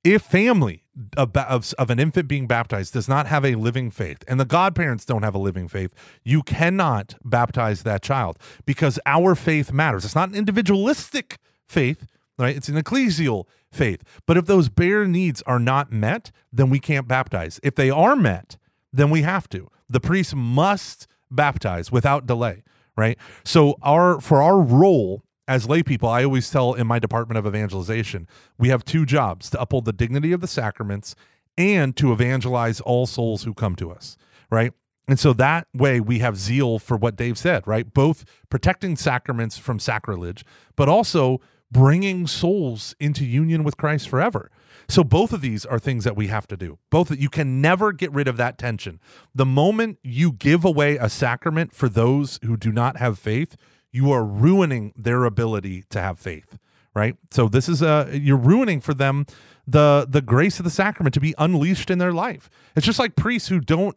If 0.02 0.22
family 0.22 0.84
of, 1.16 1.34
of, 1.34 1.72
of 1.78 1.90
an 1.90 1.98
infant 1.98 2.28
being 2.28 2.46
baptized 2.46 2.92
does 2.92 3.08
not 3.08 3.26
have 3.26 3.44
a 3.44 3.54
living 3.54 3.90
faith 3.90 4.22
and 4.28 4.38
the 4.38 4.44
godparents 4.44 5.06
don't 5.06 5.22
have 5.22 5.34
a 5.34 5.38
living 5.38 5.66
faith, 5.66 5.94
you 6.22 6.42
cannot 6.42 7.14
baptize 7.24 7.84
that 7.84 8.02
child 8.02 8.38
because 8.66 8.98
our 9.06 9.34
faith 9.34 9.72
matters. 9.72 10.04
It's 10.04 10.14
not 10.14 10.28
an 10.28 10.34
individualistic 10.34 11.38
faith, 11.66 12.06
right? 12.38 12.56
It's 12.56 12.68
an 12.68 12.76
ecclesial 12.76 13.46
faith. 13.72 14.02
But 14.26 14.36
if 14.36 14.46
those 14.46 14.68
bare 14.68 15.06
needs 15.06 15.42
are 15.42 15.58
not 15.58 15.92
met, 15.92 16.30
then 16.52 16.70
we 16.70 16.78
can't 16.78 17.08
baptize. 17.08 17.60
If 17.62 17.74
they 17.74 17.90
are 17.90 18.16
met, 18.16 18.56
then 18.92 19.10
we 19.10 19.22
have 19.22 19.48
to. 19.50 19.68
The 19.88 20.00
priest 20.00 20.34
must 20.34 21.06
baptize 21.30 21.90
without 21.90 22.26
delay, 22.26 22.62
right? 22.96 23.18
So 23.44 23.76
our 23.82 24.20
for 24.20 24.42
our 24.42 24.60
role 24.60 25.22
as 25.46 25.68
lay 25.68 25.82
people, 25.82 26.08
I 26.08 26.24
always 26.24 26.48
tell 26.50 26.72
in 26.72 26.86
my 26.86 26.98
department 26.98 27.38
of 27.38 27.46
evangelization, 27.46 28.26
we 28.58 28.70
have 28.70 28.84
two 28.84 29.04
jobs 29.04 29.50
to 29.50 29.60
uphold 29.60 29.84
the 29.84 29.92
dignity 29.92 30.32
of 30.32 30.40
the 30.40 30.46
sacraments 30.46 31.14
and 31.58 31.96
to 31.96 32.12
evangelize 32.12 32.80
all 32.80 33.06
souls 33.06 33.44
who 33.44 33.52
come 33.52 33.76
to 33.76 33.90
us, 33.90 34.16
right? 34.50 34.72
And 35.06 35.20
so 35.20 35.34
that 35.34 35.66
way 35.74 36.00
we 36.00 36.20
have 36.20 36.38
zeal 36.38 36.78
for 36.78 36.96
what 36.96 37.16
Dave 37.16 37.36
said, 37.36 37.66
right? 37.66 37.92
Both 37.92 38.24
protecting 38.48 38.96
sacraments 38.96 39.58
from 39.58 39.78
sacrilege, 39.78 40.44
but 40.76 40.88
also 40.88 41.40
bringing 41.74 42.26
souls 42.26 42.94
into 42.98 43.26
union 43.26 43.64
with 43.64 43.76
Christ 43.76 44.08
forever. 44.08 44.50
So 44.88 45.02
both 45.02 45.32
of 45.32 45.40
these 45.40 45.66
are 45.66 45.78
things 45.78 46.04
that 46.04 46.16
we 46.16 46.28
have 46.28 46.46
to 46.46 46.56
do. 46.56 46.78
Both 46.88 47.08
that 47.08 47.18
you 47.18 47.28
can 47.28 47.60
never 47.60 47.92
get 47.92 48.12
rid 48.12 48.28
of 48.28 48.36
that 48.36 48.58
tension. 48.58 49.00
The 49.34 49.44
moment 49.44 49.98
you 50.02 50.32
give 50.32 50.64
away 50.64 50.96
a 50.96 51.08
sacrament 51.08 51.74
for 51.74 51.88
those 51.88 52.38
who 52.44 52.56
do 52.56 52.70
not 52.70 52.98
have 52.98 53.18
faith, 53.18 53.56
you 53.90 54.12
are 54.12 54.24
ruining 54.24 54.92
their 54.96 55.24
ability 55.24 55.84
to 55.90 56.00
have 56.00 56.18
faith, 56.18 56.58
right? 56.94 57.16
So 57.30 57.48
this 57.48 57.68
is 57.68 57.82
a 57.82 58.08
you're 58.12 58.36
ruining 58.36 58.80
for 58.80 58.94
them 58.94 59.26
the 59.66 60.06
the 60.08 60.22
grace 60.22 60.60
of 60.60 60.64
the 60.64 60.70
sacrament 60.70 61.14
to 61.14 61.20
be 61.20 61.34
unleashed 61.38 61.90
in 61.90 61.98
their 61.98 62.12
life. 62.12 62.48
It's 62.76 62.86
just 62.86 62.98
like 62.98 63.16
priests 63.16 63.48
who 63.48 63.60
don't 63.60 63.96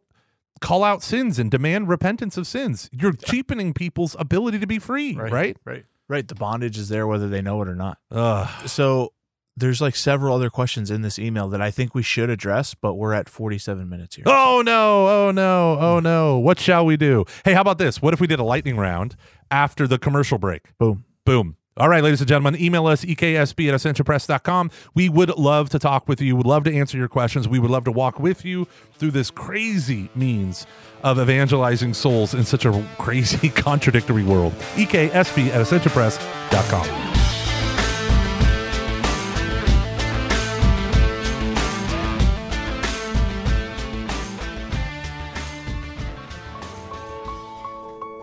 call 0.62 0.84
out 0.84 1.04
sins 1.04 1.38
and 1.38 1.52
demand 1.52 1.90
repentance 1.90 2.38
of 2.38 2.48
sins. 2.48 2.90
You're 2.92 3.14
cheapening 3.14 3.74
people's 3.74 4.16
ability 4.18 4.60
to 4.60 4.68
be 4.68 4.80
free, 4.80 5.16
right? 5.16 5.32
Right. 5.32 5.58
Right. 5.66 5.86
Right. 6.10 6.28
The 6.28 6.36
bondage 6.36 6.78
is 6.78 6.90
there 6.90 7.06
whether 7.08 7.28
they 7.28 7.42
know 7.42 7.62
it 7.62 7.68
or 7.68 7.76
not. 7.76 7.98
Ugh. 8.12 8.68
So 8.68 9.14
there's 9.58 9.82
like 9.82 9.96
several 9.96 10.36
other 10.36 10.50
questions 10.50 10.92
in 10.92 11.02
this 11.02 11.18
email 11.18 11.50
that 11.50 11.62
I 11.62 11.72
think 11.72 11.96
we 11.96 12.04
should 12.04 12.30
address, 12.30 12.76
but 12.76 12.94
we're 12.94 13.14
at 13.14 13.28
47 13.28 13.90
minutes 13.90 14.16
here. 14.16 14.24
Oh 14.28 14.62
no, 14.64 15.08
oh 15.08 15.32
no, 15.32 15.78
oh 15.80 16.00
no. 16.00 16.38
What 16.38 16.60
shall 16.60 16.86
we 16.86 16.96
do? 16.96 17.26
Hey, 17.44 17.54
how 17.54 17.62
about 17.62 17.80
this? 17.80 18.02
What 18.02 18.14
if 18.14 18.22
we 18.22 18.28
did 18.28 18.40
a 18.40 18.44
lightning 18.44 18.78
round 18.78 19.16
after 19.50 19.88
the 19.88 19.98
commercial 19.98 20.38
break? 20.38 20.78
Boom. 20.78 21.06
Boom. 21.26 21.58
All 21.80 21.90
right, 21.90 22.04
ladies 22.04 22.22
and 22.22 22.28
gentlemen, 22.28 22.60
email 22.60 22.88
us 22.88 23.06
eksb 23.06 23.70
at 23.70 23.76
ascensionpress.com. 23.76 24.72
We 24.96 25.10
would 25.10 25.30
love 25.38 25.70
to 25.70 25.78
talk 25.80 26.08
with 26.08 26.20
you. 26.20 26.36
We 26.36 26.40
would 26.40 26.48
love 26.48 26.64
to 26.64 26.74
answer 26.74 26.98
your 26.98 27.08
questions. 27.08 27.48
We 27.48 27.60
would 27.60 27.70
love 27.70 27.84
to 27.86 27.92
walk 27.92 28.20
with 28.20 28.44
you 28.44 28.68
through 28.96 29.12
this 29.12 29.30
crazy 29.30 30.10
means 30.16 30.66
of 31.04 31.20
evangelizing 31.20 31.94
souls 31.94 32.34
in 32.34 32.46
such 32.46 32.66
a 32.66 32.84
crazy, 32.98 33.50
contradictory 33.56 34.24
world. 34.24 34.54
eksb 34.74 35.50
at 35.50 35.62
ascensionpress.com. 35.62 37.14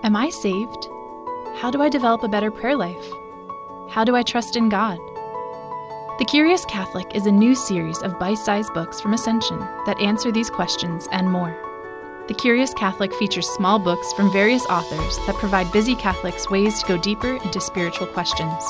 Am 0.02 0.16
I 0.16 0.28
saved? 0.28 0.88
How 1.60 1.70
do 1.70 1.80
I 1.80 1.88
develop 1.88 2.24
a 2.24 2.28
better 2.28 2.50
prayer 2.50 2.76
life? 2.76 3.23
How 3.94 4.02
do 4.02 4.16
I 4.16 4.24
trust 4.24 4.56
in 4.56 4.68
God? 4.68 4.98
The 6.18 6.24
Curious 6.28 6.64
Catholic 6.64 7.14
is 7.14 7.26
a 7.26 7.30
new 7.30 7.54
series 7.54 8.02
of 8.02 8.18
bite 8.18 8.38
sized 8.38 8.74
books 8.74 9.00
from 9.00 9.14
Ascension 9.14 9.60
that 9.86 10.00
answer 10.00 10.32
these 10.32 10.50
questions 10.50 11.06
and 11.12 11.30
more. 11.30 11.56
The 12.26 12.34
Curious 12.34 12.74
Catholic 12.74 13.14
features 13.14 13.48
small 13.50 13.78
books 13.78 14.12
from 14.14 14.32
various 14.32 14.66
authors 14.66 15.16
that 15.28 15.36
provide 15.36 15.70
busy 15.70 15.94
Catholics 15.94 16.50
ways 16.50 16.80
to 16.80 16.88
go 16.88 16.98
deeper 16.98 17.36
into 17.44 17.60
spiritual 17.60 18.08
questions. 18.08 18.64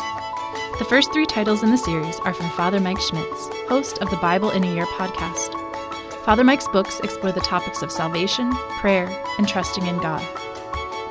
The 0.78 0.84
first 0.86 1.10
three 1.10 1.24
titles 1.24 1.62
in 1.62 1.70
the 1.70 1.78
series 1.78 2.20
are 2.26 2.34
from 2.34 2.50
Father 2.50 2.78
Mike 2.78 3.00
Schmitz, 3.00 3.48
host 3.66 4.02
of 4.02 4.10
the 4.10 4.18
Bible 4.18 4.50
in 4.50 4.62
a 4.62 4.74
Year 4.74 4.84
podcast. 4.84 5.58
Father 6.26 6.44
Mike's 6.44 6.68
books 6.68 7.00
explore 7.00 7.32
the 7.32 7.40
topics 7.40 7.80
of 7.80 7.90
salvation, 7.90 8.52
prayer, 8.78 9.08
and 9.38 9.48
trusting 9.48 9.86
in 9.86 9.96
God. 10.02 10.22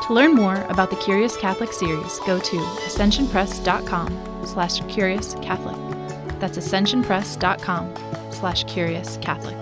To 0.07 0.13
learn 0.13 0.35
more 0.35 0.57
about 0.63 0.89
the 0.89 0.97
Curious 0.97 1.37
Catholic 1.37 1.71
series, 1.71 2.19
go 2.25 2.37
to 2.37 2.57
ascensionpress.com 2.57 4.45
slash 4.45 4.81
curious 4.93 5.33
Catholic. 5.35 5.77
That's 6.41 6.57
ascensionpress.com 6.57 7.95
slash 8.33 8.65
curious 8.65 9.17
Catholic. 9.21 9.55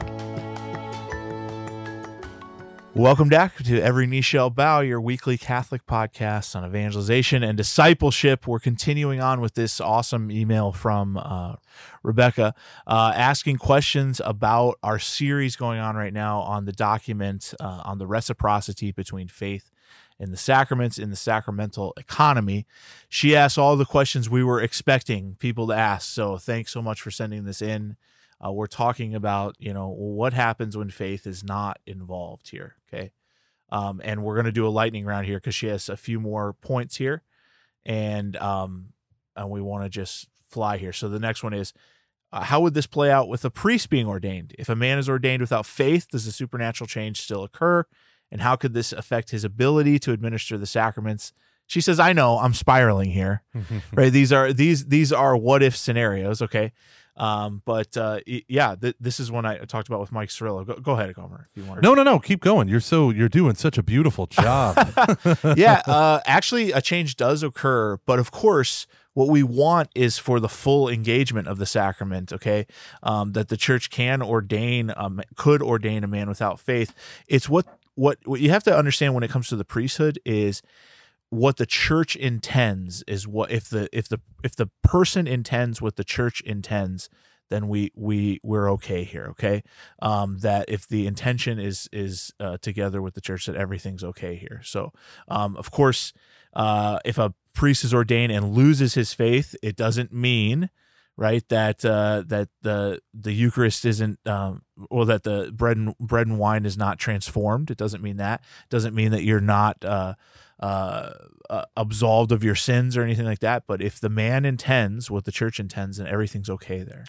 Welcome 2.96 3.30
back 3.30 3.58
to 3.58 3.80
Every 3.80 4.08
Knee 4.08 4.22
Shall 4.22 4.50
Bow, 4.50 4.80
your 4.80 5.00
weekly 5.00 5.38
Catholic 5.38 5.86
podcast 5.86 6.56
on 6.56 6.66
evangelization 6.66 7.44
and 7.44 7.56
discipleship. 7.56 8.48
We're 8.48 8.60
continuing 8.60 9.22
on 9.22 9.42
with 9.42 9.54
this 9.54 9.80
awesome 9.80 10.32
email 10.32 10.72
from 10.72 11.18
uh, 11.18 11.58
Rebecca 12.02 12.56
uh, 12.88 13.14
asking 13.16 13.58
questions 13.58 14.20
about 14.26 14.80
our 14.82 14.98
series 14.98 15.56
going 15.56 15.80
on 15.80 15.96
right 15.96 16.12
now 16.12 16.40
on 16.40 16.66
the 16.66 16.72
document 16.72 17.54
uh, 17.60 17.84
on 17.86 18.00
the 18.00 18.08
reciprocity 18.08 18.92
between 18.92 19.28
faith 19.28 19.70
in 20.22 20.30
the 20.30 20.38
sacraments, 20.38 21.00
in 21.00 21.10
the 21.10 21.16
sacramental 21.16 21.96
economy. 21.98 22.68
She 23.10 23.36
asked 23.36 23.58
all 23.58 23.76
the 23.76 23.86
questions 23.86 24.30
we 24.30 24.44
were 24.44 24.62
expecting 24.62 25.36
people 25.40 25.66
to 25.68 25.74
ask. 25.74 26.08
So 26.08 26.38
thanks 26.38 26.72
so 26.72 26.80
much 26.80 27.02
for 27.02 27.10
sending 27.10 27.44
this 27.44 27.60
in. 27.60 27.98
Uh, 28.40 28.52
we're 28.52 28.68
talking 28.68 29.16
about, 29.16 29.56
you 29.58 29.74
know, 29.74 29.88
what 29.90 30.34
happens 30.34 30.78
when 30.78 30.92
faith 30.92 31.26
is 31.26 31.44
not 31.44 31.80
involved 31.88 32.50
here. 32.50 32.76
Okay. 32.88 33.14
Um, 33.70 34.00
and 34.04 34.24
we're 34.24 34.36
going 34.36 34.46
to 34.46 34.52
do 34.52 34.68
a 34.68 34.70
lightning 34.70 35.06
round 35.06 35.26
here 35.26 35.38
because 35.38 35.56
she 35.56 35.68
has 35.68 35.90
a 35.90 35.98
few 35.98 36.20
more 36.20 36.54
points 36.54 36.98
here. 36.98 37.24
And, 37.84 38.36
um, 38.38 38.94
and 39.36 39.50
we 39.50 39.60
want 39.60 39.86
to 39.86 39.90
just 39.90 40.28
fly 40.50 40.78
here. 40.78 40.94
So 40.94 41.10
the 41.10 41.20
next 41.20 41.42
one 41.42 41.54
is 41.54 41.74
uh, 42.32 42.42
how 42.44 42.62
would 42.62 42.76
this 42.76 42.88
play 42.88 43.10
out 43.10 43.28
with 43.28 43.44
a 43.44 43.50
priest 43.50 43.90
being 43.90 44.06
ordained? 44.06 44.54
If 44.60 44.70
a 44.70 44.76
man 44.76 45.00
is 45.00 45.10
ordained 45.10 45.42
without 45.42 45.66
faith, 45.66 46.10
does 46.12 46.26
the 46.26 46.32
supernatural 46.32 46.88
change 46.88 47.22
still 47.22 47.44
occur? 47.44 47.86
And 48.32 48.42
how 48.42 48.56
could 48.56 48.74
this 48.74 48.94
affect 48.94 49.32
his 49.32 49.44
ability 49.44 50.00
to 50.00 50.12
administer 50.12 50.58
the 50.58 50.66
sacraments 50.66 51.34
she 51.68 51.82
says 51.82 52.00
i 52.00 52.14
know 52.14 52.38
i'm 52.40 52.54
spiraling 52.54 53.12
here 53.12 53.44
right 53.94 54.12
these 54.12 54.32
are 54.32 54.54
these 54.54 54.88
these 54.88 55.12
are 55.12 55.36
what 55.36 55.62
if 55.64 55.76
scenarios 55.76 56.42
okay 56.42 56.72
um, 57.18 57.62
but 57.66 57.96
uh, 57.98 58.20
yeah, 58.26 58.76
th- 58.76 58.96
this 59.00 59.20
is 59.20 59.32
one 59.32 59.46
I 59.46 59.58
talked 59.60 59.88
about 59.88 60.00
with 60.00 60.12
Mike 60.12 60.30
Cirillo. 60.30 60.66
Go, 60.66 60.76
go 60.76 60.94
ahead, 60.94 61.14
Gomer, 61.14 61.46
if 61.50 61.58
you 61.58 61.68
want. 61.68 61.82
No, 61.82 61.94
no, 61.94 62.04
no. 62.04 62.20
Keep 62.20 62.42
going. 62.42 62.68
You're 62.68 62.80
so 62.80 63.10
you're 63.10 63.30
doing 63.30 63.56
such 63.56 63.78
a 63.78 63.84
beautiful 63.84 64.28
job. 64.28 64.76
yeah, 65.58 65.82
uh, 65.86 66.22
actually, 66.26 66.72
a 66.72 66.82
change 66.82 67.18
does 67.18 67.44
occur, 67.44 67.98
but 68.06 68.18
of 68.18 68.32
course, 68.32 68.88
what 69.14 69.28
we 69.28 69.44
want 69.44 69.90
is 69.94 70.18
for 70.18 70.40
the 70.40 70.48
full 70.48 70.88
engagement 70.88 71.48
of 71.48 71.58
the 71.58 71.66
sacrament. 71.66 72.32
Okay, 72.32 72.66
um, 73.04 73.34
that 73.34 73.50
the 73.50 73.58
church 73.58 73.90
can 73.90 74.22
ordain, 74.22 74.94
um, 74.96 75.22
could 75.36 75.62
ordain 75.62 76.04
a 76.04 76.08
man 76.08 76.30
without 76.30 76.60
faith. 76.60 76.94
It's 77.28 77.50
what 77.50 77.68
what 77.96 78.18
what 78.26 78.40
you 78.40 78.50
have 78.50 78.64
to 78.64 78.76
understand 78.76 79.14
when 79.14 79.24
it 79.24 79.30
comes 79.30 79.48
to 79.50 79.56
the 79.56 79.66
priesthood 79.66 80.20
is 80.26 80.62
what 81.30 81.58
the 81.58 81.66
church 81.66 82.16
intends 82.16 83.04
is 83.08 83.28
what 83.28 83.52
if 83.52 83.70
the 83.70 83.90
if 83.98 84.08
the 84.10 84.20
if 84.44 84.56
the 84.56 84.70
person 84.84 85.28
intends 85.28 85.82
what 85.82 85.96
the 85.96 86.04
church 86.04 86.42
intends 86.42 87.10
then 87.50 87.68
we 87.68 87.92
we 87.96 88.40
we're 88.44 88.72
okay 88.72 89.04
here 89.04 89.28
okay? 89.32 89.64
Um 90.02 90.40
that 90.40 90.66
if 90.68 90.88
the 90.88 91.06
intention 91.08 91.60
is 91.60 91.90
is 91.92 92.32
uh, 92.40 92.58
together 92.62 93.02
with 93.02 93.14
the 93.14 93.22
church 93.22 93.46
that 93.46 93.56
everything's 93.56 94.04
okay 94.04 94.36
here. 94.36 94.62
So 94.64 94.92
um 95.28 95.56
of 95.58 95.72
course 95.72 96.14
uh 96.54 97.00
if 97.06 97.18
a 97.18 97.34
priest 97.54 97.84
is 97.84 97.94
ordained 97.94 98.32
and 98.32 98.54
loses 98.54 98.94
his 98.94 99.14
faith 99.14 99.56
it 99.62 99.76
doesn't 99.76 100.14
mean 100.14 100.70
right? 101.22 101.48
That 101.50 101.86
uh, 101.86 102.24
that 102.28 102.50
the 102.64 103.00
the 103.14 103.32
Eucharist 103.32 103.86
isn't, 103.86 104.18
um, 104.28 104.64
or 104.90 105.06
that 105.06 105.22
the 105.22 105.52
bread 105.54 105.78
and 105.78 105.96
bread 106.00 106.26
and 106.26 106.40
wine 106.40 106.66
is 106.66 106.78
not 106.78 106.98
transformed. 106.98 107.70
It 107.70 107.78
doesn't 107.78 108.02
mean 108.02 108.18
that. 108.18 108.42
It 108.64 108.70
doesn't 108.72 108.96
mean 108.96 109.12
that 109.12 109.22
you're 109.22 109.40
not 109.40 109.86
uh, 109.86 110.16
uh, 110.60 111.12
uh, 111.48 111.66
absolved 111.78 112.32
of 112.32 112.44
your 112.44 112.56
sins 112.56 112.98
or 112.98 113.04
anything 113.04 113.26
like 113.26 113.38
that. 113.40 113.66
But 113.68 113.84
if 113.84 114.00
the 114.00 114.10
man 114.10 114.46
intends 114.46 115.12
what 115.12 115.26
the 115.26 115.32
church 115.32 115.60
intends, 115.60 115.98
then 115.98 116.08
everything's 116.08 116.50
okay 116.50 116.82
there. 116.82 117.06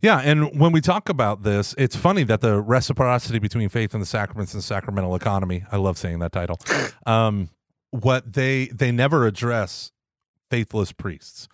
Yeah, 0.00 0.20
and 0.20 0.56
when 0.60 0.70
we 0.70 0.80
talk 0.80 1.08
about 1.08 1.42
this, 1.42 1.74
it's 1.76 1.96
funny 1.96 2.22
that 2.24 2.40
the 2.40 2.60
reciprocity 2.60 3.40
between 3.40 3.68
faith 3.68 3.92
and 3.92 4.00
the 4.00 4.06
sacraments 4.06 4.54
and 4.54 4.62
sacramental 4.62 5.16
economy. 5.16 5.64
I 5.72 5.78
love 5.78 5.98
saying 5.98 6.20
that 6.20 6.30
title. 6.30 6.60
Um, 7.06 7.48
what 7.90 8.34
they 8.34 8.66
they 8.66 8.92
never 8.92 9.26
address 9.26 9.90
faithless 10.48 10.92
priests 10.92 11.48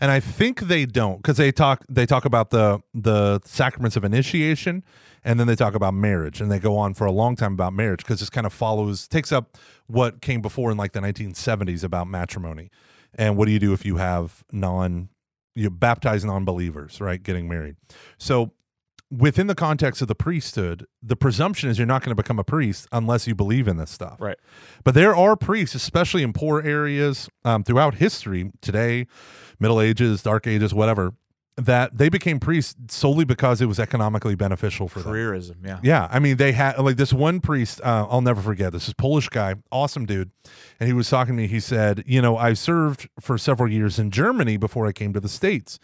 and 0.00 0.10
I 0.10 0.20
think 0.20 0.60
they 0.60 0.86
don't 0.86 1.18
because 1.18 1.36
they 1.36 1.52
talk 1.52 1.84
they 1.88 2.06
talk 2.06 2.24
about 2.24 2.50
the 2.50 2.80
the 2.94 3.40
sacraments 3.44 3.96
of 3.96 4.04
initiation, 4.04 4.84
and 5.24 5.38
then 5.40 5.46
they 5.46 5.56
talk 5.56 5.74
about 5.74 5.94
marriage, 5.94 6.40
and 6.40 6.50
they 6.50 6.58
go 6.58 6.76
on 6.76 6.94
for 6.94 7.06
a 7.06 7.12
long 7.12 7.36
time 7.36 7.52
about 7.52 7.72
marriage 7.72 7.98
because 7.98 8.20
this 8.20 8.30
kind 8.30 8.46
of 8.46 8.52
follows 8.52 9.08
takes 9.08 9.32
up 9.32 9.56
what 9.86 10.20
came 10.20 10.40
before 10.40 10.70
in 10.70 10.76
like 10.76 10.92
the 10.92 11.00
1970s 11.00 11.84
about 11.84 12.06
matrimony, 12.06 12.70
and 13.14 13.36
what 13.36 13.46
do 13.46 13.52
you 13.52 13.58
do 13.58 13.72
if 13.72 13.84
you 13.84 13.96
have 13.96 14.44
non 14.52 15.08
you 15.54 15.70
baptize 15.70 16.24
non-believers 16.24 17.00
right 17.00 17.22
getting 17.22 17.48
married? 17.48 17.76
So 18.18 18.52
within 19.10 19.46
the 19.46 19.54
context 19.54 20.02
of 20.02 20.08
the 20.08 20.14
priesthood, 20.14 20.86
the 21.02 21.16
presumption 21.16 21.70
is 21.70 21.78
you're 21.78 21.86
not 21.86 22.02
going 22.02 22.14
to 22.14 22.20
become 22.20 22.38
a 22.38 22.44
priest 22.44 22.88
unless 22.92 23.26
you 23.26 23.34
believe 23.34 23.68
in 23.68 23.76
this 23.76 23.90
stuff. 23.90 24.20
Right. 24.20 24.38
But 24.84 24.94
there 24.94 25.14
are 25.14 25.36
priests, 25.36 25.74
especially 25.74 26.22
in 26.22 26.32
poor 26.32 26.60
areas 26.62 27.28
um, 27.44 27.62
throughout 27.62 27.94
history, 27.96 28.50
today, 28.60 29.06
Middle 29.60 29.80
Ages, 29.80 30.22
Dark 30.22 30.46
Ages, 30.46 30.74
whatever, 30.74 31.14
that 31.56 31.96
they 31.96 32.08
became 32.10 32.38
priests 32.38 32.74
solely 32.94 33.24
because 33.24 33.62
it 33.62 33.66
was 33.66 33.80
economically 33.80 34.34
beneficial 34.34 34.88
for 34.88 35.00
them. 35.00 35.12
Careerism, 35.12 35.56
yeah. 35.64 35.80
Yeah, 35.82 36.08
I 36.10 36.18
mean 36.18 36.36
they 36.36 36.52
had 36.52 36.78
like 36.78 36.96
this 36.96 37.12
one 37.12 37.40
priest. 37.40 37.80
Uh, 37.82 38.06
I'll 38.10 38.20
never 38.20 38.42
forget. 38.42 38.72
This 38.72 38.88
is 38.88 38.94
Polish 38.94 39.30
guy, 39.30 39.54
awesome 39.72 40.04
dude, 40.04 40.30
and 40.78 40.86
he 40.86 40.92
was 40.92 41.08
talking 41.08 41.34
to 41.34 41.42
me. 41.42 41.46
He 41.48 41.60
said, 41.60 42.04
"You 42.06 42.20
know, 42.20 42.36
I 42.36 42.52
served 42.52 43.08
for 43.20 43.38
several 43.38 43.70
years 43.70 43.98
in 43.98 44.10
Germany 44.10 44.58
before 44.58 44.86
I 44.86 44.92
came 44.92 45.14
to 45.14 45.20
the 45.20 45.30
states, 45.30 45.78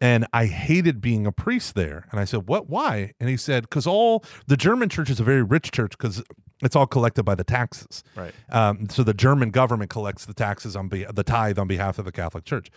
and 0.00 0.26
I 0.32 0.46
hated 0.46 1.00
being 1.00 1.26
a 1.26 1.32
priest 1.32 1.74
there." 1.74 2.06
And 2.10 2.20
I 2.20 2.24
said, 2.24 2.48
"What? 2.48 2.68
Why?" 2.68 3.12
And 3.20 3.28
he 3.28 3.36
said, 3.36 3.62
"Because 3.62 3.86
all 3.86 4.24
the 4.46 4.56
German 4.56 4.88
church 4.88 5.10
is 5.10 5.20
a 5.20 5.24
very 5.24 5.42
rich 5.42 5.70
church 5.70 5.92
because 5.92 6.22
it's 6.62 6.76
all 6.76 6.86
collected 6.86 7.24
by 7.24 7.34
the 7.34 7.44
taxes. 7.44 8.02
Right. 8.16 8.32
Um, 8.50 8.88
so 8.88 9.02
the 9.02 9.14
German 9.14 9.50
government 9.50 9.90
collects 9.90 10.24
the 10.24 10.34
taxes 10.34 10.76
on 10.76 10.88
be- 10.88 11.06
the 11.12 11.24
tithe 11.24 11.58
on 11.58 11.66
behalf 11.66 11.98
of 11.98 12.04
the 12.04 12.12
Catholic 12.12 12.44
Church." 12.44 12.70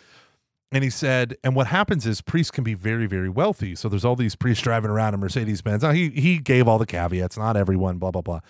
And 0.72 0.84
he 0.84 0.90
said, 0.90 1.38
and 1.46 1.56
what 1.56 1.68
happens 1.68 2.06
is 2.06 2.22
priests 2.22 2.52
can 2.52 2.64
be 2.66 2.74
very, 2.74 3.08
very 3.08 3.30
wealthy. 3.30 3.74
So 3.74 3.88
there's 3.88 4.04
all 4.04 4.18
these 4.18 4.36
priests 4.36 4.62
driving 4.62 4.92
around 4.92 5.14
in 5.14 5.20
Mercedes 5.22 5.62
Benz. 5.62 5.82
Now 5.82 5.92
he 5.92 6.10
he 6.10 6.40
gave 6.40 6.68
all 6.68 6.78
the 6.78 6.86
caveats, 6.86 7.38
not 7.38 7.56
everyone, 7.56 8.00
blah 8.00 8.12
blah 8.12 8.22
blah. 8.22 8.42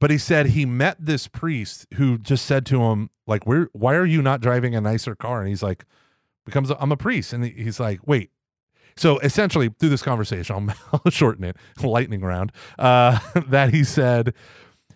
But 0.00 0.12
he 0.12 0.18
said 0.18 0.46
he 0.46 0.64
met 0.64 0.96
this 1.00 1.26
priest 1.26 1.86
who 1.94 2.18
just 2.18 2.46
said 2.46 2.64
to 2.66 2.82
him, 2.82 3.10
like, 3.26 3.44
"Where? 3.44 3.68
Why 3.72 3.96
are 3.96 4.06
you 4.06 4.22
not 4.22 4.40
driving 4.40 4.76
a 4.76 4.80
nicer 4.80 5.16
car?" 5.16 5.40
And 5.40 5.48
he's 5.48 5.62
like, 5.62 5.84
"Becomes 6.48 6.70
I'm 6.78 6.92
a 6.92 6.96
priest." 6.96 7.32
And 7.32 7.44
he's 7.44 7.78
like, 7.80 8.00
"Wait." 8.06 8.30
So 8.96 9.18
essentially, 9.20 9.68
through 9.78 9.90
this 9.90 10.02
conversation, 10.02 10.70
I'll, 10.92 11.00
I'll 11.04 11.10
shorten 11.10 11.44
it, 11.44 11.56
lightning 11.82 12.20
round. 12.20 12.50
Uh, 12.78 13.18
that 13.48 13.72
he 13.72 13.84
said 13.84 14.34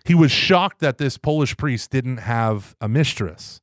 he 0.05 0.13
was 0.13 0.31
shocked 0.31 0.79
that 0.81 0.97
this 0.97 1.17
Polish 1.17 1.55
priest 1.55 1.89
didn't 1.91 2.17
have 2.17 2.75
a 2.81 2.89
mistress 2.89 3.61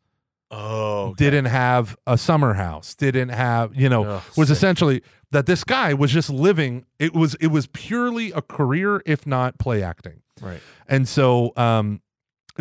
Oh, 0.53 1.15
didn't 1.15 1.45
have 1.45 1.97
a 2.09 2.19
summer 2.19 2.55
house, 2.55 2.97
didn't 2.97 3.29
have, 3.29 3.73
you 3.77 3.89
know, 3.89 4.05
Ugh, 4.05 4.23
was 4.37 4.49
sick. 4.49 4.57
essentially 4.57 5.03
that 5.31 5.47
this 5.47 5.63
guy 5.63 5.95
was 5.95 6.11
just 6.11 6.29
living 6.29 6.87
it 6.99 7.13
was 7.15 7.37
it 7.37 7.49
was 7.49 7.69
purely 7.69 8.33
a 8.33 8.43
career 8.43 9.01
if 9.07 9.29
not 9.29 9.59
play 9.61 9.81
acting. 9.81 10.23
right. 10.41 10.61
And 10.89 11.07
so 11.07 11.53
um 11.57 12.01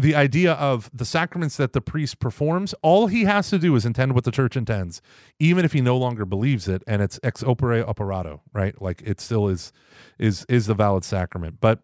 the 0.02 0.16
idea 0.16 0.54
of 0.54 0.90
the 0.94 1.06
sacraments 1.06 1.58
that 1.58 1.74
the 1.74 1.82
priest 1.82 2.20
performs, 2.20 2.74
all 2.82 3.08
he 3.08 3.26
has 3.26 3.50
to 3.50 3.60
do 3.60 3.76
is 3.76 3.86
intend 3.86 4.14
what 4.14 4.24
the 4.24 4.32
church 4.32 4.56
intends, 4.56 5.02
even 5.40 5.66
if 5.66 5.74
he 5.74 5.82
no 5.82 5.98
longer 5.98 6.26
believes 6.26 6.68
it, 6.68 6.84
and 6.88 7.02
it's 7.02 7.20
ex 7.24 7.44
opere 7.44 7.88
operato, 7.88 8.42
right? 8.54 8.80
Like 8.82 9.02
it 9.06 9.20
still 9.20 9.48
is 9.48 9.72
is 10.18 10.46
is 10.50 10.68
the 10.68 10.74
valid 10.74 11.04
sacrament. 11.04 11.58
But 11.60 11.80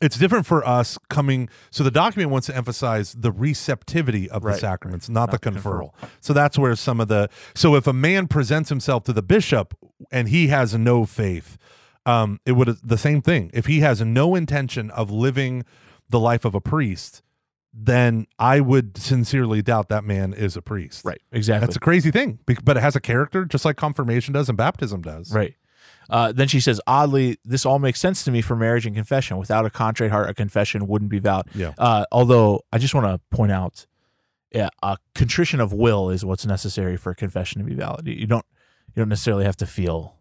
it's 0.00 0.18
different 0.18 0.46
for 0.46 0.66
us 0.66 0.98
coming 1.08 1.48
so 1.70 1.82
the 1.82 1.90
document 1.90 2.30
wants 2.30 2.46
to 2.46 2.56
emphasize 2.56 3.14
the 3.14 3.32
receptivity 3.32 4.28
of 4.30 4.44
Right, 4.44 4.54
the 4.54 4.60
sacraments 4.60 5.08
not, 5.08 5.30
Not 5.30 5.42
the 5.42 5.50
the 5.50 5.58
conferral 5.58 5.94
so 6.20 6.32
that's 6.32 6.58
where 6.58 6.76
some 6.76 7.00
of 7.00 7.08
the 7.08 7.30
so 7.54 7.74
if 7.74 7.86
a 7.86 7.92
man 7.92 8.28
presents 8.28 8.68
himself 8.68 9.02
to 9.04 9.12
the 9.12 9.22
bishop 9.22 9.74
and 10.10 10.28
he 10.28 10.48
has 10.48 10.74
no 10.74 11.06
faith 11.06 11.56
um 12.04 12.38
it 12.44 12.52
would 12.52 12.68
the 12.84 12.98
same 12.98 13.22
thing 13.22 13.50
if 13.54 13.66
he 13.66 13.80
has 13.80 14.00
no 14.02 14.34
intention 14.34 14.90
of 14.90 15.10
living 15.10 15.64
the 16.10 16.20
life 16.20 16.44
of 16.44 16.54
a 16.54 16.60
priest 16.60 17.22
then 17.72 18.26
i 18.38 18.60
would 18.60 18.96
sincerely 18.96 19.62
doubt 19.62 19.88
that 19.88 20.04
man 20.04 20.32
is 20.32 20.56
a 20.56 20.62
priest 20.62 21.04
Right. 21.04 21.20
Exactly. 21.32 21.66
that's 21.66 21.76
a 21.76 21.80
crazy 21.80 22.10
thing 22.10 22.38
but 22.64 22.76
it 22.76 22.80
has 22.80 22.96
a 22.96 23.00
character 23.00 23.44
just 23.44 23.64
like 23.64 23.76
confirmation 23.76 24.32
does 24.34 24.48
and 24.48 24.56
baptism 24.58 25.02
does 25.02 25.32
Right. 25.32 25.54
Uh, 26.10 26.32
then 26.32 26.48
she 26.48 26.58
says, 26.58 26.80
oddly, 26.86 27.36
this 27.44 27.66
all 27.66 27.78
makes 27.78 28.00
sense 28.00 28.24
to 28.24 28.30
me 28.30 28.40
for 28.40 28.56
marriage 28.56 28.86
and 28.86 28.96
confession. 28.96 29.36
Without 29.36 29.66
a 29.66 29.70
contrite 29.70 30.10
heart, 30.10 30.30
a 30.30 30.32
confession 30.32 30.86
wouldn't 30.86 31.10
be 31.10 31.18
valid. 31.18 31.46
Yeah. 31.54 31.74
Uh, 31.76 32.06
although 32.10 32.62
I 32.72 32.78
just 32.78 32.94
want 32.94 33.06
to 33.06 33.20
point 33.36 33.52
out, 33.52 33.84
yeah, 34.50 34.70
a 34.82 34.96
contrition 35.14 35.60
of 35.60 35.74
will 35.74 36.08
is 36.08 36.24
what's 36.24 36.46
necessary 36.46 36.96
for 36.96 37.10
a 37.10 37.14
confession 37.14 37.60
to 37.60 37.68
be 37.68 37.74
valid. 37.74 38.06
You 38.06 38.26
don't, 38.26 38.44
you 38.94 39.02
don't 39.02 39.10
necessarily 39.10 39.44
have 39.44 39.56
to 39.58 39.66
feel, 39.66 40.16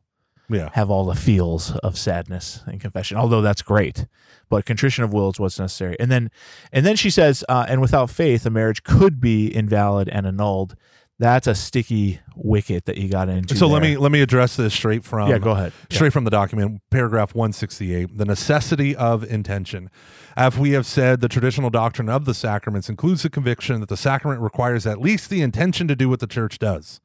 yeah 0.49 0.69
have 0.73 0.89
all 0.89 1.05
the 1.05 1.15
feels 1.15 1.75
of 1.77 1.97
sadness 1.97 2.61
and 2.65 2.79
confession. 2.79 3.17
Although 3.17 3.41
that's 3.41 3.61
great, 3.61 4.05
but 4.49 4.65
contrition 4.65 5.03
of 5.03 5.13
will 5.13 5.29
is 5.29 5.39
what's 5.39 5.59
necessary. 5.59 5.95
And 5.99 6.11
then, 6.11 6.31
and 6.71 6.85
then 6.85 6.95
she 6.95 7.09
says, 7.09 7.43
uh, 7.49 7.65
and 7.67 7.81
without 7.81 8.09
faith, 8.09 8.45
a 8.45 8.49
marriage 8.49 8.83
could 8.83 9.19
be 9.19 9.53
invalid 9.53 10.09
and 10.09 10.25
annulled. 10.25 10.75
That's 11.19 11.47
a 11.47 11.55
sticky 11.55 12.19
wicket 12.35 12.85
that 12.85 12.97
you 12.97 13.09
got 13.09 13.27
into. 13.27 13.55
so 13.55 13.67
let 13.67 13.81
me 13.81 13.97
let 13.97 14.11
me 14.11 14.21
address 14.21 14.55
this 14.55 14.71
straight 14.71 15.03
from 15.03 15.27
yeah, 15.29 15.39
go 15.39 15.49
ahead. 15.51 15.73
straight 15.89 16.13
from 16.13 16.25
the 16.25 16.29
document, 16.29 16.81
paragraph 16.91 17.33
168, 17.33 18.15
the 18.15 18.25
necessity 18.25 18.95
of 18.95 19.23
intention. 19.23 19.89
As 20.35 20.59
we 20.59 20.71
have 20.73 20.85
said, 20.85 21.21
the 21.21 21.27
traditional 21.27 21.71
doctrine 21.71 22.07
of 22.07 22.25
the 22.25 22.35
sacraments 22.35 22.87
includes 22.87 23.23
the 23.23 23.31
conviction 23.31 23.79
that 23.79 23.89
the 23.89 23.97
sacrament 23.97 24.41
requires 24.41 24.85
at 24.85 25.01
least 25.01 25.31
the 25.31 25.41
intention 25.41 25.87
to 25.87 25.95
do 25.95 26.07
what 26.07 26.19
the 26.19 26.27
church 26.27 26.59
does. 26.59 27.01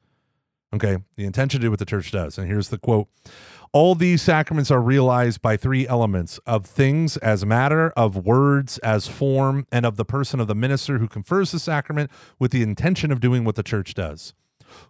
Okay, 0.73 0.97
the 1.17 1.25
intention 1.25 1.61
to 1.61 1.67
do 1.67 1.69
what 1.69 1.79
the 1.79 1.85
church 1.85 2.11
does. 2.11 2.37
And 2.37 2.47
here's 2.47 2.69
the 2.69 2.79
quote 2.79 3.07
All 3.73 3.93
these 3.93 4.21
sacraments 4.21 4.71
are 4.71 4.81
realized 4.81 5.41
by 5.41 5.55
three 5.55 5.87
elements 5.87 6.39
of 6.47 6.65
things 6.65 7.15
as 7.17 7.45
matter, 7.45 7.91
of 7.95 8.25
words 8.25 8.79
as 8.79 9.07
form, 9.07 9.67
and 9.71 9.85
of 9.85 9.97
the 9.97 10.05
person 10.05 10.39
of 10.39 10.47
the 10.47 10.55
minister 10.55 10.97
who 10.97 11.07
confers 11.07 11.51
the 11.51 11.59
sacrament 11.59 12.09
with 12.39 12.51
the 12.51 12.63
intention 12.63 13.11
of 13.11 13.19
doing 13.19 13.45
what 13.45 13.55
the 13.55 13.63
church 13.63 13.93
does. 13.93 14.33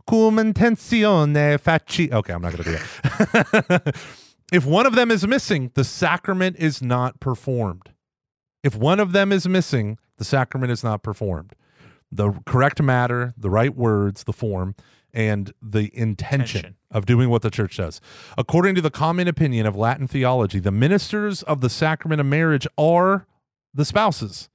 Cum 0.08 0.38
intenzione 0.38 1.60
faci. 1.60 2.12
Okay, 2.12 2.34
I'm 2.34 2.42
not 2.42 2.54
going 2.54 2.64
to 2.64 2.72
do 2.72 2.78
that. 2.78 3.96
if 4.54 4.66
one 4.66 4.86
of 4.86 4.96
them 4.96 5.12
is 5.12 5.28
missing, 5.28 5.72
the 5.74 5.84
sacrament 5.84 6.56
is 6.58 6.82
not 6.82 7.20
performed. 7.20 7.90
If 8.64 8.78
one 8.78 9.02
of 9.02 9.12
them 9.12 9.34
is 9.34 9.50
missing, 9.50 9.98
the 10.18 10.24
sacrament 10.24 10.72
is 10.72 10.82
not 10.82 11.04
performed. 11.04 11.54
The 12.10 12.32
correct 12.46 12.82
matter, 12.82 13.34
the 13.36 13.50
right 13.50 13.76
words, 13.76 14.24
the 14.24 14.32
form, 14.32 14.76
and 15.14 15.54
the 15.62 15.92
intention, 15.94 16.58
Intention. 16.60 16.76
of 16.92 17.06
doing 17.06 17.30
what 17.30 17.44
the 17.44 17.52
church 17.52 17.78
does. 17.78 18.02
According 18.38 18.76
to 18.76 18.82
the 18.82 18.90
common 18.90 19.28
opinion 19.28 19.66
of 19.66 19.76
Latin 19.76 20.08
theology, 20.08 20.60
the 20.60 20.72
ministers 20.72 21.44
of 21.44 21.62
the 21.62 21.70
sacrament 21.70 22.20
of 22.20 22.26
marriage 22.26 22.68
are 22.78 23.28
the 23.74 23.86
spouses 23.86 24.50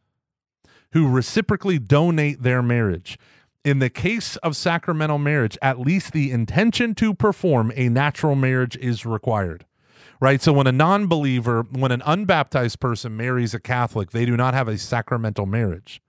who 0.93 1.09
reciprocally 1.09 1.79
donate 1.79 2.43
their 2.43 2.63
marriage. 2.63 3.19
In 3.65 3.79
the 3.79 3.91
case 3.91 4.37
of 4.37 4.57
sacramental 4.57 5.19
marriage, 5.19 5.59
at 5.61 5.79
least 5.79 6.13
the 6.13 6.31
intention 6.31 6.95
to 6.97 7.13
perform 7.15 7.73
a 7.77 7.89
natural 7.89 8.35
marriage 8.35 8.77
is 8.77 9.05
required. 9.05 9.67
Right? 10.21 10.43
So 10.43 10.53
when 10.53 10.67
a 10.67 10.73
non 10.73 11.07
believer, 11.07 11.63
when 11.71 11.93
an 11.93 12.03
unbaptized 12.05 12.81
person 12.81 13.17
marries 13.17 13.55
a 13.55 13.61
Catholic, 13.61 14.11
they 14.11 14.25
do 14.25 14.37
not 14.37 14.55
have 14.55 14.67
a 14.67 14.79
sacramental 14.79 15.47
marriage. 15.47 16.01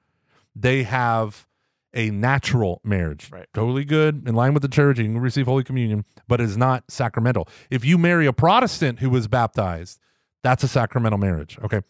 They 0.56 0.84
have 0.84 1.46
a 1.94 2.12
natural 2.12 2.82
marriage. 2.84 3.30
Right. 3.32 3.48
Totally 3.54 3.86
good, 3.86 4.28
in 4.28 4.36
line 4.36 4.54
with 4.54 4.62
the 4.62 4.70
church. 4.70 5.00
You 5.00 5.06
can 5.06 5.20
receive 5.20 5.48
Holy 5.48 5.64
Communion, 5.64 6.06
but 6.28 6.40
it 6.40 6.46
is 6.46 6.58
not 6.58 6.84
sacramental. 6.90 7.48
If 7.70 7.84
you 7.84 7.98
marry 7.98 8.26
a 8.26 8.34
Protestant 8.34 9.00
who 9.00 9.10
was 9.10 9.28
baptized, 9.28 10.00
that's 10.44 10.64
a 10.64 10.68
sacramental 10.68 11.20
marriage. 11.20 11.58
Okay. 11.64 11.82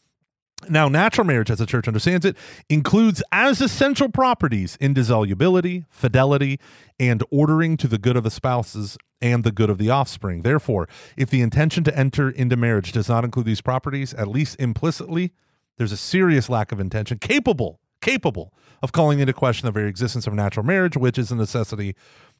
Now, 0.67 0.89
natural 0.89 1.25
marriage, 1.25 1.49
as 1.49 1.59
the 1.59 1.65
church 1.65 1.87
understands 1.87 2.25
it, 2.25 2.35
includes 2.67 3.23
as 3.31 3.61
essential 3.61 4.09
properties 4.09 4.77
indissolubility, 4.81 5.85
fidelity, 5.89 6.59
and 6.99 7.23
ordering 7.31 7.77
to 7.77 7.87
the 7.87 7.97
good 7.97 8.17
of 8.17 8.23
the 8.23 8.31
spouses 8.31 8.97
and 9.21 9.45
the 9.45 9.53
good 9.53 9.69
of 9.69 9.77
the 9.77 9.89
offspring. 9.89 10.41
Therefore, 10.41 10.89
if 11.15 11.29
the 11.29 11.41
intention 11.41 11.85
to 11.85 11.97
enter 11.97 12.29
into 12.29 12.57
marriage 12.57 12.91
does 12.91 13.07
not 13.07 13.23
include 13.23 13.45
these 13.45 13.61
properties, 13.61 14.13
at 14.13 14.27
least 14.27 14.57
implicitly, 14.59 15.31
there's 15.77 15.93
a 15.93 15.97
serious 15.97 16.49
lack 16.49 16.73
of 16.73 16.79
intention 16.81 17.19
capable, 17.19 17.79
capable 18.01 18.53
of 18.81 18.91
calling 18.91 19.19
into 19.19 19.33
question 19.33 19.65
the 19.65 19.71
very 19.71 19.89
existence 19.89 20.25
of 20.27 20.33
natural 20.33 20.65
marriage, 20.65 20.95
which 20.97 21.17
is 21.17 21.31
a 21.31 21.35
necessity 21.35 21.95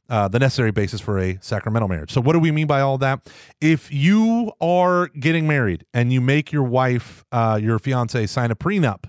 uh, 0.10 0.28
the 0.28 0.40
necessary 0.40 0.72
basis 0.72 1.00
for 1.00 1.20
a 1.20 1.38
sacramental 1.40 1.88
marriage. 1.88 2.12
So, 2.12 2.20
what 2.20 2.34
do 2.34 2.40
we 2.40 2.50
mean 2.52 2.66
by 2.66 2.82
all 2.82 2.98
that? 2.98 3.30
If 3.62 3.92
you 3.94 4.52
are 4.60 5.10
getting 5.10 5.48
married 5.48 5.86
and 5.94 6.12
you 6.12 6.20
make 6.20 6.52
your 6.52 6.64
wife, 6.64 7.24
uh, 7.32 7.60
your 7.62 7.78
fiance, 7.78 8.26
sign 8.26 8.50
a 8.50 8.56
prenup, 8.56 9.04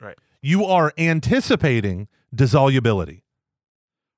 Right. 0.00 0.16
you 0.40 0.64
are 0.64 0.92
anticipating 0.96 2.06
dissolubility, 2.32 3.24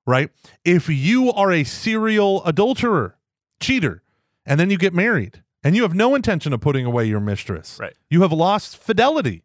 right? 0.05 0.29
If 0.63 0.89
you 0.89 1.31
are 1.33 1.51
a 1.51 1.63
serial 1.63 2.43
adulterer, 2.45 3.17
cheater, 3.59 4.03
and 4.45 4.59
then 4.59 4.69
you 4.69 4.77
get 4.77 4.93
married 4.93 5.41
and 5.63 5.75
you 5.75 5.81
have 5.81 5.95
no 5.95 6.13
intention 6.13 6.53
of 6.53 6.61
putting 6.61 6.85
away 6.85 7.05
your 7.05 7.19
mistress, 7.19 7.79
Right. 7.81 7.95
you 8.11 8.21
have 8.21 8.31
lost 8.31 8.77
fidelity, 8.77 9.43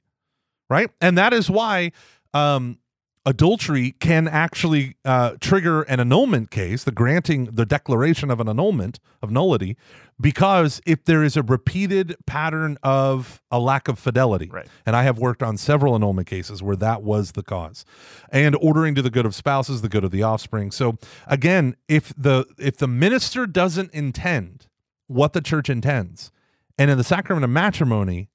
right? 0.71 0.91
And 1.01 1.19
that 1.19 1.35
is 1.35 1.51
why 1.51 1.93
um, 2.33 2.79
adultery 3.27 3.93
can 4.01 4.27
actually 4.27 4.97
uh, 5.05 5.33
trigger 5.41 5.83
an 5.83 6.01
annulment 6.01 6.51
case, 6.51 6.85
the 6.85 6.93
granting, 6.93 7.47
the 7.47 7.67
declaration 7.67 8.31
of 8.31 8.41
an 8.41 8.49
annulment 8.49 8.99
of 9.21 9.31
nullity, 9.31 9.77
because 10.21 10.81
if 10.87 11.05
there 11.05 11.23
is 11.25 11.37
a 11.37 11.43
repeated 11.43 12.15
pattern 12.27 12.79
of 12.83 13.43
a 13.51 13.59
lack 13.59 13.89
of 13.89 13.99
fidelity, 13.99 14.49
Right. 14.51 14.69
and 14.87 14.95
I 14.95 15.03
have 15.03 15.19
worked 15.19 15.43
on 15.43 15.57
several 15.57 15.95
annulment 15.95 16.29
cases 16.29 16.63
where 16.63 16.77
that 16.77 17.03
was 17.03 17.33
the 17.33 17.43
cause, 17.43 17.85
and 18.31 18.55
ordering 18.61 18.95
to 18.95 19.03
the 19.03 19.11
good 19.11 19.27
of 19.27 19.35
spouses, 19.35 19.83
the 19.83 19.89
good 19.89 20.05
of 20.05 20.11
the 20.11 20.23
offspring. 20.23 20.71
So 20.71 20.99
again, 21.27 21.75
if 21.89 22.13
the 22.17 22.47
if 22.59 22.77
the 22.77 22.89
minister 22.89 23.47
doesn't 23.47 23.93
intend 23.93 24.67
what 25.09 25.33
the 25.33 25.41
church 25.41 25.69
intends, 25.69 26.31
and 26.79 26.91
in 26.91 26.97
the 26.99 27.05
sacrament 27.05 27.45
of 27.45 27.51
matrimony, 27.51 28.29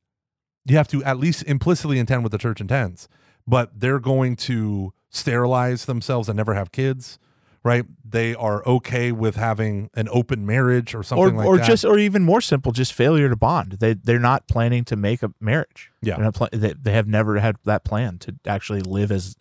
you 0.65 0.77
have 0.77 0.87
to 0.87 1.03
at 1.03 1.17
least 1.17 1.43
implicitly 1.43 1.99
intend 1.99 2.23
what 2.23 2.31
the 2.31 2.37
church 2.37 2.59
intends 2.61 3.07
but 3.47 3.79
they're 3.79 3.99
going 3.99 4.35
to 4.35 4.93
sterilize 5.09 5.85
themselves 5.85 6.27
and 6.27 6.37
never 6.37 6.53
have 6.53 6.71
kids 6.71 7.19
right 7.63 7.85
they 8.07 8.35
are 8.35 8.63
okay 8.65 9.11
with 9.11 9.35
having 9.35 9.89
an 9.95 10.07
open 10.11 10.45
marriage 10.45 10.93
or 10.93 10.99
or 10.99 11.03
something 11.03 11.35
like 11.35 11.47
or 11.47 11.57
that 11.57 11.67
just 11.67 11.83
or 11.83 11.97
even 11.97 12.23
more 12.23 12.39
simple, 12.39 12.71
just 12.71 12.93
failure 12.93 13.27
to 13.27 13.35
bond. 13.35 13.73
They 13.73 13.93
they're 13.93 14.19
not 14.19 14.47
planning 14.47 14.85
to 14.85 14.95
make 14.95 15.23
a 15.23 15.33
marriage. 15.41 15.91
Yeah. 16.01 16.15
They're 16.15 16.25
not 16.25 16.35
pla- 16.35 16.49
they, 16.53 16.73
they 16.73 16.91
have 16.93 17.07
never 17.07 17.39
had 17.39 17.57
that 17.65 17.83
plan 17.83 18.19
to 18.19 18.35
actually 18.45 18.81
live 18.81 19.11
as 19.11 19.35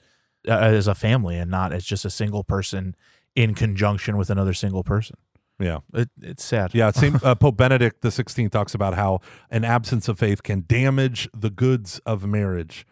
uh, 0.49 0.53
as 0.53 0.87
a 0.89 0.95
family 0.95 1.37
and 1.37 1.51
not 1.51 1.73
as 1.73 1.85
just 1.85 2.05
a 2.05 2.11
single 2.11 2.43
person 2.43 2.97
in 3.37 3.55
conjunction 3.55 4.17
with 4.17 4.31
another 4.31 4.55
single 4.55 4.83
person. 4.83 5.17
Yeah. 5.59 5.79
It, 5.93 6.11
it's 6.21 6.45
sad. 6.45 6.75
yeah 6.75 6.91
same 6.91 7.19
uh, 7.23 7.35
pope 7.35 7.57
benedict 7.57 8.03
the 8.03 8.09
16th 8.09 8.51
talks 8.51 8.75
about 8.75 8.95
how 8.95 9.21
an 9.51 9.65
absence 9.65 10.09
of 10.09 10.19
faith 10.19 10.43
can 10.43 10.65
damage 10.67 11.29
the 11.35 11.51
goods 11.51 12.01
of 12.01 12.27
marriage. 12.27 12.87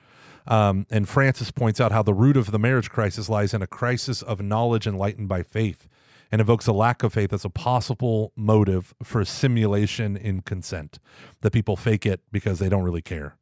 Um, 0.47 0.87
and 0.91 1.09
francis 1.09 1.51
points 1.53 1.81
out 1.81 1.93
how 1.93 2.03
the 2.03 2.15
root 2.15 2.37
of 2.37 2.51
the 2.51 2.59
marriage 2.59 2.91
crisis 2.91 3.29
lies 3.29 3.55
in 3.55 3.63
a 3.63 3.67
crisis 3.67 4.23
of 4.23 4.41
knowledge 4.41 4.87
enlightened 4.89 5.29
by 5.29 5.43
faith 5.45 5.87
and 6.33 6.41
evokes 6.41 6.67
a 6.67 6.73
lack 6.73 7.03
of 7.03 7.13
faith 7.13 7.33
as 7.33 7.45
a 7.45 7.51
possible 7.51 8.33
motive 8.35 8.93
for 9.05 9.25
simulation 9.25 10.17
in 10.17 10.41
consent 10.41 10.99
that 11.43 11.53
people 11.53 11.77
fake 11.77 12.07
it 12.07 12.23
because 12.33 12.59
they 12.59 12.69
don't 12.69 12.83
really 12.83 13.03
care. 13.03 13.37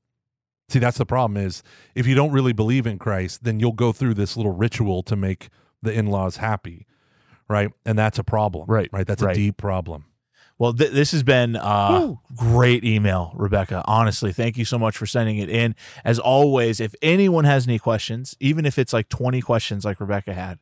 See 0.68 0.79
that's 0.79 0.99
the 0.99 1.07
problem 1.07 1.37
is 1.39 1.62
if 1.95 2.07
you 2.07 2.14
don't 2.14 2.33
really 2.33 2.53
believe 2.53 2.87
in 2.87 2.99
christ 2.99 3.45
then 3.45 3.61
you'll 3.61 3.73
go 3.73 3.93
through 3.93 4.14
this 4.14 4.37
little 4.37 4.53
ritual 4.53 5.03
to 5.05 5.16
make 5.16 5.49
the 5.83 5.93
in-laws 5.93 6.37
happy 6.37 6.87
right 7.51 7.70
and 7.84 7.98
that's 7.98 8.18
a 8.18 8.24
problem 8.24 8.64
Right, 8.66 8.88
right 8.92 9.07
that's 9.07 9.20
right. 9.22 9.36
a 9.36 9.38
deep 9.38 9.57
problem 9.59 10.07
Well, 10.59 10.74
th- 10.74 10.92
this 10.92 11.12
has 11.12 11.22
been 11.22 11.57
uh, 11.57 12.14
great 12.36 12.84
email, 12.84 13.32
Rebecca. 13.34 13.82
Honestly, 13.86 14.30
thank 14.30 14.59
you 14.59 14.66
so 14.66 14.78
much 14.78 14.94
for 14.94 15.07
sending 15.07 15.38
it 15.38 15.48
in. 15.48 15.74
As 16.05 16.18
always, 16.18 16.80
if 16.80 16.94
anyone 17.01 17.44
has 17.46 17.66
any 17.66 17.78
questions, 17.78 18.36
even 18.40 18.66
if 18.66 18.78
it's 18.78 18.92
like 18.92 19.09
20 19.09 19.40
questions 19.40 19.86
like 19.86 19.98
Rebecca 20.01 20.34
had, 20.34 20.59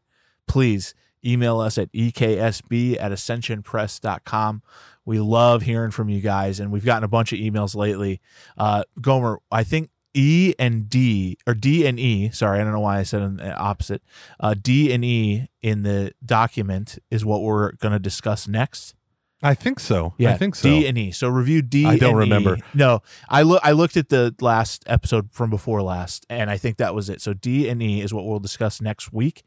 please 0.46 0.94
email 1.24 1.58
us 1.58 1.78
at 1.78 1.92
eksb 1.92 2.96
at 3.00 3.10
ascensionpress.com. 3.10 4.62
We 5.04 5.18
love 5.18 5.62
hearing 5.62 5.90
from 5.90 6.08
you 6.08 6.20
guys, 6.20 6.60
and 6.60 6.70
we've 6.70 6.84
gotten 6.84 7.02
a 7.02 7.08
bunch 7.08 7.32
of 7.32 7.38
emails 7.40 7.74
lately. 7.74 8.20
Uh, 8.56 8.84
Gomer, 9.00 9.40
I 9.50 9.64
think 9.64 9.90
E 10.14 10.54
and 10.58 10.88
D, 10.88 11.38
or 11.46 11.54
D 11.54 11.86
and 11.86 11.98
E, 11.98 12.30
sorry, 12.30 12.60
I 12.60 12.64
don't 12.64 12.72
know 12.72 12.80
why 12.80 12.98
I 12.98 13.02
said 13.02 13.22
an 13.22 13.40
opposite. 13.56 14.02
Uh, 14.40 14.54
D 14.60 14.92
and 14.92 15.04
E 15.04 15.48
in 15.62 15.82
the 15.82 16.12
document 16.24 16.98
is 17.10 17.24
what 17.24 17.42
we're 17.42 17.72
going 17.72 17.92
to 17.92 17.98
discuss 17.98 18.48
next. 18.48 18.94
I 19.42 19.54
think 19.54 19.78
so. 19.78 20.14
Yeah, 20.18 20.32
I 20.32 20.36
think 20.36 20.56
so. 20.56 20.68
D 20.68 20.86
and 20.88 20.98
E. 20.98 21.12
So 21.12 21.28
review 21.28 21.62
D. 21.62 21.86
I 21.86 21.96
don't 21.96 22.20
and 22.20 22.26
E. 22.26 22.34
remember. 22.34 22.58
No, 22.74 23.02
I 23.28 23.42
look. 23.42 23.60
I 23.62 23.70
looked 23.72 23.96
at 23.96 24.08
the 24.08 24.34
last 24.40 24.82
episode 24.86 25.30
from 25.32 25.48
before 25.48 25.80
last, 25.82 26.26
and 26.28 26.50
I 26.50 26.56
think 26.56 26.78
that 26.78 26.94
was 26.94 27.08
it. 27.08 27.20
So 27.20 27.34
D 27.34 27.68
and 27.68 27.80
E 27.80 28.00
is 28.00 28.12
what 28.12 28.26
we'll 28.26 28.40
discuss 28.40 28.80
next 28.80 29.12
week. 29.12 29.44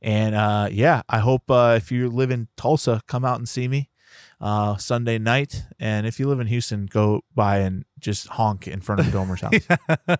And 0.00 0.34
uh, 0.34 0.68
yeah, 0.70 1.02
I 1.08 1.18
hope 1.18 1.50
uh, 1.50 1.74
if 1.76 1.90
you 1.90 2.08
live 2.08 2.30
in 2.30 2.48
Tulsa, 2.56 3.02
come 3.08 3.24
out 3.24 3.38
and 3.38 3.48
see 3.48 3.66
me 3.66 3.90
uh, 4.42 4.76
Sunday 4.76 5.18
night. 5.18 5.62
And 5.80 6.06
if 6.06 6.20
you 6.20 6.28
live 6.28 6.40
in 6.40 6.48
Houston, 6.48 6.86
go 6.86 7.22
by 7.34 7.58
and 7.58 7.84
just 7.98 8.26
honk 8.28 8.68
in 8.68 8.80
front 8.80 9.00
of 9.00 9.12
Gomer's 9.12 9.40
house. 9.42 9.52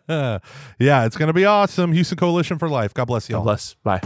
yeah, 0.08 1.04
it's 1.04 1.16
going 1.16 1.26
to 1.26 1.32
be 1.34 1.44
awesome. 1.44 1.92
Houston 1.92 2.16
Coalition 2.16 2.58
for 2.58 2.68
Life. 2.68 2.94
God 2.94 3.06
bless 3.06 3.28
you 3.28 3.34
God 3.34 3.38
all. 3.38 3.44
bless. 3.44 3.74
Bye. 3.82 4.00